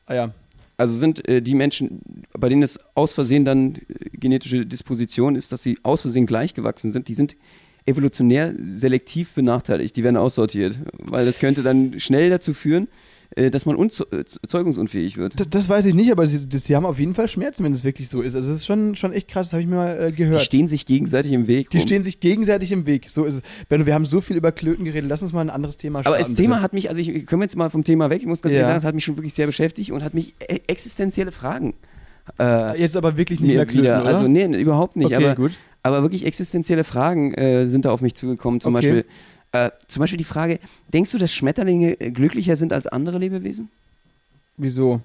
Eier. 0.06 0.34
Also 0.76 0.96
sind 0.96 1.26
äh, 1.26 1.42
die 1.42 1.54
Menschen, 1.54 2.02
bei 2.32 2.48
denen 2.48 2.62
es 2.62 2.78
aus 2.94 3.12
Versehen 3.12 3.44
dann 3.44 3.74
äh, 3.74 4.10
genetische 4.12 4.66
Disposition 4.66 5.34
ist, 5.34 5.50
dass 5.50 5.62
sie 5.62 5.78
aus 5.82 6.02
Versehen 6.02 6.26
gleichgewachsen 6.26 6.92
sind, 6.92 7.08
die 7.08 7.14
sind 7.14 7.36
evolutionär 7.88 8.54
selektiv 8.62 9.30
benachteiligt. 9.34 9.96
Die 9.96 10.04
werden 10.04 10.16
aussortiert, 10.16 10.78
weil 10.98 11.26
das 11.26 11.38
könnte 11.38 11.62
dann 11.62 11.98
schnell 11.98 12.30
dazu 12.30 12.54
führen, 12.54 12.88
äh, 13.36 13.50
dass 13.50 13.66
man 13.66 13.76
unzeugungsunfähig 13.76 15.16
wird. 15.16 15.38
Das, 15.38 15.48
das 15.50 15.68
weiß 15.68 15.84
ich 15.86 15.94
nicht, 15.94 16.12
aber 16.12 16.26
sie, 16.26 16.38
sie 16.58 16.76
haben 16.76 16.86
auf 16.86 16.98
jeden 16.98 17.14
Fall 17.14 17.28
Schmerzen, 17.28 17.64
wenn 17.64 17.72
es 17.72 17.84
wirklich 17.84 18.08
so 18.08 18.22
ist. 18.22 18.34
Also 18.34 18.50
das 18.50 18.60
ist 18.60 18.66
schon, 18.66 18.96
schon 18.96 19.12
echt 19.12 19.28
krass, 19.28 19.48
das 19.48 19.52
habe 19.54 19.62
ich 19.62 19.68
mir 19.68 19.76
mal 19.76 19.96
äh, 19.98 20.10
Die 20.10 20.16
gehört. 20.16 20.42
stehen 20.42 20.68
sich 20.68 20.86
gegenseitig 20.86 21.32
im 21.32 21.46
Weg. 21.46 21.70
Die 21.70 21.78
rum. 21.78 21.86
stehen 21.86 22.04
sich 22.04 22.20
gegenseitig 22.20 22.72
im 22.72 22.86
Weg. 22.86 23.06
So 23.10 23.24
ist 23.24 23.34
es. 23.34 23.42
Benno, 23.68 23.86
wir 23.86 23.94
haben 23.94 24.06
so 24.06 24.20
viel 24.20 24.36
über 24.36 24.52
Klöten 24.52 24.84
geredet. 24.84 25.08
Lass 25.10 25.22
uns 25.22 25.32
mal 25.32 25.40
ein 25.42 25.50
anderes 25.50 25.76
Thema 25.76 26.00
Aber 26.00 26.10
starten, 26.16 26.22
das 26.24 26.34
Thema 26.34 26.54
bitte. 26.56 26.62
hat 26.62 26.72
mich, 26.72 26.88
also 26.88 27.00
ich 27.00 27.26
können 27.26 27.40
wir 27.40 27.44
jetzt 27.44 27.56
mal 27.56 27.70
vom 27.70 27.84
Thema 27.84 28.10
weg, 28.10 28.20
ich 28.22 28.26
muss 28.28 28.42
ganz 28.42 28.52
Ja. 28.52 28.60
ehrlich 28.60 28.68
sagen, 28.68 28.78
es 28.78 28.84
hat 28.84 28.94
mich 28.94 29.04
schon 29.04 29.16
wirklich 29.16 29.34
sehr 29.34 29.46
beschäftigt 29.46 29.90
und 29.92 30.02
hat 30.02 30.14
mich 30.14 30.34
e 30.40 30.58
existenzielle 30.66 31.32
Fragen 31.32 31.74
äh, 32.38 32.78
Jetzt 32.80 32.96
aber 32.96 33.16
wirklich 33.16 33.40
nicht 33.40 33.48
mehr 33.50 33.60
mir 33.60 33.66
Klöten, 33.66 33.82
wieder, 33.84 34.00
oder? 34.02 34.08
also 34.10 34.28
nee, 34.28 34.44
überhaupt 34.60 34.96
nicht, 34.96 35.06
okay, 35.06 35.16
aber 35.16 35.34
gut. 35.34 35.52
Aber 35.88 36.02
wirklich 36.02 36.24
existenzielle 36.26 36.84
Fragen 36.84 37.34
äh, 37.34 37.66
sind 37.66 37.84
da 37.84 37.90
auf 37.90 38.00
mich 38.00 38.14
zugekommen. 38.14 38.60
Zum, 38.60 38.74
Okay. 38.76 38.86
Beispiel, 38.86 39.04
äh, 39.52 39.70
zum 39.88 40.00
Beispiel 40.00 40.18
die 40.18 40.24
Frage: 40.24 40.58
Denkst 40.92 41.12
du, 41.12 41.18
dass 41.18 41.32
Schmetterlinge 41.32 42.00
äh, 42.00 42.10
glücklicher 42.10 42.56
sind 42.56 42.72
als 42.72 42.86
andere 42.86 43.18
Lebewesen? 43.18 43.68
Wieso? 44.56 45.00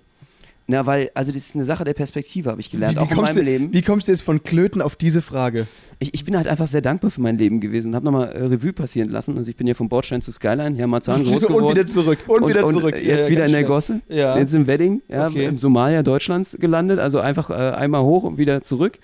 Na, 0.65 0.85
weil, 0.85 1.11
also 1.13 1.29
das 1.33 1.45
ist 1.47 1.55
eine 1.55 1.65
Sache 1.65 1.83
der 1.83 1.93
Perspektive, 1.93 2.49
habe 2.49 2.61
ich 2.61 2.71
gelernt, 2.71 2.95
wie, 2.95 2.99
auch 3.01 3.09
in 3.11 3.17
kommst 3.17 3.35
meinem 3.35 3.45
du, 3.45 3.51
Leben. 3.51 3.73
wie 3.73 3.81
kommst 3.81 4.07
du 4.07 4.13
jetzt 4.13 4.21
von 4.21 4.43
Klöten 4.43 4.81
auf 4.81 4.95
diese 4.95 5.21
Frage? 5.21 5.67
Ich, 5.99 6.13
ich 6.13 6.23
bin 6.23 6.37
halt 6.37 6.47
einfach 6.47 6.67
sehr 6.67 6.79
dankbar 6.79 7.11
für 7.11 7.19
mein 7.19 7.37
Leben 7.37 7.59
gewesen 7.59 7.89
und 7.89 7.95
habe 7.95 8.05
nochmal 8.05 8.29
äh, 8.31 8.43
Revue 8.45 8.71
passieren 8.71 9.09
lassen. 9.09 9.37
Also 9.37 9.49
ich 9.49 9.57
bin 9.57 9.67
ja 9.67 9.73
vom 9.73 9.89
Bordstein 9.89 10.21
zu 10.21 10.31
Skyline, 10.31 10.73
hier 10.75 10.85
in 10.85 10.89
Marzahn 10.89 11.21
groß 11.25 11.47
geworden. 11.47 11.65
und 11.65 11.71
wieder 11.71 11.85
zurück. 11.85 12.17
Und, 12.27 12.47
wieder 12.47 12.65
zurück. 12.65 12.95
Und 12.95 13.03
jetzt 13.03 13.25
ja, 13.25 13.31
wieder 13.31 13.45
in 13.45 13.51
der. 13.51 13.63
Gosse. 13.65 13.99
Ja. 14.07 14.37
Jetzt 14.37 14.53
im 14.55 14.65
Wedding, 14.65 15.01
ja, 15.09 15.27
Okay. 15.27 15.47
im 15.47 15.57
Somalia 15.57 16.01
Deutschlands 16.01 16.55
gelandet. 16.57 16.97
Also 16.97 17.19
einfach 17.19 17.49
äh, 17.49 17.53
einmal 17.53 18.01
hoch 18.03 18.23
und 18.23 18.37
wieder 18.37 18.61
zurück 18.61 18.99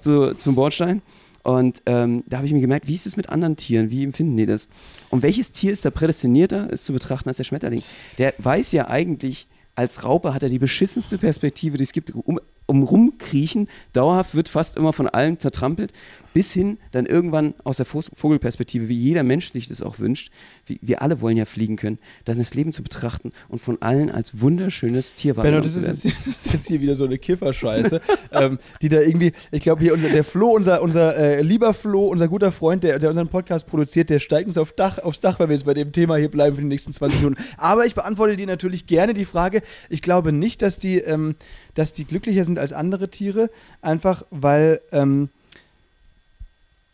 zu, 0.00 0.34
zum 0.34 0.54
Bordstein. 0.54 1.00
Und 1.48 1.80
ähm, 1.86 2.24
da 2.26 2.36
habe 2.36 2.46
ich 2.46 2.52
mir 2.52 2.60
gemerkt, 2.60 2.88
wie 2.88 2.94
ist 2.94 3.06
es 3.06 3.16
mit 3.16 3.30
anderen 3.30 3.56
Tieren? 3.56 3.90
Wie 3.90 4.04
empfinden 4.04 4.36
die 4.36 4.44
das? 4.44 4.68
Und 5.08 5.22
welches 5.22 5.50
Tier 5.50 5.72
ist 5.72 5.82
da 5.82 5.90
prädestinierter, 5.90 6.68
es 6.70 6.84
zu 6.84 6.92
betrachten 6.92 7.26
als 7.26 7.38
der 7.38 7.44
Schmetterling? 7.44 7.82
Der 8.18 8.34
weiß 8.36 8.72
ja 8.72 8.88
eigentlich, 8.88 9.48
als 9.74 10.04
Raupe 10.04 10.34
hat 10.34 10.42
er 10.42 10.50
die 10.50 10.58
beschissenste 10.58 11.16
Perspektive, 11.16 11.78
die 11.78 11.84
es 11.84 11.92
gibt. 11.92 12.10
Um, 12.14 12.38
um 12.68 12.82
rumkriechen, 12.82 13.68
dauerhaft 13.94 14.34
wird 14.34 14.48
fast 14.48 14.76
immer 14.76 14.92
von 14.92 15.08
allen 15.08 15.38
zertrampelt, 15.38 15.92
bis 16.34 16.52
hin 16.52 16.78
dann 16.92 17.06
irgendwann 17.06 17.54
aus 17.64 17.78
der 17.78 17.86
Vogelperspektive, 17.86 18.88
wie 18.88 18.94
jeder 18.94 19.22
Mensch 19.22 19.50
sich 19.50 19.68
das 19.68 19.80
auch 19.82 19.98
wünscht, 19.98 20.30
wie, 20.66 20.78
wir 20.82 21.00
alle 21.00 21.20
wollen 21.22 21.36
ja 21.36 21.46
fliegen 21.46 21.76
können, 21.76 21.98
dann 22.26 22.36
das 22.36 22.54
Leben 22.54 22.72
zu 22.72 22.82
betrachten 22.82 23.32
und 23.48 23.60
von 23.60 23.80
allen 23.80 24.10
als 24.10 24.40
wunderschönes 24.40 25.14
Tier 25.14 25.34
Benno, 25.34 25.56
wahrgenommen 25.56 25.64
das 25.64 25.72
zu 25.72 25.80
ist, 25.80 26.04
jetzt, 26.04 26.16
das 26.26 26.46
ist 26.46 26.52
jetzt 26.52 26.68
hier 26.68 26.80
wieder 26.80 26.94
so 26.94 27.06
eine 27.06 27.18
Kifferscheiße, 27.18 28.02
ähm, 28.32 28.58
die 28.82 28.90
da 28.90 29.00
irgendwie, 29.00 29.32
ich 29.50 29.62
glaube 29.62 29.82
hier 29.82 29.94
unser, 29.94 30.10
der 30.10 30.22
Flo, 30.22 30.50
unser, 30.50 30.82
unser 30.82 31.16
äh, 31.16 31.42
lieber 31.42 31.72
Flo, 31.72 32.06
unser 32.06 32.28
guter 32.28 32.52
Freund, 32.52 32.84
der, 32.84 32.98
der 32.98 33.08
unseren 33.10 33.28
Podcast 33.28 33.66
produziert, 33.66 34.10
der 34.10 34.20
steigt 34.20 34.46
uns 34.46 34.58
auf 34.58 34.72
Dach, 34.72 34.98
aufs 34.98 35.20
Dach, 35.20 35.40
weil 35.40 35.48
wir 35.48 35.56
jetzt 35.56 35.64
bei 35.64 35.74
dem 35.74 35.92
Thema 35.92 36.16
hier 36.16 36.30
bleiben 36.30 36.56
für 36.56 36.62
die 36.62 36.68
nächsten 36.68 36.92
20 36.92 37.20
Minuten. 37.20 37.42
Aber 37.56 37.86
ich 37.86 37.94
beantworte 37.94 38.36
dir 38.36 38.46
natürlich 38.46 38.86
gerne 38.86 39.14
die 39.14 39.24
Frage, 39.24 39.62
ich 39.88 40.02
glaube 40.02 40.32
nicht, 40.32 40.60
dass 40.60 40.78
die, 40.78 40.98
ähm, 40.98 41.34
dass 41.78 41.92
die 41.92 42.04
glücklicher 42.04 42.44
sind 42.44 42.58
als 42.58 42.72
andere 42.72 43.08
Tiere, 43.08 43.50
einfach 43.82 44.24
weil, 44.30 44.80
ähm, 44.90 45.28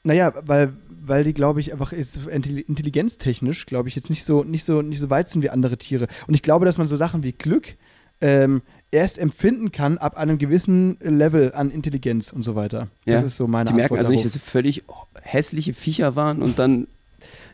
naja, 0.02 0.34
weil, 0.44 0.74
weil 1.06 1.24
die, 1.24 1.32
glaube 1.32 1.60
ich, 1.60 1.72
einfach 1.72 1.92
intelli- 1.92 2.66
intelligenztechnisch, 2.68 3.64
glaube 3.64 3.88
ich, 3.88 3.96
jetzt 3.96 4.10
nicht 4.10 4.24
so, 4.24 4.44
nicht, 4.44 4.64
so, 4.64 4.82
nicht 4.82 5.00
so 5.00 5.08
weit 5.08 5.30
sind 5.30 5.42
wie 5.42 5.48
andere 5.48 5.78
Tiere. 5.78 6.06
Und 6.26 6.34
ich 6.34 6.42
glaube, 6.42 6.66
dass 6.66 6.76
man 6.76 6.86
so 6.86 6.96
Sachen 6.96 7.22
wie 7.22 7.32
Glück 7.32 7.74
ähm, 8.20 8.60
erst 8.90 9.18
empfinden 9.18 9.72
kann 9.72 9.96
ab 9.96 10.18
einem 10.18 10.36
gewissen 10.36 10.98
Level 11.00 11.52
an 11.54 11.70
Intelligenz 11.70 12.30
und 12.30 12.42
so 12.42 12.54
weiter. 12.54 12.88
Das 13.06 13.22
Ja, 13.22 13.26
ist 13.26 13.36
so 13.36 13.46
meine 13.46 13.70
Die 13.70 13.74
merken 13.74 13.94
Antwort 13.94 14.00
also 14.00 14.10
nicht, 14.12 14.24
darauf. 14.24 14.32
dass 14.34 14.44
sie 14.44 14.50
völlig 14.50 14.84
hässliche 15.22 15.72
Viecher 15.72 16.14
waren 16.14 16.42
und 16.42 16.58
dann 16.58 16.86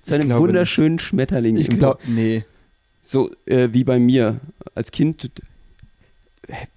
zu 0.02 0.14
einem 0.14 0.30
wunderschönen 0.30 0.99
Schmetterling. 0.99 1.56
Ich 1.56 1.68
glaube, 1.68 2.00
nee. 2.06 2.44
So 3.04 3.30
äh, 3.46 3.68
wie 3.72 3.84
bei 3.84 3.99
mir 4.00 4.40
als 4.75 4.90
Kind 4.90 5.30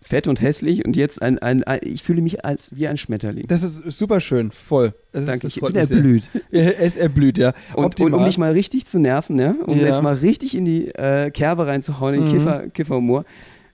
fett 0.02 0.28
und 0.28 0.42
hässlich 0.42 0.86
und 0.86 0.96
jetzt 0.96 1.22
ein, 1.22 1.40
ein, 1.40 1.64
ein 1.64 1.80
ich 1.84 2.04
fühle 2.04 2.22
mich 2.22 2.44
als 2.46 2.76
wie 2.76 2.88
ein 2.88 2.98
Schmetterling. 2.98 3.48
Das 3.48 3.64
ist 3.64 3.78
super 3.92 4.20
schön, 4.20 4.52
voll. 4.52 4.94
Das 5.12 5.26
Danke, 5.26 5.48
ist, 5.48 5.56
ich 5.58 5.62
bin 5.62 5.74
mich 5.74 5.92
erblüht. 5.92 6.30
Er 6.52 6.78
ist 6.80 6.98
erblüht, 6.98 7.38
ja. 7.38 7.54
Und, 7.76 8.00
und 8.02 8.14
um 8.14 8.26
dich 8.26 8.38
mal 8.38 8.52
richtig 8.52 8.86
zu 8.86 9.00
nerven, 9.00 9.40
ja, 9.40 9.56
um 9.66 9.80
Ja. 9.80 9.88
jetzt 9.88 10.02
mal 10.02 10.16
richtig 10.16 10.56
in 10.56 10.66
die 10.66 10.88
äh, 10.90 11.30
Kerbe 11.32 11.68
reinzuhauen, 11.68 12.16
in 12.16 12.22
den 12.26 12.30
Mhm. 12.30 12.38
Kiffer, 12.38 12.70
Kifferhumor. 12.70 13.26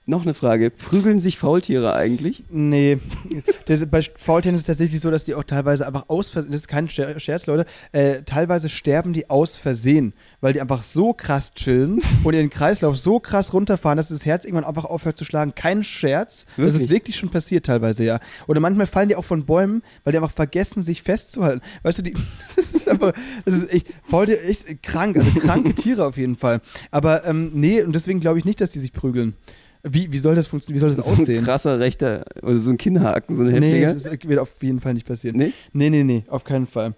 Noch 0.06 0.22
eine 0.22 0.34
Frage. 0.34 0.70
Prügeln 0.70 1.20
sich 1.20 1.38
Faultiere 1.38 1.94
eigentlich? 1.94 2.42
Nee, 2.50 2.98
das, 3.66 3.86
bei 3.86 4.00
Faultieren 4.16 4.56
ist 4.56 4.62
es 4.62 4.66
tatsächlich 4.66 5.00
so, 5.00 5.10
dass 5.10 5.24
die 5.24 5.34
auch 5.34 5.44
teilweise 5.44 5.86
einfach 5.86 6.06
aus 6.08 6.30
Versehen, 6.30 6.50
das 6.50 6.62
ist 6.62 6.68
kein 6.68 6.88
Scher- 6.88 7.20
Scherz, 7.20 7.46
Leute, 7.46 7.64
äh, 7.92 8.22
teilweise 8.22 8.68
sterben 8.70 9.12
die 9.12 9.30
aus 9.30 9.54
Versehen, 9.56 10.12
weil 10.40 10.52
die 10.54 10.60
einfach 10.60 10.82
so 10.82 11.12
krass 11.12 11.52
chillen 11.54 12.00
und 12.24 12.34
ihren 12.34 12.50
Kreislauf 12.50 12.98
so 12.98 13.20
krass 13.20 13.52
runterfahren, 13.52 13.98
dass 13.98 14.08
das 14.08 14.26
Herz 14.26 14.44
irgendwann 14.44 14.64
einfach 14.64 14.84
aufhört 14.86 15.16
zu 15.16 15.24
schlagen. 15.24 15.54
Kein 15.54 15.84
Scherz. 15.84 16.46
Das 16.56 16.56
Wirklich? 16.56 16.82
ist 16.82 16.90
wirklich 16.90 17.16
schon 17.16 17.28
passiert 17.28 17.66
teilweise, 17.66 18.02
ja. 18.02 18.18
Oder 18.48 18.58
manchmal 18.58 18.86
fallen 18.88 19.10
die 19.10 19.16
auch 19.16 19.24
von 19.24 19.44
Bäumen, 19.44 19.82
weil 20.02 20.12
die 20.12 20.18
einfach 20.18 20.32
vergessen, 20.32 20.82
sich 20.82 21.02
festzuhalten. 21.02 21.60
Weißt 21.84 21.98
du, 21.98 22.02
die, 22.02 22.14
das 22.56 22.70
ist 22.72 22.88
einfach, 22.88 23.12
das 23.44 23.54
ist 23.58 23.70
echt, 23.70 23.86
Faultiere 24.02 24.40
echt 24.42 24.82
krank, 24.82 25.18
also 25.18 25.30
kranke 25.38 25.72
Tiere 25.74 26.04
auf 26.06 26.16
jeden 26.16 26.36
Fall. 26.36 26.62
Aber 26.90 27.24
ähm, 27.26 27.52
nee, 27.54 27.80
und 27.82 27.94
deswegen 27.94 28.18
glaube 28.18 28.38
ich 28.40 28.44
nicht, 28.44 28.60
dass 28.60 28.70
die 28.70 28.80
sich 28.80 28.92
prügeln. 28.92 29.34
Wie, 29.82 30.12
wie 30.12 30.18
soll 30.18 30.34
das 30.34 30.46
funktionieren? 30.46 30.76
Wie 30.76 30.80
soll 30.80 30.94
das 30.94 31.06
So 31.06 31.12
ein 31.12 31.18
aussehen? 31.20 31.44
krasser 31.44 31.78
rechter, 31.78 32.24
oder 32.42 32.58
so 32.58 32.70
ein 32.70 32.76
Kinnhaken, 32.76 33.34
so 33.36 33.42
ein 33.42 33.48
Nee, 33.58 33.84
heftiger. 33.84 33.94
das 33.94 34.28
wird 34.28 34.38
auf 34.38 34.62
jeden 34.62 34.80
Fall 34.80 34.94
nicht 34.94 35.06
passieren. 35.06 35.36
Nee? 35.36 35.52
Nee, 35.72 35.90
nee, 35.90 36.04
nee, 36.04 36.24
auf 36.28 36.44
keinen 36.44 36.66
Fall. 36.66 36.94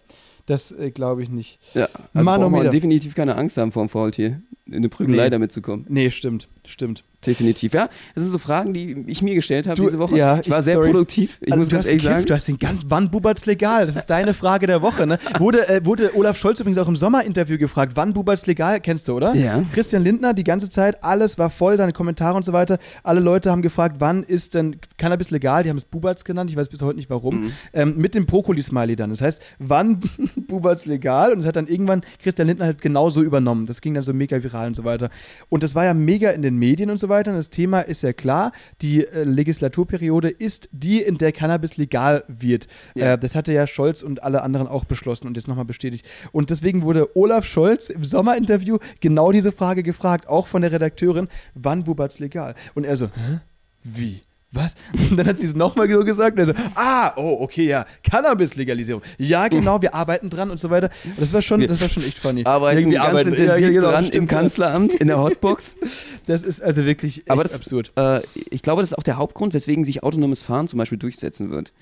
Das 0.47 0.73
äh, 0.73 0.91
glaube 0.91 1.23
ich 1.23 1.31
nicht. 1.31 1.61
Ja, 1.75 1.85
also 1.85 1.99
braucht 2.13 2.25
Manometer. 2.25 2.65
man 2.65 2.73
definitiv 2.73 3.15
keine 3.15 3.37
Angst 3.37 3.57
haben 3.57 3.71
vor 3.71 3.85
dem 3.85 3.89
Faultier, 3.89 4.43
in 4.67 4.75
eine 4.75 4.89
Prügelei 4.89 5.25
Nee. 5.25 5.31
damit 5.31 5.53
zu 5.53 5.63
kommen. 5.63 5.87
Nee, 5.89 6.11
stimmt, 6.11 6.49
stimmt. 6.67 7.05
Definitiv. 7.27 7.73
Ja, 7.75 7.89
das 8.15 8.25
sind 8.25 8.33
so 8.33 8.39
Fragen, 8.39 8.75
die 8.75 9.05
ich 9.07 9.23
mir 9.23 9.35
gestellt 9.35 9.67
habe 9.67 9.77
Du, 9.77 9.85
diese 9.85 9.99
Woche. 9.99 10.17
ja, 10.17 10.41
ich 10.41 10.51
war 10.51 10.59
ich- 10.59 10.65
sehr 10.65 10.75
sorry. 10.75 10.91
produktiv. 10.91 11.39
Ich 11.41 11.53
Also, 11.53 11.59
muss 11.59 11.69
du 11.69 11.75
ganz 11.77 11.85
hast 11.85 11.89
ehrlich 11.89 12.03
sagen. 12.03 12.25
du 12.27 12.35
hast 12.35 12.49
den 12.49 12.59
ganz, 12.59 12.83
wann 12.89 13.11
bubert's 13.11 13.47
legal? 13.47 13.87
Das 13.87 13.97
ist 13.97 14.07
deine 14.07 14.35
Frage 14.35 14.67
der 14.67 14.83
Woche, 14.83 15.07
ne? 15.07 15.19
Wurde, 15.39 15.69
äh, 15.69 15.85
wurde 15.85 16.17
Olaf 16.17 16.37
Scholz 16.37 16.59
übrigens 16.61 16.79
auch 16.79 16.89
im 16.89 16.97
Sommerinterview 16.97 17.59
gefragt, 17.59 17.93
wann 17.95 18.13
bubert's 18.13 18.47
legal? 18.47 18.81
Kennst 18.81 19.07
du, 19.07 19.15
oder? 19.15 19.35
Ja. 19.35 19.63
Christian 19.73 20.03
Lindner, 20.03 20.35
die 20.35 20.45
ganze 20.45 20.69
Zeit, 20.69 21.03
alles 21.05 21.39
war 21.39 21.51
voll, 21.51 21.77
seine 21.77 21.93
Kommentare 21.93 22.37
und 22.37 22.45
so 22.45 22.53
weiter. 22.53 22.79
Alle 23.05 23.21
Leute 23.21 23.51
haben 23.53 23.63
gefragt, 23.63 23.97
wann 24.01 24.25
ist 24.25 24.55
denn 24.55 24.77
Cannabis 24.99 25.31
legal? 25.31 25.63
Die 25.63 25.71
haben 25.71 25.79
es 25.79 25.85
Buberts 25.85 26.25
genannt, 26.25 26.51
ich 26.51 26.57
weiß 26.57 26.69
bis 26.69 26.83
heute 26.83 26.97
nicht 26.97 27.09
warum. 27.09 27.45
Mhm. 27.45 27.53
Ähm, 27.73 27.97
mit 27.99 28.15
dem 28.17 28.27
Brokkoli-Smiley 28.27 28.97
dann. 28.97 29.11
Das 29.11 29.21
heißt, 29.21 29.41
wann 29.61 30.01
bubert's 30.37 30.87
legal? 30.87 31.31
Und 31.33 31.39
das 31.39 31.47
hat 31.47 31.55
dann 31.57 31.69
irgendwann 31.69 32.03
Christian 32.21 32.49
Lindner 32.49 32.67
halt 32.67 32.83
genauso 32.83 33.23
übernommen. 33.23 33.67
Das 33.67 33.81
ging 33.81 33.95
dann 33.95 34.03
so 34.03 34.13
mega 34.13 34.43
viral 34.43 34.67
und 34.67 34.75
so 34.75 34.85
weiter. 34.85 35.09
Und 35.49 35.63
das 35.63 35.75
war 35.77 35.85
ja 35.85 35.95
mega 35.95 36.31
in 36.31 36.43
den 36.43 36.57
Medien 36.59 36.91
und 36.91 36.99
so 36.99 37.09
weiter. 37.09 37.12
Und 37.13 37.37
das 37.37 37.51
Thema 37.51 37.81
ist 37.81 38.03
ja 38.03 38.13
klar, 38.13 38.53
die 38.81 39.05
äh, 39.05 39.25
Legislaturperiode 39.25 40.29
ist 40.29 40.69
die, 40.73 41.01
in 41.01 41.19
der 41.19 41.33
Cannabis 41.33 41.77
legal 41.77 42.25
wird. 42.29 42.67
Ja. 42.95 43.15
Äh, 43.15 43.19
das 43.19 43.35
hatte 43.35 43.53
ja 43.53 43.67
Scholz 43.67 44.03
und 44.03 44.23
alle 44.23 44.43
anderen 44.43 44.69
auch 44.69 44.85
beschlossen 44.85 45.27
und 45.27 45.37
jetzt 45.37 45.49
nochmal 45.49 45.65
bestätigt. 45.65 46.07
Und 46.33 46.51
deswegen 46.51 46.83
wurde 46.83 47.17
Olaf 47.17 47.45
Scholz 47.45 47.89
im 47.89 48.05
Sommerinterview 48.05 48.79
genau 49.01 49.33
diese 49.33 49.53
Frage 49.53 49.83
gefragt, 49.83 50.29
auch 50.29 50.47
von 50.47 50.63
der 50.63 50.73
Redakteurin, 50.73 51.29
wann 51.55 51.85
bubert's 51.85 52.19
legal? 52.19 52.55
Und 52.75 52.85
er 52.85 52.97
so, 52.97 53.07
hä? 53.07 53.41
Wie? 53.83 54.23
Was? 54.55 54.75
Und 55.11 55.17
dann 55.17 55.27
hat 55.27 55.39
sie 55.39 55.47
es 55.47 55.55
nochmal 55.57 55.91
so 55.91 56.05
gesagt 56.05 56.35
und 56.35 56.41
er 56.41 56.47
so, 56.47 56.53
ah, 56.75 57.13
oh, 57.17 57.39
okay, 57.41 57.67
ja, 57.67 57.87
Cannabis-Legalisierung. 58.05 59.03
Ja, 59.17 59.49
genau, 59.49 59.81
wir 59.81 59.95
arbeiten 59.95 60.29
dran 60.29 60.51
und 60.51 60.61
so 60.61 60.69
weiter. 60.69 60.91
Und 61.05 61.21
das 61.21 61.33
war 61.33 61.41
schon, 61.41 61.61
das 61.67 61.81
war 61.81 61.89
schon 61.89 62.05
echt 62.05 62.19
funny. 62.19 62.45
Arbeiten 62.45 62.79
Irgendwie 62.81 62.97
ganz 62.97 63.09
arbeiten- 63.09 63.29
intensiv 63.31 63.61
ja, 63.61 63.71
genau, 63.71 63.91
dran 63.91 64.05
im 64.11 64.27
Kanzleramt, 64.27 64.95
in 64.95 65.07
der 65.09 65.21
Hotbox. 65.21 65.77
Das 66.27 66.45
ist 66.45 66.63
also 66.63 66.85
wirklich 66.85 67.25
Aber 67.29 67.43
das, 67.43 67.55
absurd. 67.57 67.91
Äh, 67.97 68.21
ich 68.51 68.63
glaube, 68.63 68.81
das 68.83 68.93
ist 68.93 68.99
auch 68.99 69.03
der 69.03 69.17
Hauptgrund, 69.17 69.55
weswegen 69.55 69.85
sich 69.85 70.05
autonomes 70.05 70.43
Fahren 70.45 70.69
zum 70.69 70.79
Beispiel 70.79 70.99
durchsetzen 70.99 71.51
wird. 71.51 71.73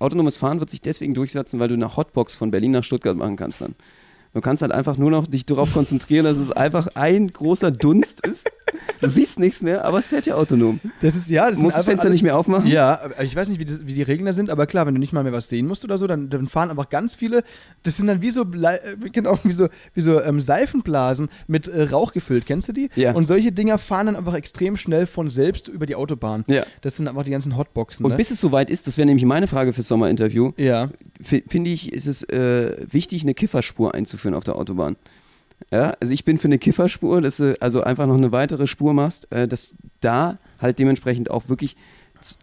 Autonomes 0.00 0.36
Fahren 0.36 0.58
wird 0.58 0.70
sich 0.70 0.80
deswegen 0.80 1.14
durchsetzen, 1.14 1.60
weil 1.60 1.68
du 1.68 1.74
eine 1.74 1.96
Hotbox 1.96 2.34
von 2.34 2.50
Berlin 2.50 2.72
nach 2.72 2.82
Stuttgart 2.82 3.16
machen 3.16 3.36
kannst 3.36 3.60
dann. 3.60 3.76
Du 4.34 4.40
kannst 4.40 4.60
halt 4.62 4.72
einfach 4.72 4.96
nur 4.96 5.10
noch 5.10 5.26
dich 5.26 5.46
darauf 5.46 5.72
konzentrieren, 5.72 6.24
dass 6.24 6.36
es 6.38 6.50
einfach 6.50 6.88
ein 6.94 7.28
großer 7.32 7.70
Dunst 7.70 8.26
ist. 8.26 8.50
Du 9.00 9.08
siehst 9.08 9.38
nichts 9.38 9.60
mehr, 9.62 9.84
aber 9.84 9.98
es 9.98 10.06
fährt 10.08 10.26
ja 10.26 10.34
autonom. 10.34 10.80
Das 11.00 11.14
ist, 11.14 11.28
ja, 11.30 11.48
das 11.50 11.58
Du 11.58 11.64
musst 11.64 11.76
das 11.76 11.84
Fenster 11.84 12.04
alles- 12.06 12.14
nicht 12.14 12.22
mehr 12.22 12.36
aufmachen. 12.36 12.66
Ja, 12.66 12.98
ich 13.22 13.36
weiß 13.36 13.48
nicht, 13.48 13.60
wie, 13.60 13.64
das, 13.64 13.86
wie 13.86 13.94
die 13.94 14.02
Regeln 14.02 14.26
da 14.26 14.32
sind, 14.32 14.50
aber 14.50 14.66
klar, 14.66 14.86
wenn 14.86 14.94
du 14.94 14.98
nicht 15.00 15.12
mal 15.12 15.22
mehr 15.22 15.32
was 15.32 15.48
sehen 15.48 15.66
musst 15.66 15.84
oder 15.84 15.98
so, 15.98 16.06
dann, 16.06 16.30
dann 16.30 16.46
fahren 16.48 16.70
einfach 16.70 16.88
ganz 16.88 17.14
viele, 17.14 17.42
das 17.84 17.96
sind 17.96 18.06
dann 18.06 18.22
wie 18.22 18.30
so, 18.30 18.42
äh, 18.42 18.78
genau, 19.12 19.38
wie 19.44 19.52
so, 19.52 19.68
wie 19.94 20.00
so 20.00 20.20
ähm, 20.20 20.40
Seifenblasen 20.40 21.28
mit 21.46 21.68
äh, 21.68 21.82
Rauch 21.84 22.12
gefüllt, 22.12 22.46
kennst 22.46 22.68
du 22.68 22.72
die? 22.72 22.88
Ja. 22.96 23.12
Und 23.12 23.26
solche 23.28 23.52
Dinger 23.52 23.78
fahren 23.78 24.06
dann 24.06 24.16
einfach 24.16 24.34
extrem 24.34 24.76
schnell 24.76 25.06
von 25.06 25.30
selbst 25.30 25.68
über 25.68 25.86
die 25.86 25.94
Autobahn. 25.94 26.44
Ja. 26.48 26.64
Das 26.80 26.96
sind 26.96 27.06
einfach 27.06 27.24
die 27.24 27.30
ganzen 27.30 27.56
Hotboxen. 27.56 28.04
Und 28.04 28.12
ne? 28.12 28.16
bis 28.16 28.30
es 28.30 28.40
soweit 28.40 28.70
ist, 28.70 28.86
das 28.86 28.96
wäre 28.98 29.06
nämlich 29.06 29.24
meine 29.26 29.46
Frage 29.46 29.72
fürs 29.74 29.88
Sommerinterview, 29.88 30.52
ja. 30.56 30.90
fi- 31.22 31.44
finde 31.48 31.70
ich, 31.70 31.92
ist 31.92 32.06
es 32.06 32.22
äh, 32.24 32.76
wichtig, 32.90 33.22
eine 33.22 33.34
Kifferspur 33.34 33.94
einzuführen 33.94 34.34
auf 34.34 34.44
der 34.44 34.56
Autobahn. 34.56 34.96
Ja, 35.70 35.96
also 36.00 36.12
ich 36.12 36.24
bin 36.24 36.38
für 36.38 36.48
eine 36.48 36.58
Kifferspur, 36.58 37.20
dass 37.20 37.38
du 37.38 37.60
also 37.60 37.82
einfach 37.82 38.06
noch 38.06 38.16
eine 38.16 38.30
weitere 38.30 38.66
Spur 38.66 38.94
machst, 38.94 39.30
äh, 39.32 39.48
dass 39.48 39.74
da 40.00 40.38
halt 40.60 40.78
dementsprechend 40.78 41.30
auch 41.30 41.48
wirklich 41.48 41.76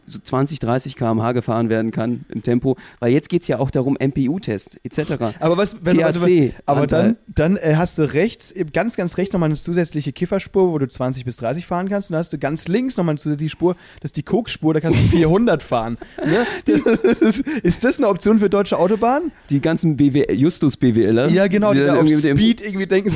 so 0.06 0.20
20, 0.20 0.60
30 0.60 0.96
km/h 0.96 1.32
gefahren 1.32 1.70
werden 1.70 1.92
kann 1.92 2.26
im 2.30 2.44
Tempo, 2.44 2.78
weil 3.00 3.12
jetzt 3.12 3.30
geht 3.30 3.42
es 3.44 3.48
ja 3.48 3.60
auch 3.60 3.72
darum, 3.72 3.98
MPU-Test 4.00 4.80
etc. 4.84 5.36
Aber 5.40 5.58
was, 5.58 5.78
wenn 5.84 5.98
THC 5.98 6.04
warte, 6.04 6.54
aber 6.66 6.88
dann, 6.88 7.18
dann 7.28 7.58
äh, 7.58 7.76
hast 7.76 7.98
du 7.98 8.14
rechts, 8.14 8.52
äh, 8.52 8.66
ganz, 8.66 8.96
ganz 8.96 9.18
rechts 9.18 9.34
nochmal 9.34 9.48
eine 9.48 9.56
zusätzliche 9.56 10.14
Kifferspur, 10.14 10.72
wo 10.72 10.78
du 10.78 10.88
20 10.88 11.26
bis 11.26 11.38
30 11.38 11.66
fahren 11.66 11.90
kannst. 11.90 12.10
Und 12.10 12.14
dann 12.14 12.20
hast 12.20 12.34
du 12.34 12.38
ganz 12.38 12.68
links 12.68 12.98
nochmal 12.98 13.14
eine 13.14 13.20
zusätzliche 13.20 13.52
Spur, 13.52 13.76
das 14.02 14.10
ist 14.10 14.18
die 14.18 14.24
Kokspur, 14.24 14.74
da 14.74 14.80
kannst 14.80 15.00
du 15.00 15.08
400 15.08 15.64
fahren. 15.64 15.98
Ne? 16.26 16.46
Das 16.66 17.04
ist, 17.22 17.48
ist 17.48 17.84
das 17.84 17.98
eine 17.98 18.08
Option 18.08 18.40
für 18.40 18.50
deutsche 18.50 18.78
Autobahnen? 18.78 19.32
Die 19.50 19.62
ganzen 19.62 19.98
BW 19.98 20.34
Justus-BWLer. 20.34 21.30
Ja, 21.30 21.48
genau, 21.48 21.74
die, 21.74 21.80
die 21.80 21.86
da 21.86 22.00
auf 22.00 22.08
Speed 22.08 22.62
irgendwie 22.62 22.88
denken, 22.88 23.12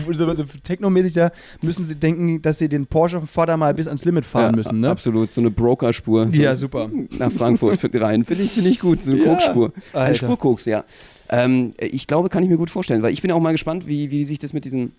so, 0.00 0.34
so, 0.34 0.44
technomäßig, 0.62 1.14
da 1.14 1.30
müssen 1.62 1.86
sie 1.86 1.94
denken, 1.94 2.42
dass 2.42 2.58
sie 2.58 2.68
den 2.68 2.86
Porsche 2.86 3.18
vom 3.18 3.28
Vordermal 3.28 3.74
bis 3.74 3.86
ans 3.86 4.04
Limit 4.04 4.26
fahren 4.26 4.50
Ja, 4.50 4.56
müssen, 4.56 4.80
ne? 4.80 4.90
Absolut, 4.90 5.30
so 5.32 5.40
eine 5.40 5.50
Brokerspur. 5.50 6.30
So 6.30 6.40
Ja, 6.40 6.56
super. 6.56 6.88
Nach 7.18 7.30
Frankfurt 7.32 7.78
rein. 8.00 8.24
Finde 8.24 8.44
ich, 8.44 8.52
find 8.52 8.66
ich 8.66 8.80
gut, 8.80 9.02
so 9.02 9.12
eine 9.12 9.20
Ja, 9.20 9.26
Koksspur. 9.30 9.72
Ein 9.92 10.00
Alter. 10.00 10.14
Spurkoks, 10.26 10.64
ja. 10.66 10.84
Ähm, 11.28 11.72
ich 11.78 12.06
glaube, 12.06 12.28
kann 12.28 12.42
ich 12.42 12.48
mir 12.48 12.56
gut 12.56 12.70
vorstellen, 12.70 13.02
weil 13.02 13.12
ich 13.12 13.22
bin 13.22 13.30
auch 13.30 13.40
mal 13.40 13.52
gespannt, 13.52 13.86
wie, 13.86 14.10
wie 14.10 14.24
sich 14.24 14.38
das 14.38 14.52
mit 14.52 14.64
diesen 14.64 14.92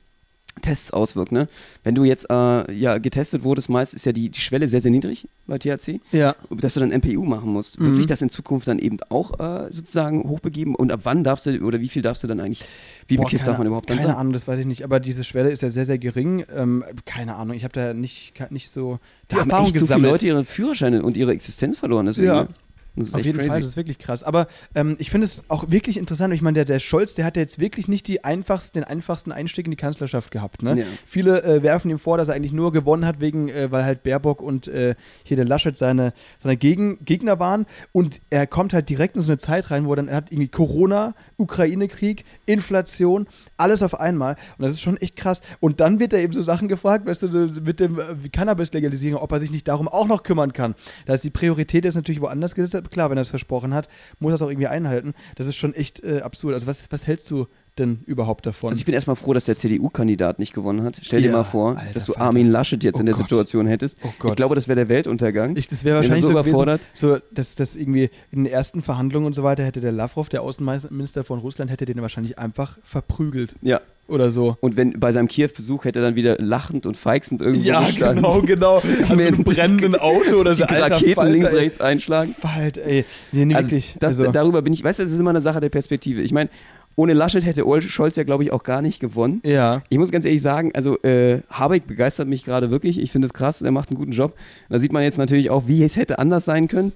Tests 0.62 0.92
auswirkt. 0.92 1.32
Ne? 1.32 1.48
Wenn 1.84 1.96
du 1.96 2.04
jetzt 2.04 2.30
äh, 2.30 2.72
ja, 2.74 2.98
getestet 2.98 3.44
wurdest, 3.44 3.70
meist 3.70 3.94
ist 3.94 4.06
ja 4.06 4.12
die, 4.12 4.30
die 4.30 4.40
Schwelle 4.42 4.68
sehr, 4.68 4.82
sehr 4.82 4.92
niedrig 4.92 5.28
bei 5.48 5.58
THC, 5.58 6.02
Ja. 6.12 6.36
dass 6.50 6.74
du 6.74 6.82
dann 6.82 6.90
MPU 6.92 7.24
machen 7.24 7.54
musst. 7.54 7.80
Wird 7.80 7.92
Mhm. 7.92 7.96
sich 7.96 8.06
das 8.06 8.22
in 8.22 8.30
Zukunft 8.30 8.68
dann 8.68 8.78
eben 8.78 8.98
auch 9.10 9.40
äh, 9.40 9.72
sozusagen 9.72 10.28
hochbegeben? 10.28 10.76
Und 10.76 10.92
ab 10.92 11.02
wann 11.04 11.24
darfst 11.24 11.46
du 11.46 11.58
oder 11.62 11.80
wie 11.80 11.88
viel 11.88 12.02
darfst 12.02 12.24
du 12.24 12.28
dann 12.28 12.40
eigentlich, 12.42 12.66
wie 13.08 13.16
Boah, 13.16 13.24
bekifft 13.24 13.44
keine, 13.44 13.52
darf 13.54 13.58
man 13.60 13.68
überhaupt 13.68 13.90
dann 13.90 13.98
Keine 13.98 14.10
sein? 14.10 14.18
Ahnung, 14.18 14.34
das 14.34 14.48
weiß 14.48 14.60
ich 14.60 14.66
nicht. 14.66 14.84
Aber 14.84 15.00
diese 15.00 15.24
Schwelle 15.24 15.50
ist 15.52 15.62
ja 15.62 15.70
sehr, 15.70 15.86
sehr 15.86 15.98
gering. 15.98 16.44
Ähm, 16.56 16.84
keine 17.06 17.36
Ahnung, 17.36 17.56
ich 17.56 17.64
habe 17.64 17.74
da 17.74 17.94
nicht, 17.94 18.34
nicht 18.52 18.70
so 18.70 19.00
die 19.32 19.36
Da 19.36 19.38
haben 19.42 19.50
Erfahrung 19.50 19.66
echt 19.68 19.76
so 19.76 19.80
viele 19.80 19.88
gesammelt. 19.88 20.12
Leute 20.12 20.28
ihre 20.28 20.46
Führerscheine 20.46 21.02
und 21.02 21.16
ihre 21.18 21.32
Existenz 21.32 21.78
verloren. 21.78 22.08
Deswegen, 22.08 22.28
Ja. 22.28 22.44
ne? 22.44 22.50
Auf 22.98 23.24
jeden 23.24 23.38
crazy. 23.38 23.50
Fall, 23.50 23.62
das 23.62 23.70
ist 23.70 23.78
wirklich 23.78 24.00
krass. 24.00 24.22
Aber 24.22 24.48
ähm, 24.76 24.98
ich 25.00 25.10
finde 25.10 25.26
es 25.26 25.44
auch 25.48 25.70
wirklich 25.70 25.98
interessant. 25.98 26.34
Ich 26.34 26.42
meine, 26.42 26.56
der, 26.56 26.66
der 26.66 26.80
Scholz, 26.80 27.14
der 27.16 27.24
hat 27.24 27.38
ja 27.38 27.42
jetzt 27.42 27.58
wirklich 27.58 27.88
nicht 27.88 28.06
die 28.08 28.26
einfachsten, 28.26 28.80
den 28.80 28.84
einfachsten 28.84 29.32
Einstieg 29.32 29.66
in 29.66 29.72
die 29.72 29.78
Kanzlerschaft 29.78 30.30
gehabt. 30.30 30.62
Ne? 30.62 30.80
Ja. 30.80 30.86
Viele 31.06 31.42
äh, 31.44 31.64
werfen 31.64 31.90
ihm 31.90 32.00
vor, 32.00 32.18
dass 32.18 32.28
er 32.28 32.36
eigentlich 32.36 32.52
nur 32.52 32.74
gewonnen 32.74 33.06
hat, 33.06 33.22
wegen, 33.22 33.48
äh, 33.48 33.72
weil 33.72 33.86
halt 33.86 34.04
Baerbock 34.04 34.42
und 34.42 34.68
äh, 34.68 34.96
hier 35.24 35.38
der 35.38 35.46
Laschet 35.46 35.78
seine, 35.78 36.14
seine 36.44 36.58
Gegen 36.58 37.04
Gegner 37.06 37.40
waren. 37.40 37.66
Und 37.94 38.20
er 38.30 38.46
kommt 38.46 38.74
halt 38.74 38.90
direkt 38.90 39.16
in 39.16 39.22
so 39.22 39.32
eine 39.32 39.38
Zeit 39.38 39.72
rein, 39.72 39.86
wo 39.86 39.94
er 39.94 39.98
dann 39.98 40.10
er 40.10 40.18
hat 40.18 40.32
irgendwie 40.32 40.50
Corona, 40.50 41.16
Ukraine-Krieg, 41.38 42.26
Inflation, 42.46 43.28
alles 43.56 43.84
auf 43.84 43.98
einmal. 43.98 44.36
Und 44.58 44.64
das 44.64 44.72
ist 44.72 44.82
schon 44.82 44.98
echt 44.98 45.16
krass. 45.16 45.40
Und 45.62 45.80
dann 45.80 46.02
wird 46.02 46.12
er 46.12 46.20
eben 46.20 46.34
so 46.34 46.42
Sachen 46.42 46.68
gefragt, 46.68 47.06
weißt 47.06 47.24
du, 47.24 47.62
mit 47.64 47.80
dem 47.80 48.00
äh, 48.00 48.30
Cannabis-Legalisierung, 48.30 49.22
ob 49.22 49.32
er 49.32 49.40
sich 49.40 49.52
nicht 49.52 49.70
darum 49.70 49.88
auch 49.88 50.08
noch 50.08 50.24
kümmern 50.24 50.52
kann. 50.52 50.76
Da 51.06 51.14
ist 51.14 51.24
die 51.24 51.30
Priorität 51.30 51.86
jetzt 51.86 51.96
natürlich 51.96 52.20
woanders 52.20 52.54
gesetzt. 52.54 52.81
Klar, 52.90 53.10
wenn 53.10 53.18
er 53.18 53.22
es 53.22 53.30
versprochen 53.30 53.74
hat, 53.74 53.88
muss 54.20 54.32
er 54.32 54.36
es 54.36 54.42
auch 54.42 54.50
irgendwie 54.50 54.68
einhalten. 54.68 55.14
Das 55.36 55.48
ist 55.48 55.56
schon 55.56 55.74
echt 55.74 56.04
äh, 56.04 56.22
absurd. 56.22 56.54
Also 56.54 56.68
was, 56.68 56.92
was 56.92 57.08
hältst 57.08 57.30
du 57.30 57.48
denn 57.80 58.02
überhaupt 58.06 58.46
davon? 58.46 58.70
Also 58.70 58.80
ich 58.80 58.86
bin 58.86 58.94
erstmal 58.94 59.16
froh, 59.16 59.34
dass 59.34 59.46
der 59.46 59.56
CDU-Kandidat 59.56 60.40
nicht 60.40 60.54
gewonnen 60.54 60.84
hat. 60.84 61.00
Stell 61.02 61.22
dir 61.22 61.28
Ja, 61.28 61.34
mal 61.38 61.44
vor, 61.44 61.78
alter 61.78 61.94
dass 61.94 62.06
du. 62.06 62.16
Armin 62.16 62.52
Laschet 62.52 62.84
jetzt 62.84 62.98
Oh 62.98 63.00
in 63.00 63.06
der 63.06 63.16
Gott. 63.16 63.24
Situation 63.24 63.66
hättest. 63.68 63.98
Oh. 64.04 64.28
Ich 64.30 64.36
glaube, 64.36 64.56
das 64.56 64.68
wäre 64.68 64.76
der 64.76 64.90
Weltuntergang. 64.90 65.56
Ich, 65.56 65.68
das 65.68 65.84
wäre 65.84 65.96
wahrscheinlich 65.98 66.22
so 66.22 66.28
so, 66.28 66.34
gewesen, 66.34 66.50
überfordert. 66.50 66.82
so 66.94 67.18
dass 67.32 67.56
das 67.56 67.76
irgendwie 67.76 68.10
in 68.32 68.44
den 68.44 68.52
ersten 68.52 68.82
Verhandlungen 68.82 69.26
und 69.26 69.34
so 69.34 69.44
weiter 69.44 69.64
hätte 69.64 69.80
der 69.82 69.92
Lavrov, 69.92 70.30
der 70.30 70.42
Außenminister 70.42 71.24
von 71.24 71.40
Russland, 71.40 71.72
hätte 71.72 71.86
den 71.86 72.02
wahrscheinlich 72.02 72.38
einfach 72.38 72.78
verprügelt 72.84 73.56
ja. 73.62 73.80
oder 74.08 74.32
so. 74.32 74.58
Und 74.60 74.76
wenn 74.78 75.00
bei 75.00 75.12
seinem 75.12 75.28
Kiew-Besuch 75.28 75.86
hätte 75.86 76.00
er 76.00 76.06
dann 76.06 76.16
wieder 76.16 76.38
lachend 76.40 76.86
und 76.86 76.98
feixend 76.98 77.42
irgendwo 77.42 77.70
gestanden. 77.70 78.46
genau. 78.46 78.76
An 79.10 79.18
so 79.18 79.24
einem 79.24 79.44
brennenden 79.44 79.96
Auto 79.96 80.36
oder 80.38 80.54
so. 80.54 80.66
Die 80.66 80.74
Raketen 80.74 81.14
Falter, 81.16 81.32
links, 81.32 81.54
rechts 81.54 81.80
einschlagen. 81.82 82.36
Falt, 82.38 82.78
ey. 82.78 83.06
Nee, 83.32 83.46
nee, 83.46 83.56
Also, 83.56 83.70
wirklich. 83.72 83.96
das, 84.00 84.20
also, 84.20 84.32
darüber 84.32 84.62
bin 84.62 84.74
ich, 84.74 84.84
weißt 84.84 85.00
du, 85.00 85.04
das 85.04 85.12
ist 85.12 85.20
immer 85.20 85.30
eine 85.32 85.42
Sache 85.42 85.60
der 85.62 85.70
Perspektive. 85.70 86.22
Ich 86.22 86.34
meine, 86.34 86.50
ohne 86.96 87.14
Laschet 87.14 87.46
hätte 87.46 87.66
Ol- 87.68 87.82
Scholz 87.82 88.16
ja, 88.16 88.24
glaube 88.24 88.44
ich, 88.44 88.52
auch 88.52 88.64
gar 88.64 88.82
nicht 88.82 89.00
gewonnen. 89.00 89.42
ja. 89.44 89.82
Ich 89.90 89.98
muss 89.98 90.12
ganz 90.12 90.26
ehrlich 90.26 90.42
sagen, 90.42 90.72
also 90.74 90.98
äh, 91.04 91.40
Habeck 91.50 91.88
begeistert 91.88 92.28
mich 92.28 92.44
gerade 92.46 92.70
wirklich. 92.72 93.00
Ich 93.00 93.12
finde 93.12 93.26
es 93.28 93.34
krass, 93.34 93.62
er 93.62 93.72
macht 93.72 93.90
einen 93.90 93.98
guten 93.98 94.12
Job. 94.12 94.36
Da 94.70 94.80
sieht 94.80 94.92
man 94.94 95.04
jetzt 95.04 95.18
natürlich 95.18 95.50
auch, 95.50 95.64
wie 95.68 95.84
es 95.84 95.96
hätte 95.96 96.20
anders 96.20 96.46
sein 96.46 96.68
können 96.68 96.92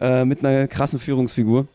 äh, 0.00 0.24
mit 0.24 0.44
einer 0.44 0.66
krassen 0.68 0.98
Führungsfigur. 0.98 1.66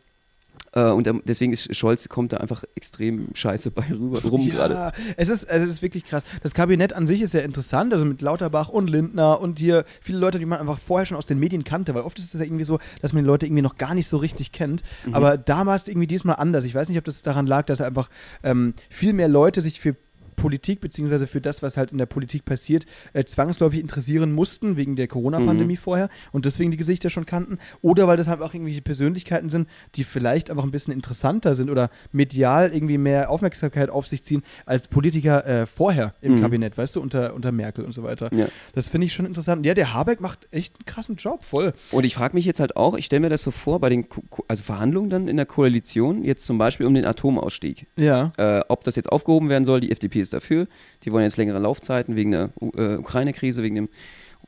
Äh, 0.73 0.89
und 0.89 1.09
deswegen 1.25 1.53
ist 1.53 1.75
Scholz 1.75 2.07
kommt 2.09 2.33
da 2.33 2.37
einfach 2.37 2.63
extrem 2.75 3.29
scheiße 3.33 3.71
bei 3.71 3.85
rüber, 3.89 4.21
rum 4.23 4.47
gerade. 4.49 4.73
Ja, 4.73 4.91
es 5.17 5.29
ist, 5.29 5.43
es 5.43 5.67
ist 5.67 5.81
wirklich 5.81 6.05
krass. 6.05 6.23
Das 6.43 6.53
Kabinett 6.53 6.93
an 6.93 7.07
sich 7.07 7.21
ist 7.21 7.31
sehr 7.31 7.43
interessant, 7.43 7.93
also 7.93 8.05
mit 8.05 8.21
Lauterbach 8.21 8.69
und 8.69 8.89
Lindner 8.89 9.41
und 9.41 9.59
hier 9.59 9.85
viele 10.01 10.19
Leute, 10.19 10.39
die 10.39 10.45
man 10.45 10.59
einfach 10.59 10.79
vorher 10.79 11.05
schon 11.05 11.17
aus 11.17 11.25
den 11.25 11.39
Medien 11.39 11.63
kannte, 11.63 11.93
weil 11.95 12.03
oft 12.03 12.19
ist 12.19 12.33
es 12.33 12.39
ja 12.39 12.45
irgendwie 12.45 12.63
so, 12.63 12.79
dass 13.01 13.13
man 13.13 13.23
die 13.23 13.27
Leute 13.27 13.45
irgendwie 13.45 13.61
noch 13.61 13.77
gar 13.77 13.93
nicht 13.93 14.07
so 14.07 14.17
richtig 14.17 14.51
kennt. 14.51 14.83
Mhm. 15.05 15.15
Aber 15.15 15.37
damals 15.37 15.87
irgendwie 15.87 16.07
diesmal 16.07 16.35
anders. 16.37 16.63
Ich 16.63 16.75
weiß 16.75 16.89
nicht, 16.89 16.97
ob 16.97 17.05
das 17.05 17.21
daran 17.21 17.47
lag, 17.47 17.65
dass 17.65 17.81
einfach 17.81 18.09
ähm, 18.43 18.73
viel 18.89 19.13
mehr 19.13 19.27
Leute 19.27 19.61
sich 19.61 19.79
für 19.79 19.95
Politik 20.39 20.81
beziehungsweise 20.81 21.27
für 21.27 21.41
das, 21.41 21.61
was 21.61 21.77
halt 21.77 21.91
in 21.91 21.97
der 21.97 22.05
Politik 22.05 22.45
passiert, 22.45 22.85
äh, 23.13 23.23
zwangsläufig 23.25 23.79
interessieren 23.79 24.31
mussten, 24.31 24.77
wegen 24.77 24.95
der 24.95 25.07
Corona-Pandemie 25.07 25.73
Mhm. 25.73 25.77
vorher 25.77 26.09
und 26.31 26.45
deswegen 26.45 26.71
die 26.71 26.77
Gesichter 26.77 27.09
schon 27.09 27.25
kannten. 27.25 27.57
Oder 27.81 28.07
weil 28.07 28.17
das 28.17 28.27
halt 28.27 28.41
auch 28.41 28.53
irgendwelche 28.53 28.81
Persönlichkeiten 28.81 29.49
sind, 29.49 29.67
die 29.95 30.03
vielleicht 30.03 30.49
einfach 30.49 30.63
ein 30.63 30.71
bisschen 30.71 30.93
interessanter 30.93 31.55
sind 31.55 31.69
oder 31.69 31.89
medial 32.11 32.71
irgendwie 32.73 32.97
mehr 32.97 33.29
Aufmerksamkeit 33.29 33.89
auf 33.89 34.07
sich 34.07 34.23
ziehen 34.23 34.43
als 34.65 34.87
Politiker 34.87 35.45
äh, 35.45 35.65
vorher 35.67 36.15
im 36.21 36.35
Mhm. 36.37 36.41
Kabinett, 36.41 36.77
weißt 36.77 36.95
du, 36.95 37.01
unter, 37.01 37.33
unter 37.35 37.51
Merkel 37.51 37.83
und 37.85 37.91
so 37.93 38.03
weiter. 38.03 38.33
Ja. 38.33 38.47
Das 38.73 38.87
finde 38.89 39.05
ich 39.05 39.13
schon 39.13 39.25
interessant. 39.25 39.65
Ja, 39.65 39.73
der 39.73 39.93
Habeck 39.93 40.21
macht 40.21 40.47
echt 40.51 40.75
einen 40.75 40.85
krassen 40.85 41.15
Job, 41.15 41.43
voll. 41.43 41.73
Und 41.91 42.05
ich 42.05 42.15
frage 42.15 42.35
mich 42.35 42.45
jetzt 42.45 42.59
halt 42.59 42.75
auch, 42.77 42.95
ich 42.97 43.05
stelle 43.05 43.21
mir 43.21 43.29
das 43.29 43.43
so 43.43 43.51
vor, 43.51 43.79
bei 43.79 43.89
den 43.89 44.07
Ko 44.07 44.23
also 44.47 44.63
Verhandlungen 44.63 45.09
dann 45.09 45.27
in 45.27 45.37
der 45.37 45.45
Koalition, 45.45 46.23
jetzt 46.23 46.45
zum 46.45 46.57
Beispiel 46.57 46.85
um 46.85 46.93
den 46.93 47.05
Atomausstieg. 47.05 47.87
Ja. 47.97 48.31
Äh, 48.37 48.61
ob 48.69 48.83
das 48.83 48.95
jetzt 48.95 49.11
aufgehoben 49.11 49.49
werden 49.49 49.65
soll, 49.65 49.79
die 49.81 49.91
FDP 49.91 50.21
ist 50.21 50.28
dafür. 50.29 50.67
Die 51.03 51.11
wollen 51.11 51.23
jetzt 51.23 51.37
längere 51.37 51.59
Laufzeiten 51.59 52.15
wegen 52.15 52.31
der 52.31 52.49
äh, 52.75 52.95
Ukraine-Krise, 52.95 53.63
wegen 53.63 53.75
dem 53.75 53.89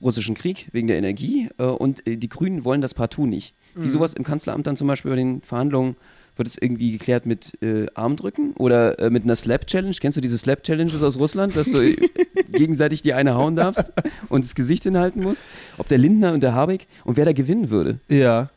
russischen 0.02 0.36
Krieg, 0.36 0.68
wegen 0.72 0.88
der 0.88 0.98
Energie. 0.98 1.50
Äh, 1.58 1.64
und 1.64 2.06
äh, 2.08 2.18
die 2.18 2.30
Grünen 2.30 2.66
wollen 2.66 2.82
das 2.82 2.94
partout 2.94 3.28
nicht. 3.28 3.54
Wie 3.74 3.88
sowas 3.88 4.14
im 4.16 4.26
Kanzleramt 4.26 4.68
dann 4.68 4.76
zum 4.76 4.88
Beispiel 4.88 5.12
bei 5.12 5.16
den 5.16 5.42
Verhandlungen, 5.42 5.96
wird 6.36 6.48
es 6.48 6.58
irgendwie 6.58 6.92
geklärt 6.92 7.26
mit 7.26 7.62
äh, 7.62 7.88
Armdrücken 7.94 8.54
oder 8.54 8.98
äh, 9.00 9.10
mit 9.10 9.24
einer 9.24 9.36
Slap-Challenge? 9.36 9.96
Kennst 10.00 10.18
du 10.18 10.22
diese 10.22 10.38
Slap-Challenges 10.38 11.04
aus 11.04 11.18
Russland, 11.20 11.56
dass 11.56 11.72
du 11.72 11.96
gegenseitig 12.52 13.02
die 13.02 13.14
eine 13.14 13.36
hauen 13.36 13.56
darfst 13.56 13.92
und 14.30 14.44
das 14.44 14.56
Gesicht 14.56 14.84
hinhalten 14.84 15.22
musst? 15.24 15.46
Ob 15.78 15.88
der 15.88 15.98
Lindner 15.98 16.34
und 16.34 16.42
der 16.42 16.54
Habeck 16.54 16.88
und 17.04 17.18
wer 17.18 17.26
da 17.26 17.34
gewinnen 17.34 17.70
würde? 17.70 18.00
Ja. 18.08 18.50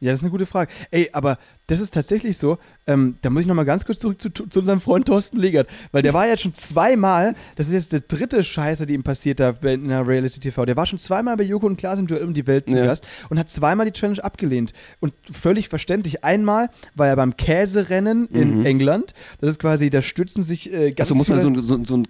Ja, 0.00 0.12
das 0.12 0.20
ist 0.20 0.22
eine 0.22 0.30
gute 0.30 0.46
Frage. 0.46 0.70
Ey, 0.90 1.10
aber 1.12 1.38
das 1.70 1.80
ist 1.80 1.94
tatsächlich 1.94 2.36
so, 2.36 2.58
ähm, 2.86 3.16
da 3.22 3.30
muss 3.30 3.42
ich 3.42 3.46
nochmal 3.48 3.64
ganz 3.64 3.84
kurz 3.84 4.00
zurück 4.00 4.20
zu, 4.20 4.30
zu 4.30 4.60
unserem 4.60 4.80
Freund 4.80 5.06
Thorsten 5.06 5.36
Legert, 5.38 5.68
weil 5.92 6.02
der 6.02 6.12
war 6.14 6.26
jetzt 6.26 6.42
schon 6.42 6.54
zweimal, 6.54 7.34
das 7.56 7.68
ist 7.68 7.72
jetzt 7.72 7.92
der 7.92 8.00
dritte 8.00 8.42
Scheiße, 8.42 8.86
die 8.86 8.94
ihm 8.94 9.02
passiert 9.02 9.38
da 9.40 9.50
in 9.62 9.88
der 9.88 10.06
Reality 10.06 10.40
TV, 10.40 10.64
der 10.64 10.76
war 10.76 10.86
schon 10.86 10.98
zweimal 10.98 11.36
bei 11.36 11.44
Joko 11.44 11.66
und 11.66 11.76
Klaas 11.76 11.98
im 11.98 12.06
Duell 12.06 12.24
um 12.24 12.34
die 12.34 12.46
Welt 12.46 12.68
zu 12.70 12.76
Ja. 12.76 12.86
Gast 12.86 13.06
und 13.28 13.38
hat 13.38 13.48
zweimal 13.50 13.86
die 13.86 13.92
Challenge 13.92 14.22
abgelehnt. 14.22 14.72
Und 15.00 15.12
völlig 15.30 15.68
verständlich, 15.68 16.24
einmal 16.24 16.68
war 16.94 17.06
er 17.06 17.16
beim 17.16 17.36
Käserennen 17.36 18.26
in 18.28 18.58
Mhm. 18.58 18.66
England, 18.66 19.14
das 19.40 19.50
ist 19.50 19.58
quasi, 19.60 19.90
da 19.90 20.02
stützen 20.02 20.42
sich 20.42 20.72
äh, 20.72 20.90
ganz 20.90 21.08
Achso, 21.08 21.14
muss 21.14 21.28
man 21.28 21.38
so, 21.38 21.54
so, 21.60 21.84
so 21.84 21.94
einen 21.94 22.06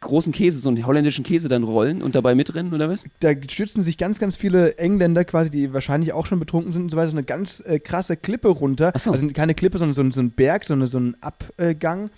großen 0.00 0.32
Käse, 0.32 0.58
so 0.58 0.68
einen 0.68 0.86
holländischen 0.86 1.24
Käse 1.24 1.48
dann 1.48 1.62
rollen 1.62 2.02
und 2.02 2.14
dabei 2.14 2.34
mitrennen 2.34 2.72
oder 2.74 2.88
was? 2.90 3.04
da 3.20 3.30
stützen 3.48 3.82
sich 3.82 3.96
ganz, 3.98 4.18
ganz 4.18 4.36
viele 4.36 4.76
Engländer 4.78 5.24
quasi, 5.24 5.50
die 5.50 5.72
wahrscheinlich 5.72 6.12
auch 6.12 6.26
schon 6.26 6.38
betrunken 6.38 6.72
sind 6.72 6.82
und 6.84 6.90
so 6.90 6.96
weiter, 6.96 7.10
so 7.10 7.16
eine 7.16 7.24
ganz 7.24 7.62
äh, 7.66 7.78
krasse 7.78 8.16
Klippe 8.16 8.48
runter. 8.48 8.89
So. 8.96 9.12
Also 9.12 9.28
keine 9.28 9.54
Klippe, 9.54 9.78
sondern 9.78 9.94
so, 9.94 10.02
ein- 10.02 10.12
so 10.12 10.20
ein 10.20 10.30
Berg, 10.30 10.64
so, 10.64 10.84
so 10.86 10.98
ein 10.98 11.16
Abgang. 11.20 12.10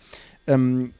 Ähm, 0.46 0.92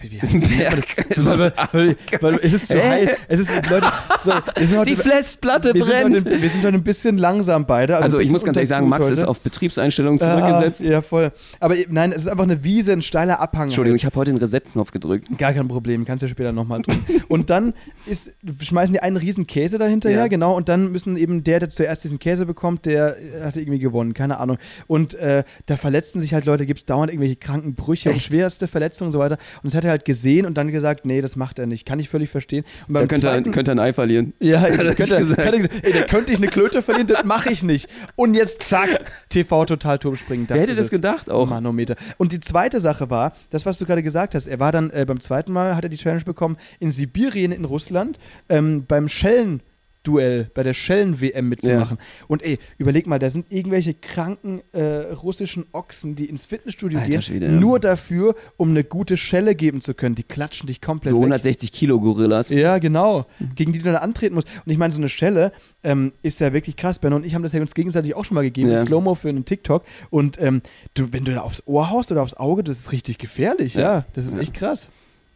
wie, 0.00 0.10
wie? 0.22 0.56
Berg. 0.58 0.84
Das 1.14 1.26
weil, 1.26 1.52
weil, 1.72 1.96
weil 2.20 2.38
es 2.42 2.52
ist 2.52 2.68
zu 2.68 2.82
heiß. 2.82 3.10
Es 3.28 3.40
ist, 3.40 3.50
Leute, 3.70 3.86
so, 4.20 4.32
wir 4.56 4.66
sind 4.66 4.78
heute, 4.78 4.90
Die 4.90 4.96
Festplatte 4.96 5.74
wir 5.74 5.84
sind, 5.84 5.92
brennt. 6.12 6.16
heute, 6.26 6.42
wir 6.42 6.48
sind 6.50 6.64
heute 6.64 6.76
ein 6.76 6.84
bisschen 6.84 7.18
langsam 7.18 7.66
beide. 7.66 7.96
Also, 7.96 8.18
ein 8.18 8.22
ich 8.24 8.30
muss 8.30 8.44
ganz 8.44 8.56
ehrlich 8.56 8.68
sagen, 8.68 8.88
Max 8.88 9.00
unterkühlt 9.06 9.18
ist 9.18 9.22
heute. 9.22 9.30
auf 9.30 9.40
Betriebseinstellungen 9.40 10.18
zurückgesetzt. 10.20 10.82
Ah, 10.82 10.84
ja, 10.90 11.02
voll. 11.02 11.32
Aber 11.60 11.74
nein, 11.88 12.12
es 12.12 12.22
ist 12.22 12.28
einfach 12.28 12.44
eine 12.44 12.62
Wiese, 12.64 12.92
ein 12.92 13.02
steiler 13.02 13.40
Abhang. 13.40 13.64
Entschuldigung, 13.64 13.96
ich 13.96 14.04
habe 14.04 14.16
heute 14.16 14.30
den 14.32 14.38
Reset-Knopf 14.38 14.90
gedrückt. 14.90 15.26
Gar 15.38 15.52
kein 15.52 15.68
Problem, 15.68 16.04
kannst 16.04 16.22
du 16.22 16.28
später 16.28 16.52
nochmal 16.52 16.82
drücken. 16.82 17.22
und 17.28 17.50
dann 17.50 17.74
ist, 18.06 18.34
schmeißen 18.60 18.92
die 18.92 19.00
einen 19.00 19.16
riesen 19.16 19.46
Käse 19.46 19.78
dahinterher, 19.78 20.18
Ja. 20.20 20.26
genau, 20.28 20.56
und 20.56 20.68
dann 20.68 20.90
müssen 20.92 21.16
eben 21.16 21.44
der, 21.44 21.60
der 21.60 21.70
zuerst 21.70 22.04
diesen 22.04 22.18
Käse 22.18 22.46
bekommt, 22.46 22.86
der 22.86 23.16
hatte 23.44 23.60
irgendwie 23.60 23.78
gewonnen, 23.78 24.14
keine 24.14 24.38
Ahnung. 24.40 24.58
Und 24.86 25.14
äh, 25.14 25.44
da 25.66 25.76
verletzten 25.76 26.20
sich 26.20 26.34
halt 26.34 26.44
Leute, 26.44 26.66
gibt 26.66 26.78
es 26.80 26.84
dauernd 26.86 27.10
irgendwelche 27.10 27.36
kranken 27.36 27.74
Brüche 27.74 28.10
und 28.10 28.20
schwerste 28.22 28.68
Verletzungen 28.68 29.08
und 29.08 29.12
so 29.12 29.18
weiter. 29.18 29.38
Und 29.62 29.72
das 29.72 29.76
hat 29.76 29.81
er 29.84 29.90
halt 29.90 30.04
gesehen 30.04 30.46
und 30.46 30.54
dann 30.54 30.70
gesagt, 30.70 31.04
nee, 31.04 31.20
das 31.20 31.36
macht 31.36 31.58
er 31.58 31.66
nicht. 31.66 31.86
Kann 31.86 31.98
ich 31.98 32.08
völlig 32.08 32.30
verstehen. 32.30 32.64
Und 32.88 32.94
Da 32.94 33.00
könnte 33.00 33.28
er, 33.28 33.34
zweiten, 33.34 33.52
könnte 33.52 33.72
er 33.72 33.76
ein 33.76 33.80
Ei 33.80 33.92
verlieren. 33.92 34.32
ja, 34.40 34.60
Hat 34.60 34.70
er 34.70 34.94
könnte, 34.94 35.68
ey, 35.82 35.92
da 35.92 36.02
könnte 36.02 36.32
ich 36.32 36.38
eine 36.38 36.48
Klöte 36.48 36.82
verlieren, 36.82 37.06
das 37.06 37.24
mache 37.24 37.50
ich 37.50 37.62
nicht. 37.62 37.88
Und 38.16 38.34
jetzt 38.34 38.62
zack, 38.62 38.88
TV 39.28 39.64
total 39.64 39.98
turmspringen. 39.98 40.48
Wer 40.48 40.60
hätte 40.60 40.74
das 40.74 40.90
gedacht 40.90 41.30
auch? 41.30 41.48
Manometer. 41.48 41.96
Und 42.18 42.32
die 42.32 42.40
zweite 42.40 42.80
Sache 42.80 43.10
war, 43.10 43.34
das, 43.50 43.66
was 43.66 43.78
du 43.78 43.86
gerade 43.86 44.02
gesagt 44.02 44.34
hast, 44.34 44.46
er 44.46 44.60
war 44.60 44.72
dann 44.72 44.90
äh, 44.90 45.04
beim 45.06 45.20
zweiten 45.20 45.52
Mal, 45.52 45.76
hat 45.76 45.84
er 45.84 45.88
die 45.88 45.96
Challenge 45.96 46.24
bekommen, 46.24 46.56
in 46.80 46.90
Sibirien 46.90 47.52
in 47.52 47.64
Russland 47.64 48.18
ähm, 48.48 48.84
beim 48.86 49.08
Schellen. 49.08 49.62
Duell 50.02 50.50
bei 50.54 50.62
der 50.62 50.74
Schellen-WM 50.74 51.48
mitzumachen. 51.48 51.98
Und 52.28 52.42
ey, 52.42 52.58
überleg 52.78 53.06
mal, 53.06 53.18
da 53.18 53.30
sind 53.30 53.52
irgendwelche 53.52 53.94
kranken 53.94 54.60
äh, 54.72 54.82
russischen 55.12 55.66
Ochsen, 55.72 56.16
die 56.16 56.24
ins 56.26 56.44
Fitnessstudio 56.46 56.98
Alter 56.98 57.10
gehen, 57.10 57.22
Schwede, 57.22 57.46
ja. 57.46 57.52
nur 57.52 57.78
dafür, 57.78 58.34
um 58.56 58.70
eine 58.70 58.82
gute 58.84 59.16
Schelle 59.16 59.54
geben 59.54 59.80
zu 59.80 59.94
können. 59.94 60.14
Die 60.14 60.24
klatschen 60.24 60.66
dich 60.66 60.80
komplett 60.80 61.10
So 61.10 61.16
weg. 61.18 61.22
160 61.26 61.70
Kilo 61.72 62.00
Gorillas. 62.00 62.50
Ja, 62.50 62.78
genau. 62.78 63.26
Gegen 63.54 63.72
die 63.72 63.78
du 63.78 63.84
dann 63.84 63.96
antreten 63.96 64.34
musst. 64.34 64.48
Und 64.66 64.72
ich 64.72 64.78
meine, 64.78 64.92
so 64.92 64.98
eine 64.98 65.08
Schelle 65.08 65.52
ähm, 65.84 66.12
ist 66.22 66.40
ja 66.40 66.52
wirklich 66.52 66.76
krass. 66.76 66.98
Benno 66.98 67.16
und 67.16 67.24
ich 67.24 67.34
haben 67.34 67.42
das 67.42 67.52
ja 67.52 67.60
uns 67.60 67.74
gegenseitig 67.74 68.14
auch 68.16 68.24
schon 68.24 68.34
mal 68.34 68.42
gegeben, 68.42 68.70
Ja. 68.70 68.78
in 68.80 68.86
Slow-Mo 68.86 69.14
für 69.14 69.28
einen 69.28 69.44
TikTok. 69.44 69.84
Und 70.10 70.40
ähm, 70.40 70.62
du, 70.94 71.12
wenn 71.12 71.24
du 71.24 71.32
da 71.32 71.42
aufs 71.42 71.62
Ohr 71.66 71.90
haust 71.90 72.10
oder 72.10 72.22
aufs 72.22 72.34
Auge, 72.34 72.64
das 72.64 72.78
ist 72.78 72.92
richtig 72.92 73.18
gefährlich. 73.18 73.74
Ja, 73.74 73.80
Ja. 73.82 74.06
das 74.14 74.26
ist 74.26 74.34
Ja. 74.34 74.40
echt 74.40 74.54
krass. 74.54 74.88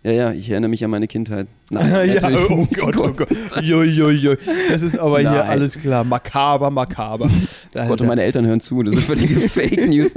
Ja, 0.07 0.13
ja, 0.13 0.33
ich 0.33 0.49
erinnere 0.49 0.69
mich 0.69 0.85
an 0.85 0.91
meine 0.93 1.09
Kindheit. 1.09 1.49
Nein, 1.73 2.09
ja, 2.09 2.29
oh 2.49 2.59
nicht. 2.59 2.79
Gott, 2.79 2.97
oh 2.97 3.11
Gott. 3.11 3.29
Jo, 3.61 3.83
jo, 3.83 4.11
jo. 4.11 4.37
Das 4.71 4.81
ist 4.81 4.97
aber 4.97 5.19
hier 5.19 5.31
Nein. 5.31 5.49
alles 5.49 5.77
klar. 5.77 6.05
Makaber, 6.05 6.71
makaber. 6.71 7.29
Gott, 7.73 8.01
und 8.01 8.07
meine 8.07 8.23
Eltern 8.23 8.47
hören 8.47 8.61
zu, 8.61 8.85
das 8.85 8.95
ist 8.95 9.07
völlige 9.07 9.41
Fake 9.49 9.85
News. 9.89 10.15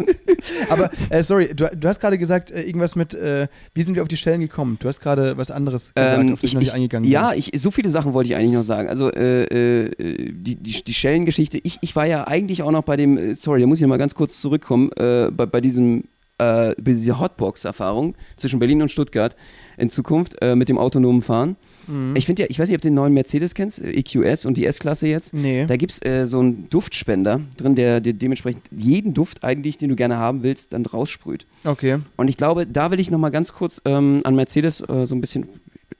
Aber, 0.69 0.91
äh, 1.09 1.23
sorry, 1.23 1.55
du, 1.55 1.67
du 1.75 1.87
hast 1.87 1.99
gerade 1.99 2.19
gesagt, 2.19 2.51
äh, 2.51 2.61
irgendwas 2.61 2.95
mit, 2.95 3.15
äh, 3.15 3.47
wie 3.73 3.81
sind 3.81 3.95
wir 3.95 4.03
auf 4.03 4.07
die 4.07 4.17
Stellen 4.17 4.41
gekommen? 4.41 4.77
Du 4.79 4.87
hast 4.87 4.99
gerade 4.99 5.37
was 5.37 5.49
anderes 5.49 5.91
gesagt, 5.91 6.19
Ähm, 6.19 6.33
auf 6.33 6.41
das 6.41 6.49
ich 6.49 6.53
noch 6.53 6.59
nicht 6.59 6.69
ich, 6.69 6.75
eingegangen 6.75 7.09
ja, 7.09 7.33
ich, 7.33 7.49
so 7.55 7.71
viele 7.71 7.89
Sachen 7.89 8.13
wollte 8.13 8.29
ich 8.29 8.35
eigentlich 8.35 8.53
noch 8.53 8.61
sagen. 8.61 8.89
Also 8.89 9.11
äh, 9.11 9.45
äh, 9.45 10.31
die, 10.31 10.55
die, 10.55 10.83
die 10.83 10.93
Schellengeschichte, 10.93 11.59
ich, 11.63 11.79
ich 11.81 11.95
war 11.95 12.05
ja 12.05 12.27
eigentlich 12.27 12.61
auch 12.61 12.71
noch 12.71 12.83
bei 12.83 12.95
dem, 12.95 13.17
äh, 13.17 13.33
sorry, 13.33 13.61
da 13.61 13.65
muss 13.65 13.79
ich 13.79 13.81
noch 13.81 13.89
mal 13.89 13.97
ganz 13.97 14.13
kurz 14.13 14.39
zurückkommen, 14.39 14.91
bei, 14.95 15.31
bei 15.31 15.61
diesem 15.61 16.03
äh, 16.39 16.73
bei 16.77 16.91
dieser 16.91 17.19
Hotbox-Erfahrung 17.19 18.15
zwischen 18.35 18.59
Berlin 18.59 18.81
und 18.81 18.89
Stuttgart 18.89 19.35
in 19.77 19.89
Zukunft 19.89 20.35
äh, 20.41 20.55
mit 20.55 20.69
dem 20.69 20.77
autonomen 20.77 21.21
Fahren. 21.21 21.55
Mhm. 21.87 22.15
Ich 22.15 22.25
finde 22.25 22.43
ja, 22.43 22.47
ich 22.49 22.59
weiß 22.59 22.69
nicht, 22.69 22.75
ob 22.75 22.81
du 22.81 22.89
den 22.89 22.95
neuen 22.95 23.13
Mercedes 23.13 23.55
kennst, 23.55 23.83
äh, 23.83 23.91
EQS 23.91 24.45
und 24.45 24.57
die 24.57 24.65
S-Klasse 24.65 25.07
jetzt. 25.07 25.33
Nee. 25.33 25.65
Da 25.65 25.77
gibt 25.77 25.91
es 25.91 26.05
äh, 26.05 26.25
so 26.25 26.39
einen 26.39 26.69
Duftspender 26.69 27.41
drin, 27.57 27.75
der 27.75 27.99
dir 27.99 28.13
dementsprechend 28.13 28.63
jeden 28.75 29.13
Duft 29.13 29.43
eigentlich, 29.43 29.77
den 29.77 29.89
du 29.89 29.95
gerne 29.95 30.17
haben 30.17 30.43
willst, 30.43 30.73
dann 30.73 30.85
raussprüht. 30.85 31.45
Okay. 31.63 31.97
Und 32.17 32.27
ich 32.27 32.37
glaube, 32.37 32.67
da 32.67 32.91
will 32.91 32.99
ich 32.99 33.11
noch 33.11 33.19
mal 33.19 33.29
ganz 33.29 33.53
kurz 33.53 33.81
ähm, 33.85 34.21
an 34.23 34.35
Mercedes 34.35 34.81
äh, 34.81 35.05
so 35.05 35.15
ein 35.15 35.21
bisschen. 35.21 35.47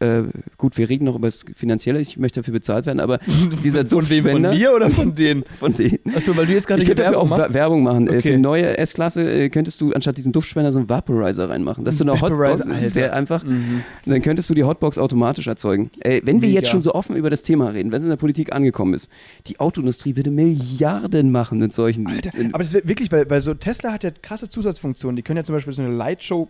Äh, 0.02 0.24
gut, 0.58 0.78
wir 0.78 0.88
reden 0.88 1.04
noch 1.06 1.16
über 1.16 1.28
das 1.28 1.44
Finanzielle, 1.56 2.00
ich 2.00 2.18
möchte 2.18 2.40
dafür 2.40 2.54
bezahlt 2.54 2.86
werden, 2.86 3.02
aber 3.02 3.20
dieser 3.64 3.86
Von 3.86 4.10
wem? 4.10 4.24
Von 4.24 4.44
Duftspender 4.44 4.54
mir 4.54 4.74
oder 4.74 4.90
von 4.90 5.14
denen? 5.14 5.44
von 5.60 5.74
denen. 5.74 6.00
Achso, 6.16 6.36
weil 6.38 6.46
du 6.46 6.54
jetzt 6.54 6.68
gerade 6.68 6.88
Werbung 6.88 7.16
auch 7.16 7.28
machst. 7.28 7.54
Wer- 7.54 7.62
Werbung 7.62 7.84
machen. 7.84 8.08
Äh, 8.08 8.10
Okay. 8.20 8.22
Für 8.22 8.32
die 8.32 8.38
neue 8.38 8.78
S-Klasse 8.78 9.30
äh, 9.30 9.50
könntest 9.50 9.82
du 9.82 9.92
anstatt 9.94 10.18
diesem 10.18 10.32
Duftspender 10.32 10.72
so 10.72 10.80
einen 10.80 10.88
Vaporizer 10.90 11.50
reinmachen. 11.50 11.84
Dass 11.84 11.98
du 11.98 12.04
eine 12.06 12.20
Hotbox, 12.22 12.66
wäre 12.96 13.08
Alter. 13.08 13.14
einfach, 13.14 13.44
Mhm. 13.44 13.84
dann 14.06 14.22
könntest 14.22 14.50
du 14.50 14.54
die 14.54 14.64
Hotbox 14.64 14.98
automatisch 14.98 15.48
erzeugen. 15.48 15.92
Äh, 16.00 16.22
wenn 16.24 16.42
wir 16.42 16.48
Mega. 16.48 16.62
jetzt 16.62 16.70
schon 16.70 16.82
so 16.82 16.94
offen 16.94 17.16
über 17.18 17.30
das 17.30 17.44
Thema 17.44 17.68
reden, 17.70 17.92
wenn 17.92 18.00
es 18.00 18.06
in 18.06 18.10
der 18.10 18.18
Politik 18.18 18.54
angekommen 18.54 18.94
ist, 18.94 19.10
die 19.48 19.60
Autoindustrie 19.60 20.16
würde 20.16 20.32
Milliarden 20.32 21.32
machen 21.32 21.60
mit 21.60 21.74
solchen. 21.74 22.08
Alter, 22.08 22.32
aber 22.54 22.64
das 22.64 22.74
wirklich, 22.74 23.12
weil, 23.12 23.30
weil 23.30 23.42
so 23.42 23.54
Tesla 23.54 23.92
hat 23.92 24.04
ja 24.04 24.12
krasse 24.12 24.50
Zusatzfunktionen. 24.50 25.16
Die 25.18 25.24
können 25.24 25.38
ja 25.38 25.44
zum 25.44 25.56
Beispiel 25.56 25.74
so 25.74 25.82
eine 25.82 25.94
Lightshow 25.94 26.48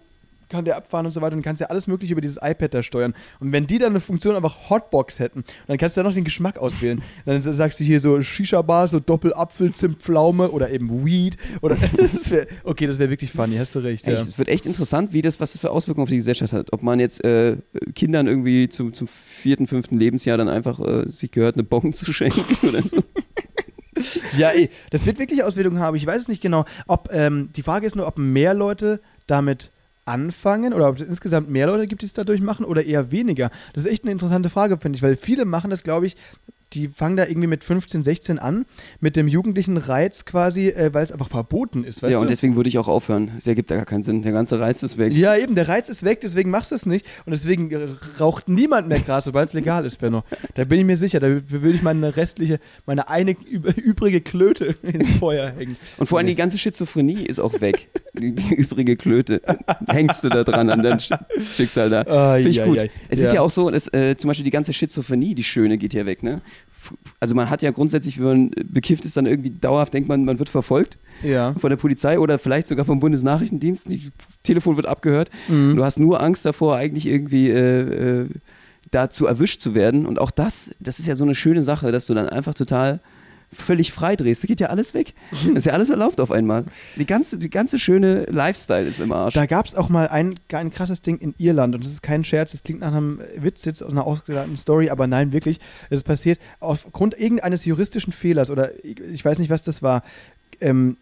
kann 0.49 0.65
der 0.65 0.77
abfahren 0.77 1.05
und 1.05 1.11
so 1.11 1.21
weiter 1.21 1.35
und 1.35 1.41
kannst 1.41 1.61
ja 1.61 1.67
alles 1.67 1.87
mögliche 1.87 2.13
über 2.13 2.21
dieses 2.21 2.37
iPad 2.41 2.73
da 2.73 2.83
steuern. 2.83 3.13
Und 3.39 3.51
wenn 3.51 3.67
die 3.67 3.77
dann 3.77 3.91
eine 3.91 3.99
Funktion 3.99 4.35
einfach 4.35 4.69
Hotbox 4.69 5.19
hätten, 5.19 5.43
dann 5.67 5.77
kannst 5.77 5.95
du 5.95 6.01
ja 6.01 6.07
noch 6.07 6.13
den 6.13 6.23
Geschmack 6.23 6.57
auswählen. 6.57 7.01
Dann 7.25 7.41
sagst 7.41 7.79
du 7.79 7.83
hier 7.83 7.99
so 7.99 8.21
Shisha-Bar, 8.21 8.87
so 8.87 8.99
Doppelapfel, 8.99 9.73
Zimt, 9.73 10.01
Pflaume 10.01 10.49
oder 10.49 10.71
eben 10.71 11.05
Weed. 11.05 11.37
Oder 11.61 11.77
das 11.97 12.31
wär, 12.31 12.47
okay, 12.63 12.87
das 12.87 12.97
wäre 12.97 13.09
wirklich 13.09 13.31
funny, 13.31 13.57
hast 13.57 13.75
du 13.75 13.79
recht. 13.79 14.07
Ey, 14.07 14.13
Ja. 14.13 14.19
Es 14.19 14.37
wird 14.37 14.47
echt 14.47 14.65
interessant, 14.65 15.13
wie 15.13 15.21
das, 15.21 15.39
was 15.39 15.53
das 15.53 15.61
für 15.61 15.71
Auswirkungen 15.71 16.03
auf 16.03 16.09
die 16.09 16.15
Gesellschaft 16.15 16.53
hat. 16.53 16.73
Ob 16.73 16.81
man 16.81 16.99
jetzt 16.99 17.23
äh, 17.23 17.57
Kindern 17.93 18.27
irgendwie 18.27 18.69
zum, 18.69 18.93
zum 18.93 19.07
vierten, 19.07 19.67
fünften 19.67 19.99
Lebensjahr 19.99 20.37
dann 20.37 20.49
einfach 20.49 20.79
äh, 20.79 21.07
sich 21.07 21.31
gehört, 21.31 21.55
eine 21.55 21.63
Bon 21.63 21.93
zu 21.93 22.11
schenken 22.11 22.43
oder 22.67 22.81
so. 22.81 23.03
Ja, 24.37 24.49
ey, 24.49 24.69
das 24.91 25.05
wird 25.05 25.19
wirklich 25.19 25.43
Auswirkungen 25.43 25.79
haben. 25.79 25.95
Ich 25.95 26.05
weiß 26.05 26.21
es 26.23 26.27
nicht 26.27 26.41
genau. 26.41 26.65
Ob, 26.87 27.09
ähm, 27.11 27.49
die 27.55 27.63
Frage 27.63 27.85
ist 27.85 27.95
nur, 27.95 28.07
ob 28.07 28.17
mehr 28.17 28.53
Leute 28.53 29.01
damit 29.27 29.71
anfangen 30.09 30.73
oder 30.73 30.89
ob 30.89 30.99
es 30.99 31.07
insgesamt 31.07 31.49
mehr 31.49 31.67
Leute 31.67 31.87
gibt, 31.87 32.01
die 32.01 32.05
es 32.07 32.13
dadurch 32.13 32.41
machen 32.41 32.65
oder 32.65 32.83
eher 32.83 33.11
weniger. 33.11 33.49
Das 33.73 33.85
ist 33.85 33.91
echt 33.91 34.03
eine 34.03 34.11
interessante 34.11 34.49
Frage, 34.49 34.77
finde 34.77 34.97
ich, 34.97 35.03
weil 35.03 35.15
viele 35.15 35.45
machen 35.45 35.69
das, 35.69 35.83
glaube 35.83 36.07
ich, 36.07 36.15
die 36.73 36.87
fangen 36.87 37.17
da 37.17 37.25
irgendwie 37.25 37.47
mit 37.47 37.63
15, 37.63 38.03
16 38.03 38.37
an, 38.37 38.63
mit 38.99 39.15
dem 39.15 39.27
jugendlichen 39.27 39.77
Reiz 39.77 40.23
quasi, 40.25 40.67
äh, 40.67 40.93
weil 40.93 41.03
es 41.03 41.11
einfach 41.11 41.27
verboten 41.29 41.83
ist, 41.83 42.03
weißt 42.03 42.11
ja, 42.11 42.19
du? 42.19 42.21
und 42.21 42.29
deswegen 42.29 42.55
würde 42.55 42.69
ich 42.69 42.77
auch 42.77 42.87
aufhören. 42.87 43.31
Es 43.39 43.47
ergibt 43.47 43.71
da 43.71 43.75
gar 43.75 43.85
keinen 43.85 44.03
Sinn. 44.03 44.21
Der 44.21 44.33
ganze 44.33 44.59
Reiz 44.59 44.83
ist 44.83 44.99
weg. 44.99 45.11
ja, 45.13 45.35
eben, 45.35 45.55
der 45.55 45.67
Reiz 45.67 45.89
ist 45.89 46.03
weg, 46.05 46.21
deswegen 46.21 46.51
machst 46.51 46.69
du 46.69 46.75
es 46.75 46.85
nicht. 46.85 47.07
Und 47.25 47.31
deswegen 47.31 47.71
äh, 47.71 47.87
raucht 48.19 48.49
niemand 48.49 48.87
mehr 48.87 48.99
Gras, 48.99 49.23
sobald 49.25 49.47
es 49.47 49.53
legal 49.55 49.83
ist, 49.83 49.97
Benno. 49.97 50.23
Da 50.53 50.63
bin 50.63 50.77
ich 50.79 50.85
mir 50.85 50.95
sicher. 50.95 51.19
Da 51.19 51.27
würde 51.47 51.71
ich 51.75 51.81
meine 51.81 52.15
restliche, 52.15 52.59
meine 52.85 53.09
eine 53.09 53.31
üb- 53.31 53.75
übrige 53.75 54.21
Klöte 54.21 54.75
ins 54.83 55.09
Feuer 55.15 55.49
hängen. 55.49 55.75
Und 55.97 56.05
vor 56.05 56.19
allem 56.19 56.27
die 56.27 56.35
ganze 56.35 56.59
Schizophrenie 56.59 57.23
ist 57.25 57.39
auch 57.39 57.61
weg. 57.61 57.89
Die, 58.13 58.33
die 58.33 58.55
übrige 58.55 58.95
Klöte. 58.97 59.41
Hängst 59.87 60.23
du 60.23 60.29
da 60.29 60.43
dran 60.43 60.69
an 60.69 60.81
dein 60.81 60.99
Sch 60.99 61.11
Schicksal 61.55 61.89
da. 61.89 62.01
Ai, 62.01 62.37
Finde 62.37 62.49
ich 62.49 62.61
ai, 62.61 62.65
gut. 62.65 62.79
ai. 62.79 62.91
Es 63.09 63.19
ist 63.19 63.33
ja 63.33 63.41
auch 63.41 63.51
so, 63.51 63.69
dass 63.69 63.87
äh, 63.93 64.15
zum 64.17 64.29
Beispiel 64.29 64.43
die 64.45 64.51
ganze 64.51 64.73
Schizophrenie, 64.73 65.35
die 65.35 65.43
schöne, 65.43 65.77
geht 65.77 65.93
ja 65.93 66.05
weg, 66.05 66.23
ne? 66.23 66.41
Also 67.19 67.35
man 67.35 67.49
hat 67.49 67.61
ja 67.61 67.71
grundsätzlich, 67.71 68.17
wenn 68.19 68.25
man 68.25 68.51
bekifft 68.63 69.05
ist, 69.05 69.15
dann 69.17 69.25
irgendwie 69.25 69.49
dauerhaft 69.51 69.93
denkt 69.93 70.07
man, 70.09 70.25
man 70.25 70.39
wird 70.39 70.49
verfolgt 70.49 70.97
Ja. 71.21 71.53
von 71.59 71.69
der 71.69 71.77
Polizei 71.77 72.17
oder 72.17 72.39
vielleicht 72.39 72.67
sogar 72.67 72.85
vom 72.85 72.99
Bundesnachrichtendienst. 72.99 73.87
Das 73.87 73.95
Telefon 74.43 74.75
wird 74.77 74.87
abgehört. 74.87 75.29
Mhm. 75.49 75.75
Du 75.75 75.83
hast 75.83 75.99
nur 75.99 76.21
Angst 76.23 76.45
davor, 76.45 76.77
eigentlich 76.77 77.05
irgendwie 77.05 77.49
äh, 77.49 78.21
äh, 78.21 78.29
dazu 78.91 79.27
erwischt 79.27 79.59
zu 79.59 79.75
werden. 79.75 80.05
Und 80.05 80.19
auch 80.19 80.31
das, 80.31 80.71
das 80.79 80.99
ist 80.99 81.07
ja 81.07 81.15
so 81.15 81.25
eine 81.25 81.35
schöne 81.35 81.61
Sache, 81.61 81.91
dass 81.91 82.07
du 82.07 82.13
dann 82.13 82.29
einfach 82.29 82.53
total 82.55 83.01
völlig 83.51 83.91
frei 83.91 84.15
drehst. 84.15 84.45
Geht 84.45 84.59
ja 84.59 84.67
alles 84.67 84.93
weg. 84.93 85.13
Das 85.31 85.57
ist 85.57 85.65
ja 85.65 85.73
alles 85.73 85.89
erlaubt 85.89 86.19
auf 86.19 86.31
einmal. 86.31 86.65
Die 86.95 87.05
ganze, 87.05 87.37
die 87.37 87.49
ganze 87.49 87.79
schöne 87.79 88.25
Lifestyle 88.25 88.87
ist 88.87 88.99
im 88.99 89.11
Arsch. 89.11 89.33
Da 89.33 89.45
gab 89.45 89.65
es 89.65 89.75
auch 89.75 89.89
mal 89.89 90.07
ein, 90.07 90.39
ein 90.51 90.71
krasses 90.71 91.01
Ding 91.01 91.17
in 91.17 91.33
Irland 91.37 91.75
und 91.75 91.83
das 91.83 91.91
ist 91.91 92.01
kein 92.01 92.23
Scherz, 92.23 92.51
das 92.51 92.63
klingt 92.63 92.81
nach 92.81 92.93
einem 92.93 93.19
Witz 93.35 93.65
jetzt 93.65 93.83
aus 93.83 93.91
einer 93.91 94.05
ausgedachten 94.05 94.57
Story, 94.57 94.89
aber 94.89 95.07
nein, 95.07 95.31
wirklich, 95.31 95.59
es 95.89 95.97
ist 95.97 96.03
passiert 96.03 96.39
aufgrund 96.59 97.19
irgendeines 97.19 97.65
juristischen 97.65 98.13
Fehlers 98.13 98.49
oder 98.49 98.71
ich, 98.83 98.99
ich 98.99 99.25
weiß 99.25 99.39
nicht, 99.39 99.49
was 99.49 99.61
das 99.61 99.81
war, 99.81 100.03
ähm, 100.61 100.97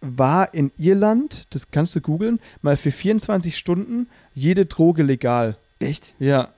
war 0.00 0.52
in 0.52 0.70
Irland, 0.78 1.46
das 1.50 1.70
kannst 1.70 1.94
du 1.96 2.00
googeln, 2.00 2.40
mal 2.62 2.76
für 2.76 2.90
24 2.90 3.56
Stunden 3.56 4.08
jede 4.34 4.66
Droge 4.66 5.02
legal. 5.02 5.56
Echt? 5.78 6.14
Ja. 6.18 6.48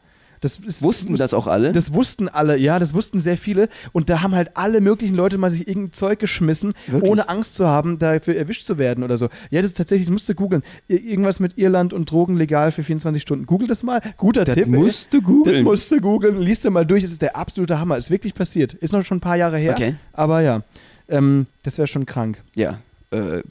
Das 0.40 0.59
ist, 0.59 0.83
Wussten 0.83 1.14
das 1.16 1.33
auch 1.35 1.46
alle? 1.46 1.72
Das 1.72 1.92
wussten 1.92 2.29
alle, 2.29 2.57
ja, 2.59 2.79
das 2.79 2.92
wussten 2.94 3.20
sehr 3.20 3.38
viele. 3.38 3.68
Und 3.92 4.11
da 4.11 4.22
haben 4.22 4.35
halt 4.35 4.51
alle 4.57 4.81
möglichen 4.81 5.14
Leute 5.16 5.38
mal 5.38 5.51
sich 5.51 5.66
irgendein 5.66 5.92
Zeug 5.92 6.18
geschmissen, 6.18 6.75
Wirklich? 6.87 7.11
ohne 7.11 7.29
Angst 7.29 7.55
zu 7.55 7.66
haben, 7.66 7.99
dafür 7.99 8.37
erwischt 8.37 8.64
zu 8.64 8.79
werden 8.79 9.03
oder 9.05 9.16
so. 9.18 9.29
Ja, 9.51 9.62
das 9.62 9.70
ist 9.72 9.77
tatsächlich, 9.77 10.07
das 10.07 10.12
musst 10.12 10.29
du 10.29 10.35
googeln. 10.35 10.62
Ir- 10.88 11.03
Irgendwas 11.03 11.40
mit 11.40 11.57
Irland 11.57 11.92
und 11.92 12.11
Drogen 12.11 12.37
legal 12.37 12.72
für 12.72 12.83
24 12.83 13.22
Stunden. 13.22 13.46
Google 13.46 13.68
das 13.68 13.83
mal. 13.83 14.01
Guter 14.16 14.44
das 14.44 14.55
Tipp. 14.55 14.64
ey. 14.66 14.70
musst 14.70 15.12
du 15.12 15.18
Das 15.20 15.27
googeln. 15.27 15.64
musst 15.64 15.90
du 15.90 16.01
googeln. 16.01 16.38
Liest 16.40 16.64
du 16.64 16.70
mal 16.70 16.85
durch. 16.87 17.03
Es 17.05 17.12
ist 17.12 17.22
der 17.22 17.37
absolute 17.37 17.79
Hammer. 17.81 17.96
Ist 17.96 18.11
wirklich 18.11 18.35
passiert. 18.35 18.75
Ist 18.75 18.92
noch 18.92 19.05
schon 19.05 19.18
ein 19.18 19.20
paar 19.20 19.37
Jahre 19.37 19.57
her. 19.59 19.72
Okay. 19.75 19.94
Aber 20.12 20.40
ja, 20.42 20.62
ähm, 21.09 21.46
das 21.62 21.79
wäre 21.79 21.87
schon 21.87 22.05
krank. 22.07 22.42
Ja. 22.55 22.79
Äh, 23.11 23.42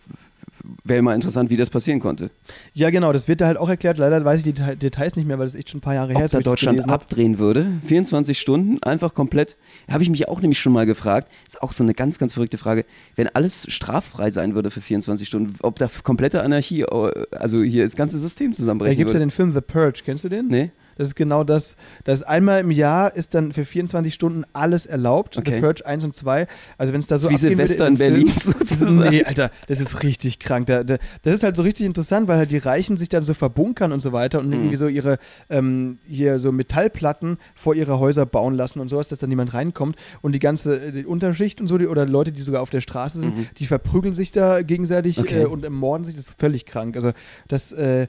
Wäre 0.83 1.01
mal 1.01 1.13
interessant, 1.15 1.49
wie 1.49 1.57
das 1.57 1.69
passieren 1.69 1.99
konnte. 1.99 2.29
Ja, 2.73 2.89
genau. 2.89 3.13
Das 3.13 3.27
wird 3.27 3.41
da 3.41 3.47
halt 3.47 3.57
auch 3.57 3.69
erklärt. 3.69 3.97
Leider 3.97 4.23
weiß 4.23 4.39
ich 4.39 4.43
die 4.43 4.53
Deta- 4.53 4.75
Details 4.75 5.15
nicht 5.15 5.27
mehr, 5.27 5.37
weil 5.39 5.45
das 5.45 5.55
echt 5.55 5.69
schon 5.69 5.77
ein 5.79 5.81
paar 5.81 5.93
Jahre 5.95 6.09
her 6.09 6.17
Ob 6.17 6.23
ist. 6.25 6.33
da 6.33 6.37
wo 6.37 6.39
ich 6.39 6.43
das 6.45 6.51
Deutschland 6.51 6.89
abdrehen 6.89 7.39
würde, 7.39 7.67
24 7.87 8.39
Stunden, 8.39 8.81
einfach 8.83 9.13
komplett. 9.13 9.57
Habe 9.89 10.03
ich 10.03 10.09
mich 10.09 10.27
auch 10.27 10.41
nämlich 10.41 10.59
schon 10.59 10.73
mal 10.73 10.85
gefragt. 10.85 11.31
Ist 11.47 11.61
auch 11.61 11.71
so 11.71 11.83
eine 11.83 11.93
ganz, 11.93 12.17
ganz 12.19 12.33
verrückte 12.33 12.57
Frage. 12.57 12.85
Wenn 13.15 13.27
alles 13.29 13.65
straffrei 13.69 14.31
sein 14.31 14.55
würde 14.55 14.71
für 14.71 14.81
24 14.81 15.27
Stunden, 15.27 15.53
ob 15.61 15.77
da 15.79 15.89
komplette 16.03 16.41
Anarchie, 16.43 16.81
äh, 16.81 17.25
also 17.31 17.61
hier 17.63 17.83
das 17.83 17.95
ganze 17.95 18.17
System 18.17 18.51
Da 18.51 18.57
zusammenbrechen 18.57 18.97
gibt 18.97 19.09
es 19.09 19.13
ja 19.13 19.19
den 19.19 19.31
Film 19.31 19.53
The 19.53 19.61
Purge. 19.61 20.01
Kennst 20.05 20.23
du 20.23 20.29
den? 20.29 20.47
nee? 20.47 20.71
Das 20.97 21.07
ist 21.09 21.15
genau 21.15 21.43
das. 21.43 21.75
Das 22.05 22.23
einmal 22.23 22.61
im 22.61 22.71
Jahr 22.71 23.15
ist 23.15 23.33
dann 23.33 23.51
für 23.51 23.65
24 23.65 24.13
Stunden 24.13 24.43
alles 24.53 24.85
erlaubt. 24.85 25.37
Okay. 25.37 25.55
The 25.55 25.59
Purge 25.61 25.85
1 25.85 26.03
und 26.05 26.15
2. 26.15 26.47
Also 26.77 26.93
wenn 26.93 26.99
es 26.99 27.07
da 27.07 27.19
so 27.19 27.29
Wie 27.29 27.37
Silvester 27.37 27.87
in 27.87 27.97
Berlin 27.97 28.27
Film- 28.29 28.55
sozusagen. 28.65 29.09
Nee, 29.09 29.23
Alter, 29.23 29.51
das 29.67 29.79
ist 29.79 30.03
richtig 30.03 30.39
krank. 30.39 30.67
Da, 30.67 30.83
da, 30.83 30.97
das 31.23 31.35
ist 31.35 31.43
halt 31.43 31.57
so 31.57 31.63
richtig 31.63 31.85
interessant, 31.85 32.27
weil 32.27 32.37
halt 32.37 32.51
die 32.51 32.57
Reichen 32.57 32.97
sich 32.97 33.09
dann 33.09 33.23
so 33.23 33.33
verbunkern 33.33 33.91
und 33.91 33.99
so 34.01 34.11
weiter 34.13 34.39
und 34.39 34.47
Mhm. 34.47 34.53
irgendwie 34.53 34.75
so 34.77 34.87
ihre 34.87 35.17
ähm, 35.49 35.97
hier 36.07 36.39
so 36.39 36.51
Metallplatten 36.51 37.37
vor 37.55 37.75
ihre 37.75 37.99
Häuser 37.99 38.25
bauen 38.25 38.55
lassen 38.55 38.79
und 38.79 38.89
sowas, 38.89 39.07
dass 39.09 39.19
dann 39.19 39.29
niemand 39.29 39.53
reinkommt. 39.53 39.95
Und 40.21 40.33
die 40.33 40.39
ganze 40.39 40.79
äh, 40.87 40.91
die 40.91 41.05
Unterschicht 41.05 41.59
und 41.61 41.67
so, 41.67 41.77
die, 41.77 41.87
oder 41.87 42.05
Leute, 42.05 42.31
die 42.31 42.41
sogar 42.41 42.61
auf 42.61 42.69
der 42.69 42.81
Straße 42.81 43.19
sind, 43.19 43.35
Mhm. 43.37 43.47
die 43.57 43.65
verprügeln 43.65 44.13
sich 44.13 44.31
da 44.31 44.61
gegenseitig 44.61 45.19
Okay. 45.19 45.41
äh, 45.41 45.45
und 45.45 45.63
ermorden 45.63 46.05
sich. 46.05 46.15
Das 46.15 46.29
ist 46.29 46.39
völlig 46.39 46.65
krank. 46.65 46.95
Also 46.95 47.11
das 47.47 47.71
äh, 47.73 48.07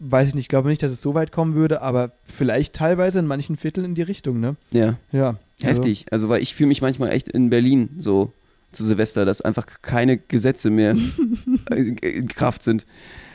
weiß 0.00 0.28
ich 0.28 0.34
nicht. 0.34 0.44
Ich 0.44 0.48
glaube 0.48 0.68
nicht, 0.68 0.82
dass 0.82 0.90
es 0.92 1.00
so 1.00 1.14
weit 1.14 1.30
kommen 1.32 1.54
würde, 1.54 1.80
aber 1.82 2.12
vielleicht 2.24 2.74
teilweise 2.74 3.18
in 3.20 3.26
manchen 3.26 3.56
Vierteln 3.56 3.84
in 3.84 3.94
die 3.94 4.02
Richtung, 4.02 4.40
ne? 4.40 4.56
Ja, 4.72 4.96
Ja. 5.12 5.36
heftig. 5.60 6.06
Also, 6.10 6.28
weil 6.28 6.42
ich 6.42 6.54
fühle 6.54 6.68
mich 6.68 6.82
manchmal 6.82 7.10
echt 7.12 7.28
in 7.28 7.50
Berlin 7.50 7.90
so 7.98 8.32
zu 8.72 8.84
Silvester, 8.84 9.24
dass 9.24 9.40
einfach 9.40 9.66
keine 9.82 10.16
Gesetze 10.16 10.70
mehr 10.70 10.96
in 11.74 12.28
Kraft 12.28 12.62
sind. 12.62 12.86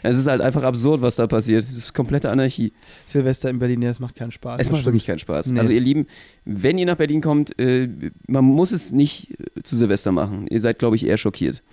Es 0.01 0.17
ist 0.17 0.27
halt 0.27 0.39
einfach 0.39 0.63
absurd, 0.63 1.01
was 1.01 1.15
da 1.17 1.27
passiert. 1.27 1.63
Es 1.63 1.75
ist 1.75 1.93
komplette 1.93 2.29
Anarchie. 2.29 2.71
Also 3.05 3.19
Silvester 3.19 3.49
in 3.49 3.59
Berlin, 3.59 3.81
ja, 3.81 3.89
das 3.89 3.99
macht 3.99 4.15
keinen 4.15 4.31
Spaß. 4.31 4.61
Es 4.61 4.67
macht 4.69 4.77
stimmt. 4.81 4.85
wirklich 4.93 5.05
keinen 5.07 5.19
Spaß. 5.19 5.47
Nee. 5.47 5.59
Also 5.59 5.71
ihr 5.73 5.81
Lieben, 5.81 6.05
wenn 6.45 6.77
ihr 6.77 6.85
nach 6.85 6.95
Berlin 6.95 7.21
kommt, 7.21 7.57
äh, 7.59 7.89
man 8.27 8.45
muss 8.45 8.71
es 8.71 8.91
nicht 8.91 9.31
äh, 9.57 9.63
zu 9.63 9.75
Silvester 9.75 10.11
machen. 10.11 10.45
Ihr 10.47 10.61
seid, 10.61 10.79
glaube 10.79 10.95
ich, 10.95 11.05
eher 11.05 11.17
schockiert. 11.17 11.63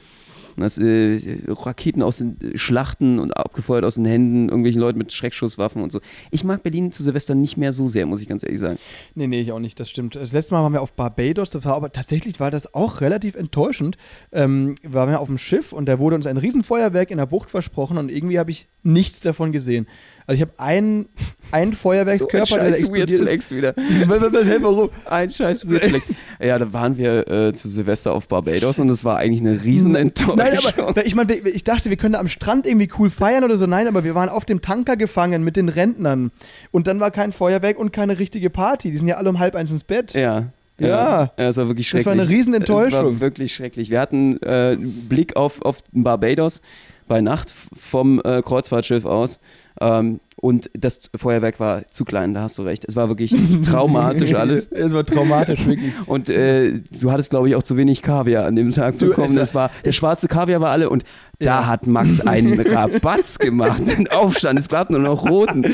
Das, 0.56 0.78
äh, 0.78 1.40
Raketen 1.48 2.02
aus 2.02 2.18
den 2.18 2.36
Schlachten 2.54 3.18
und 3.18 3.36
abgefeuert 3.36 3.84
aus 3.84 3.94
den 3.96 4.04
Händen, 4.04 4.48
irgendwelchen 4.48 4.80
Leuten 4.80 4.98
mit 4.98 5.12
Schreckschusswaffen 5.12 5.82
und 5.82 5.92
so. 5.92 6.00
Ich 6.30 6.44
mag 6.44 6.62
Berlin 6.62 6.92
zu 6.92 7.02
Silvester 7.02 7.34
nicht 7.34 7.56
mehr 7.56 7.72
so 7.72 7.86
sehr, 7.86 8.06
muss 8.06 8.20
ich 8.20 8.28
ganz 8.28 8.42
ehrlich 8.42 8.60
sagen. 8.60 8.78
Nee, 9.14 9.26
nee, 9.26 9.40
ich 9.40 9.52
auch 9.52 9.58
nicht, 9.58 9.78
das 9.80 9.90
stimmt. 9.90 10.14
Das 10.14 10.32
letzte 10.32 10.54
Mal 10.54 10.62
waren 10.62 10.72
wir 10.72 10.82
auf 10.82 10.92
Barbados, 10.92 11.50
das 11.50 11.64
war 11.64 11.74
aber 11.74 11.92
tatsächlich 11.92 12.40
war 12.40 12.50
das 12.50 12.74
auch 12.74 13.00
relativ 13.00 13.34
enttäuschend. 13.34 13.96
Ähm, 14.32 14.74
wir 14.82 14.94
waren 14.94 15.10
ja 15.10 15.18
auf 15.18 15.28
dem 15.28 15.38
Schiff 15.38 15.72
und 15.72 15.86
da 15.86 15.98
wurde 15.98 16.16
uns 16.16 16.26
ein 16.26 16.36
Riesenfeuerwerk 16.36 17.10
in 17.10 17.18
der 17.18 17.26
Bucht 17.26 17.50
versprochen 17.50 17.98
und 17.98 18.10
irgendwie 18.10 18.38
habe 18.38 18.50
ich 18.50 18.68
nichts 18.82 19.20
davon 19.20 19.52
gesehen. 19.52 19.86
Also 20.26 20.36
ich 20.36 20.48
habe 20.48 20.58
einen, 20.58 21.06
einen 21.50 21.72
Feuerwerkskörper, 21.72 22.46
so 22.46 22.54
ein 22.56 22.64
der 22.66 22.72
scheiß 22.72 22.82
Weird 22.90 23.10
explodiert 23.10 23.22
Flex 23.22 23.50
wieder. 23.50 23.76
ist. 23.76 24.62
Warum? 24.62 24.90
Ein 25.06 25.30
scheiß 25.30 25.68
Weird 25.70 25.84
Flex. 25.84 26.06
Ja, 26.40 26.58
da 26.58 26.72
waren 26.72 26.96
wir 26.96 27.28
äh, 27.28 27.52
zu 27.52 27.68
Silvester 27.68 28.12
auf 28.12 28.28
Barbados 28.28 28.78
und 28.78 28.88
das 28.88 29.04
war 29.04 29.18
eigentlich 29.18 29.40
eine 29.40 29.62
Riesenenttäuschung. 29.62 30.36
Nein, 30.36 30.56
aber 30.78 31.06
ich 31.06 31.14
meine, 31.14 31.34
ich 31.34 31.64
dachte, 31.64 31.90
wir 31.90 31.96
können 31.96 32.14
da 32.14 32.20
am 32.20 32.28
Strand 32.28 32.66
irgendwie 32.66 32.88
cool 32.98 33.10
feiern 33.10 33.44
oder 33.44 33.56
so. 33.56 33.66
Nein, 33.66 33.86
aber 33.88 34.04
wir 34.04 34.14
waren 34.14 34.28
auf 34.28 34.44
dem 34.44 34.62
Tanker 34.62 34.96
gefangen 34.96 35.42
mit 35.44 35.56
den 35.56 35.68
Rentnern. 35.68 36.30
Und 36.70 36.86
dann 36.86 37.00
war 37.00 37.10
kein 37.10 37.32
Feuerwerk 37.32 37.78
und 37.78 37.92
keine 37.92 38.18
richtige 38.18 38.50
Party. 38.50 38.90
Die 38.90 38.96
sind 38.96 39.08
ja 39.08 39.16
alle 39.16 39.28
um 39.30 39.38
halb 39.38 39.54
eins 39.54 39.70
ins 39.70 39.84
Bett. 39.84 40.14
Ja. 40.14 40.46
Ja. 40.78 41.32
Ja, 41.36 41.48
es 41.48 41.56
war 41.56 41.68
wirklich 41.68 41.86
Das 41.86 41.90
schrecklich. 41.90 42.06
war 42.06 42.12
eine 42.12 42.28
Riesenenttäuschung. 42.28 42.98
Es 43.00 43.04
war 43.14 43.20
wirklich 43.20 43.54
schrecklich. 43.54 43.90
Wir 43.90 44.00
hatten 44.00 44.38
äh, 44.42 44.72
einen 44.72 45.08
Blick 45.08 45.36
auf, 45.36 45.62
auf 45.62 45.78
Barbados 45.92 46.60
bei 47.06 47.20
Nacht 47.20 47.54
vom 47.78 48.20
äh, 48.24 48.42
Kreuzfahrtschiff 48.42 49.04
aus. 49.04 49.38
Ähm, 49.82 50.20
und 50.36 50.70
das 50.76 51.08
Feuerwerk 51.14 51.60
war 51.60 51.86
zu 51.88 52.04
klein, 52.04 52.34
da 52.34 52.40
hast 52.42 52.58
du 52.58 52.62
recht. 52.62 52.84
Es 52.88 52.96
war 52.96 53.06
wirklich 53.08 53.32
traumatisch 53.64 54.34
alles. 54.34 54.66
Es 54.72 54.92
war 54.92 55.04
traumatisch, 55.04 55.66
wirklich. 55.66 55.92
Und 56.06 56.28
äh, 56.30 56.80
du 57.00 57.12
hattest, 57.12 57.30
glaube 57.30 57.48
ich, 57.48 57.54
auch 57.54 57.62
zu 57.62 57.76
wenig 57.76 58.02
Kaviar 58.02 58.46
an 58.46 58.56
dem 58.56 58.72
Tag 58.72 58.98
bekommen. 58.98 59.36
Das 59.36 59.54
war, 59.54 59.70
der 59.84 59.92
schwarze 59.92 60.26
Kaviar 60.28 60.60
war 60.60 60.70
alle 60.70 60.88
und 60.90 61.04
da 61.38 61.46
Ja. 61.60 61.66
hat 61.66 61.86
Max 61.86 62.20
einen 62.20 62.58
Rabatz 62.66 63.38
gemacht, 63.38 63.82
den 63.86 64.08
Aufstand. 64.08 64.58
Es 64.58 64.68
gab 64.68 64.90
nur 64.90 65.00
noch 65.00 65.28
roten. 65.28 65.64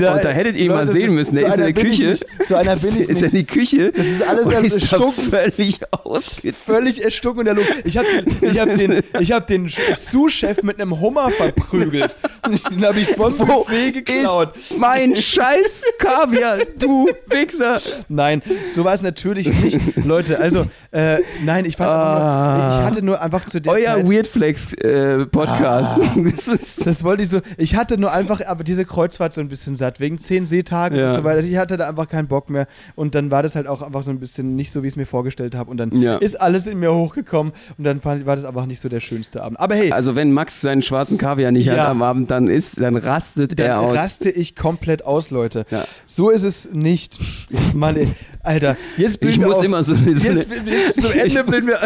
Ja, 0.00 0.14
und 0.14 0.24
da 0.24 0.30
hättet 0.30 0.56
ihr 0.56 0.62
ihn 0.66 0.68
mal 0.68 0.86
sehen 0.86 1.14
müssen. 1.14 1.34
so 1.34 1.40
Der 1.40 1.48
ist 1.48 1.54
in 1.56 1.60
der 1.62 1.72
Küche. 1.72 2.16
So 2.46 2.54
einer 2.56 2.76
bin 2.76 2.90
ich 3.02 3.08
ist 3.08 3.22
in 3.22 3.30
die 3.30 3.44
Küche. 3.44 3.92
Das 3.92 4.06
ist 4.06 4.22
alles 4.22 4.46
und 4.46 4.52
ist 4.64 4.92
da 4.92 4.98
völlig 5.10 5.80
ausgetickt. 5.90 6.56
Völlig 6.56 7.04
erstunken 7.04 7.40
in 7.40 7.46
der 7.46 7.54
Luft. 7.54 7.72
Ich 7.84 7.96
habe 7.98 8.06
ich 8.40 8.60
hab 8.60 8.74
den, 8.74 9.02
ich 9.20 9.32
hab 9.32 9.46
den 9.48 9.68
Sous-Chef 9.96 10.62
mit 10.62 10.80
einem 10.80 11.00
Hummer 11.00 11.30
verprügelt. 11.30 12.14
Den 12.70 12.84
habe 12.84 13.00
ich 13.00 13.08
vom 13.08 13.36
Buffet 13.54 13.92
geklaut. 14.04 14.56
Ist 14.56 14.78
mein 14.78 15.16
scheiß 15.16 15.84
Kaviar, 15.98 16.58
du 16.78 17.08
Wichser. 17.28 17.80
Nein, 18.08 18.42
so 18.68 18.84
war 18.84 18.94
es 18.94 19.02
natürlich 19.02 19.46
nicht. 19.62 19.78
Leute, 20.04 20.38
also, 20.40 20.66
äh, 20.90 21.18
nein, 21.44 21.64
ich 21.64 21.76
fand 21.76 21.90
einfach 21.90 22.58
nur, 22.58 22.78
ich 22.80 22.84
hatte 22.86 23.04
nur 23.04 23.20
einfach 23.20 23.46
zu 23.46 23.60
der 23.60 23.72
Euer 23.72 23.84
Zeit... 23.94 24.08
Weirdflex 24.10 24.72
äh, 24.74 25.26
Podcast. 25.26 25.96
Das 26.46 26.76
Das 26.76 27.04
wollte 27.04 27.22
ich 27.22 27.28
so. 27.30 27.40
Ich 27.56 27.76
hatte 27.76 27.98
nur 27.98 28.12
einfach, 28.12 28.44
aber 28.46 28.64
diese 28.64 28.84
Kreuzfahrt 28.84 29.32
so 29.32 29.40
ein 29.40 29.48
bisschen 29.48 29.76
satt, 29.76 30.00
wegen 30.00 30.18
zehn 30.18 30.46
Seetagen 30.46 30.98
Ja. 30.98 31.08
und 31.10 31.14
so 31.16 31.24
weiter. 31.24 31.40
Ich 31.40 31.56
hatte 31.56 31.76
da 31.76 31.88
einfach 31.88 32.08
keinen 32.08 32.28
Bock 32.28 32.50
mehr. 32.50 32.66
Und 32.94 33.14
dann 33.14 33.30
war 33.30 33.42
das 33.42 33.54
halt 33.54 33.66
auch 33.66 33.82
einfach 33.82 34.02
so 34.02 34.10
ein 34.10 34.20
bisschen 34.20 34.56
nicht 34.56 34.70
so, 34.72 34.82
wie 34.82 34.86
ich 34.86 34.92
es 34.92 34.96
mir 34.96 35.06
vorgestellt 35.06 35.54
habe. 35.54 35.70
Und 35.70 35.76
dann 35.78 35.90
Ja. 36.00 36.16
ist 36.18 36.40
alles 36.40 36.66
in 36.66 36.78
mir 36.78 36.94
hochgekommen 36.94 37.52
und 37.78 37.84
dann 37.84 38.00
fand, 38.00 38.26
war 38.26 38.36
das 38.36 38.44
einfach 38.44 38.66
nicht 38.66 38.80
so 38.80 38.88
der 38.88 39.00
schönste 39.00 39.42
Abend. 39.42 39.58
Aber 39.58 39.74
hey, 39.74 39.90
also 39.92 40.14
wenn 40.14 40.32
Max 40.32 40.60
seinen 40.60 40.82
schwarzen 40.82 41.18
Kaviar 41.18 41.50
nicht 41.50 41.66
Ja. 41.66 41.74
hat 41.74 41.88
am 41.88 42.02
Abend, 42.02 42.30
dann 42.30 42.48
ist, 42.48 42.80
dann 42.80 42.96
rastet 42.96 43.41
er 43.42 43.68
dann 43.68 43.84
aus. 43.84 43.96
raste 43.96 44.30
ich 44.30 44.54
komplett 44.56 45.04
aus, 45.04 45.30
Leute. 45.30 45.66
Ja. 45.70 45.84
So 46.06 46.30
ist 46.30 46.42
es 46.42 46.68
nicht. 46.72 47.18
Mann, 47.74 47.96
ey. 47.96 48.08
Alter, 48.44 48.76
jetzt 48.96 49.20
bin 49.20 49.30
Ich 49.30 49.38
muss 49.38 49.56
auf, 49.56 49.64
immer 49.64 49.84
so, 49.84 49.94
so 49.94 50.02
Jetzt, 50.10 50.50
eine, 50.50 50.70
jetzt 50.70 51.00
zum 51.00 51.12
Ende 51.12 51.26
Ich 51.26 51.42
bin 51.44 51.64
mir. 51.64 51.78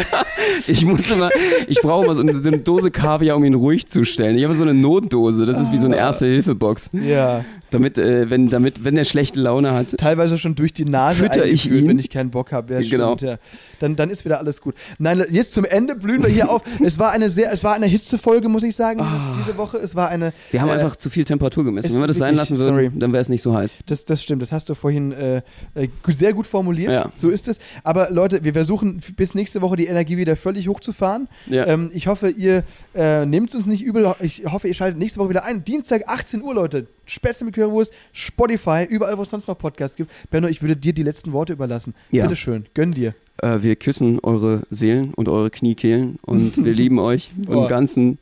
ich 0.66 0.84
muss 0.86 1.10
immer, 1.10 1.28
ich 1.68 1.80
brauche 1.82 2.04
immer 2.06 2.14
so 2.14 2.22
eine, 2.22 2.34
so 2.34 2.48
eine 2.48 2.58
Dose 2.58 2.90
Kaviar, 2.90 3.36
um 3.36 3.44
ihn 3.44 3.54
ruhig 3.54 3.86
zu 3.86 4.04
stellen. 4.04 4.38
Ich 4.38 4.44
habe 4.44 4.54
so 4.54 4.62
eine 4.62 4.72
Notdose, 4.72 5.44
das 5.44 5.58
ist 5.58 5.72
wie 5.72 5.78
so 5.78 5.86
eine 5.86 5.96
Erste-Hilfe-Box. 5.96 6.90
Ja, 6.92 7.44
Damit, 7.70 7.98
äh, 7.98 8.30
wenn, 8.30 8.48
damit, 8.48 8.84
wenn 8.84 8.96
er 8.96 9.04
schlechte 9.04 9.40
Laune 9.40 9.72
hat. 9.72 9.96
teilweise 9.98 10.38
schon 10.38 10.54
durch 10.54 10.72
die 10.72 10.84
Nase 10.84 11.24
Fütter 11.24 11.44
ich 11.46 11.70
ihn? 11.70 11.88
wenn 11.88 11.98
ich 11.98 12.10
keinen 12.10 12.30
Bock 12.30 12.52
habe. 12.52 12.74
Ja, 12.74 12.80
Genau. 12.80 13.16
stimmt, 13.16 13.30
ja. 13.32 13.38
Dann, 13.80 13.96
dann 13.96 14.10
ist 14.10 14.24
wieder 14.24 14.38
alles 14.38 14.60
gut. 14.60 14.74
Nein, 14.98 15.24
jetzt 15.30 15.52
zum 15.52 15.64
Ende 15.64 15.94
blühen 15.94 16.22
wir 16.22 16.30
hier 16.30 16.50
auf. 16.50 16.62
Es 16.84 16.98
war 16.98 17.10
eine 17.10 17.28
sehr, 17.28 17.52
es 17.52 17.64
war 17.64 17.74
eine 17.74 17.86
Hitzefolge, 17.86 18.48
muss 18.48 18.62
ich 18.62 18.76
sagen, 18.76 19.00
dieses, 19.00 19.38
diese 19.46 19.56
Woche. 19.58 19.78
Es 19.78 19.94
war 19.94 20.08
eine. 20.08 20.32
Wir 20.50 20.60
haben 20.60 20.68
äh, 20.68 20.72
einfach 20.72 20.96
zu 20.96 21.10
viel 21.10 21.24
Temperatur 21.24 21.64
gemessen. 21.64 21.92
Wenn 21.92 22.00
wir 22.00 22.06
das 22.06 22.18
sein 22.18 22.34
lassen 22.36 22.56
würden, 22.58 22.74
sorry. 22.74 22.90
dann 22.94 23.12
wäre 23.12 23.20
es 23.20 23.28
nicht 23.28 23.42
so 23.42 23.54
heiß. 23.54 23.76
Das, 23.86 24.04
das 24.04 24.22
stimmt, 24.22 24.42
das 24.42 24.52
hast 24.52 24.68
du 24.68 24.74
vorhin 24.74 25.12
äh, 25.12 25.42
äh, 25.74 25.88
sehr 26.08 26.32
gut 26.32 26.46
formuliert. 26.46 26.92
Ja. 26.92 27.10
So 27.14 27.30
ist 27.30 27.48
es. 27.48 27.58
Aber 27.82 28.10
Leute, 28.10 28.44
wir 28.44 28.52
versuchen 28.52 29.00
bis 29.16 29.34
nächste 29.34 29.60
Woche 29.62 29.76
die 29.76 29.86
Energie 29.86 30.16
wieder 30.16 30.36
völlig 30.36 30.68
hochzufahren. 30.68 31.28
Ja. 31.46 31.66
Ähm, 31.66 31.90
ich 31.92 32.06
hoffe, 32.06 32.28
ihr 32.28 32.62
äh, 32.96 33.26
nehmt 33.26 33.50
es 33.50 33.54
uns 33.54 33.66
nicht 33.66 33.82
übel. 33.82 34.14
Ich 34.20 34.44
hoffe, 34.50 34.68
ihr 34.68 34.74
schaltet 34.74 34.98
nächste 34.98 35.20
Woche 35.20 35.30
wieder 35.30 35.44
ein. 35.44 35.64
Dienstag, 35.64 36.08
18 36.08 36.42
Uhr, 36.42 36.54
Leute. 36.54 36.86
Spätzle 37.04 37.46
mit 37.46 37.54
Currywurst, 37.54 37.92
Spotify, 38.12 38.84
überall, 38.88 39.16
wo 39.18 39.22
es 39.22 39.30
sonst 39.30 39.46
noch 39.46 39.58
Podcasts 39.58 39.96
gibt. 39.96 40.10
Benno, 40.30 40.48
ich 40.48 40.62
würde 40.62 40.76
dir 40.76 40.92
die 40.92 41.02
letzten 41.02 41.32
Worte 41.32 41.52
überlassen. 41.52 41.94
Ja. 42.10 42.24
Bitte 42.24 42.36
schön, 42.36 42.66
gönn 42.74 42.92
dir. 42.92 43.14
Äh, 43.38 43.58
wir 43.60 43.76
küssen 43.76 44.18
eure 44.22 44.62
Seelen 44.70 45.12
und 45.14 45.28
eure 45.28 45.50
Kniekehlen 45.50 46.18
und 46.22 46.64
wir 46.64 46.72
lieben 46.74 46.98
euch 46.98 47.30
Boah. 47.36 47.64
im 47.64 47.68
ganzen, 47.68 48.18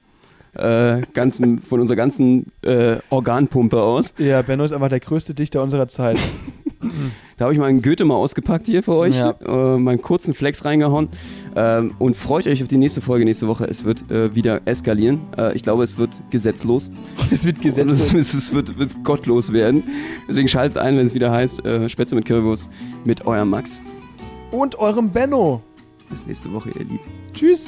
äh, 0.54 1.02
ganzen, 1.14 1.62
von 1.62 1.80
unserer 1.80 1.96
ganzen 1.96 2.46
äh, 2.62 2.96
Organpumpe 3.10 3.80
aus. 3.80 4.12
Ja, 4.18 4.42
Benno 4.42 4.64
ist 4.64 4.72
einfach 4.72 4.88
der 4.88 5.00
größte 5.00 5.34
Dichter 5.34 5.62
unserer 5.62 5.88
Zeit. 5.88 6.18
Da 7.36 7.44
habe 7.44 7.52
ich 7.52 7.58
mal 7.58 7.66
einen 7.66 7.82
Goethe 7.82 8.04
mal 8.04 8.14
ausgepackt 8.14 8.66
hier 8.66 8.82
für 8.82 8.94
euch, 8.94 9.16
Ja. 9.16 9.30
äh, 9.44 9.78
mal 9.78 9.92
einen 9.92 10.02
kurzen 10.02 10.34
Flex 10.34 10.64
reingehauen 10.64 11.08
ähm, 11.56 11.92
und 11.98 12.16
freut 12.16 12.46
euch 12.46 12.62
auf 12.62 12.68
die 12.68 12.76
nächste 12.76 13.00
Folge 13.00 13.24
nächste 13.24 13.48
Woche. 13.48 13.64
Es 13.68 13.84
wird 13.84 14.10
äh, 14.10 14.34
wieder 14.34 14.60
eskalieren. 14.66 15.20
Äh, 15.36 15.54
ich 15.56 15.62
glaube, 15.62 15.82
es 15.84 15.98
wird 15.98 16.10
gesetzlos. 16.30 16.90
Das 17.30 17.44
wird 17.44 17.60
gesetzt. 17.60 18.14
es, 18.14 18.34
es 18.34 18.52
wird, 18.54 18.78
wird 18.78 19.02
gottlos 19.02 19.52
werden. 19.52 19.82
Deswegen 20.28 20.46
schaltet 20.48 20.78
ein, 20.78 20.96
wenn 20.96 21.04
es 21.06 21.14
wieder 21.14 21.30
heißt 21.32 21.64
äh, 21.64 21.88
Spätzle 21.88 22.16
mit 22.16 22.26
Currywurst 22.26 22.68
mit 23.04 23.26
eurem 23.26 23.50
Max. 23.50 23.80
Und 24.50 24.78
eurem 24.78 25.10
Benno. 25.10 25.60
Bis 26.08 26.26
nächste 26.26 26.52
Woche, 26.52 26.70
ihr 26.70 26.84
Lieben. 26.84 27.00
Tschüss. 27.32 27.66